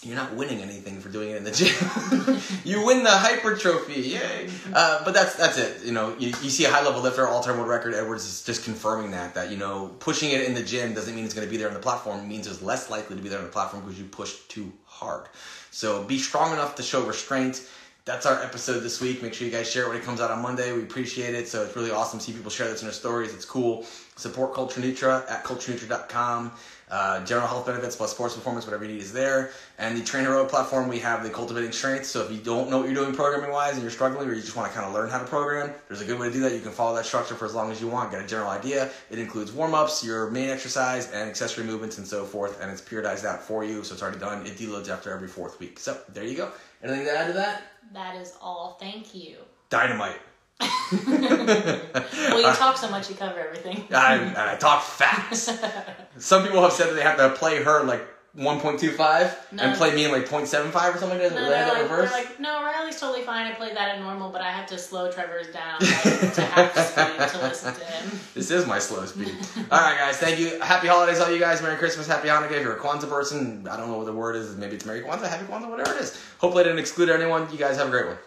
you're 0.06 0.16
not 0.16 0.34
winning 0.34 0.62
anything 0.62 1.00
for 1.00 1.08
doing 1.08 1.30
it 1.30 1.36
in 1.36 1.44
the 1.44 1.50
gym. 1.50 2.40
you 2.64 2.84
win 2.86 3.02
the 3.02 3.10
hyper 3.10 3.56
trophy, 3.56 4.00
yay! 4.00 4.48
Uh, 4.72 5.04
but 5.04 5.12
that's 5.12 5.34
that's 5.34 5.58
it. 5.58 5.84
You 5.84 5.92
know, 5.92 6.16
you, 6.18 6.28
you 6.28 6.50
see 6.50 6.64
a 6.64 6.70
high 6.70 6.84
level 6.84 7.02
lifter, 7.02 7.26
all 7.26 7.42
time 7.42 7.56
world 7.56 7.68
record. 7.68 7.94
Edwards 7.94 8.24
is 8.24 8.44
just 8.44 8.64
confirming 8.64 9.10
that 9.10 9.34
that 9.34 9.50
you 9.50 9.56
know 9.56 9.94
pushing 9.98 10.30
it 10.30 10.42
in 10.42 10.54
the 10.54 10.62
gym 10.62 10.94
doesn't 10.94 11.14
mean 11.14 11.24
it's 11.24 11.34
going 11.34 11.46
to 11.46 11.50
be 11.50 11.56
there 11.56 11.68
on 11.68 11.74
the 11.74 11.80
platform. 11.80 12.20
It 12.20 12.26
means 12.26 12.46
it's 12.46 12.62
less 12.62 12.88
likely 12.88 13.16
to 13.16 13.22
be 13.22 13.28
there 13.28 13.38
on 13.38 13.44
the 13.44 13.50
platform 13.50 13.82
because 13.82 13.98
you 13.98 14.06
push 14.06 14.34
too 14.48 14.72
hard. 14.84 15.28
So 15.70 16.04
be 16.04 16.18
strong 16.18 16.52
enough 16.52 16.76
to 16.76 16.82
show 16.82 17.04
restraint. 17.04 17.68
That's 18.06 18.24
our 18.24 18.40
episode 18.40 18.80
this 18.80 19.00
week. 19.00 19.20
Make 19.20 19.34
sure 19.34 19.46
you 19.48 19.52
guys 19.52 19.68
share 19.68 19.86
it 19.86 19.88
when 19.88 19.96
it 19.96 20.04
comes 20.04 20.20
out 20.20 20.30
on 20.30 20.40
Monday. 20.40 20.72
We 20.72 20.84
appreciate 20.84 21.34
it. 21.34 21.48
So 21.48 21.64
it's 21.64 21.74
really 21.74 21.90
awesome 21.90 22.20
to 22.20 22.24
see 22.24 22.32
people 22.32 22.52
share 22.52 22.68
this 22.68 22.80
in 22.80 22.86
their 22.86 22.94
stories. 22.94 23.34
It's 23.34 23.44
cool. 23.44 23.84
Support 24.14 24.54
Culture 24.54 24.80
Nutra 24.80 25.28
at 25.28 25.42
culturenutra.com. 25.42 26.52
Uh, 26.88 27.24
general 27.24 27.48
health 27.48 27.66
benefits 27.66 27.96
plus 27.96 28.12
sports 28.12 28.34
performance, 28.36 28.64
whatever 28.64 28.84
you 28.84 28.92
need 28.92 29.02
is 29.02 29.12
there. 29.12 29.50
And 29.78 29.96
the 29.96 30.02
TrainHeroic 30.02 30.48
platform, 30.48 30.88
we 30.88 31.00
have 31.00 31.24
the 31.24 31.30
Cultivating 31.30 31.72
Strength. 31.72 32.06
So 32.06 32.24
if 32.24 32.30
you 32.30 32.38
don't 32.38 32.70
know 32.70 32.78
what 32.78 32.86
you're 32.86 32.94
doing 32.94 33.12
programming 33.12 33.50
wise 33.50 33.72
and 33.72 33.82
you're 33.82 33.90
struggling 33.90 34.28
or 34.28 34.34
you 34.34 34.40
just 34.40 34.54
want 34.54 34.70
to 34.70 34.74
kind 34.74 34.86
of 34.86 34.94
learn 34.94 35.10
how 35.10 35.18
to 35.18 35.24
program, 35.24 35.72
there's 35.88 36.00
a 36.00 36.04
good 36.04 36.18
way 36.18 36.28
to 36.28 36.32
do 36.32 36.40
that. 36.40 36.52
You 36.52 36.60
can 36.60 36.70
follow 36.70 36.94
that 36.94 37.04
structure 37.04 37.34
for 37.34 37.44
as 37.44 37.54
long 37.54 37.72
as 37.72 37.80
you 37.80 37.88
want, 37.88 38.12
get 38.12 38.22
a 38.22 38.26
general 38.26 38.50
idea. 38.50 38.90
It 39.10 39.18
includes 39.18 39.50
warm 39.50 39.74
ups, 39.74 40.04
your 40.04 40.30
main 40.30 40.48
exercise, 40.48 41.10
and 41.10 41.28
accessory 41.28 41.64
movements 41.64 41.98
and 41.98 42.06
so 42.06 42.24
forth. 42.24 42.60
And 42.62 42.70
it's 42.70 42.80
periodized 42.80 43.24
out 43.24 43.42
for 43.42 43.64
you, 43.64 43.82
so 43.82 43.94
it's 43.94 44.02
already 44.02 44.20
done. 44.20 44.46
It 44.46 44.56
deloads 44.56 44.88
after 44.88 45.12
every 45.12 45.28
fourth 45.28 45.58
week. 45.58 45.80
So 45.80 45.98
there 46.12 46.24
you 46.24 46.36
go. 46.36 46.52
Anything 46.84 47.06
to 47.06 47.18
add 47.18 47.26
to 47.26 47.32
that? 47.32 47.64
That 47.92 48.14
is 48.14 48.34
all. 48.40 48.76
Thank 48.78 49.12
you. 49.12 49.38
Dynamite. 49.70 50.20
well, 50.60 52.40
you 52.40 52.52
talk 52.54 52.76
so 52.76 52.90
much, 52.90 53.08
you 53.10 53.16
cover 53.16 53.38
everything. 53.40 53.84
I, 53.92 54.52
I 54.52 54.56
talk 54.56 54.82
fast. 54.82 55.50
Some 56.18 56.42
people 56.44 56.62
have 56.62 56.72
said 56.72 56.88
that 56.90 56.94
they 56.94 57.02
have 57.02 57.16
to 57.18 57.30
play 57.30 57.62
her 57.62 57.82
like 57.84 58.02
1.25 58.38 59.34
No. 59.52 59.62
and 59.62 59.76
play 59.78 59.94
me 59.94 60.04
in 60.04 60.12
like 60.12 60.26
0.75 60.28 60.94
or 60.94 60.98
something 60.98 61.18
like 61.18 61.28
that. 61.30 61.34
No, 61.34 61.42
They 61.44 61.48
they're 61.48 61.56
have 61.56 61.66
that 61.68 61.72
like, 61.72 61.82
reverse. 61.90 62.12
like, 62.12 62.38
no, 62.40 62.62
Riley's 62.62 63.00
totally 63.00 63.22
fine. 63.22 63.46
I 63.46 63.54
played 63.54 63.74
that 63.76 63.96
at 63.96 64.00
normal, 64.00 64.30
but 64.30 64.42
I 64.42 64.50
have 64.50 64.66
to 64.68 64.78
slow 64.78 65.10
Trevor's 65.10 65.46
down 65.48 65.80
like, 65.80 66.34
to 66.34 66.42
half 66.42 66.72
speed 66.76 67.28
to 67.30 67.38
listen 67.46 67.74
to 67.74 67.84
him. 67.84 68.20
This 68.34 68.50
is 68.50 68.66
my 68.66 68.78
slow 68.78 69.04
speed. 69.06 69.34
all 69.70 69.80
right, 69.80 69.96
guys. 69.98 70.18
Thank 70.18 70.38
you. 70.38 70.60
Happy 70.60 70.86
holidays, 70.86 71.18
all 71.20 71.30
you 71.30 71.38
guys. 71.40 71.62
Merry 71.62 71.76
Christmas, 71.76 72.06
Happy 72.06 72.28
Hanukkah. 72.28 72.52
If 72.52 72.62
you're 72.62 72.76
a 72.76 72.80
Kwanzaa 72.80 73.08
person, 73.08 73.66
I 73.70 73.76
don't 73.78 73.88
know 73.90 73.96
what 73.96 74.06
the 74.06 74.12
word 74.12 74.36
is. 74.36 74.54
Maybe 74.56 74.76
it's 74.76 74.84
Merry 74.84 75.00
Kwanzaa, 75.00 75.28
Happy 75.28 75.44
Kwanzaa, 75.46 75.70
whatever 75.70 75.94
it 75.94 76.02
is. 76.02 76.22
Hopefully, 76.38 76.62
I 76.64 76.64
didn't 76.64 76.80
exclude 76.80 77.08
anyone. 77.08 77.48
You 77.50 77.58
guys 77.58 77.76
have 77.78 77.88
a 77.88 77.90
great 77.90 78.06
one. 78.06 78.18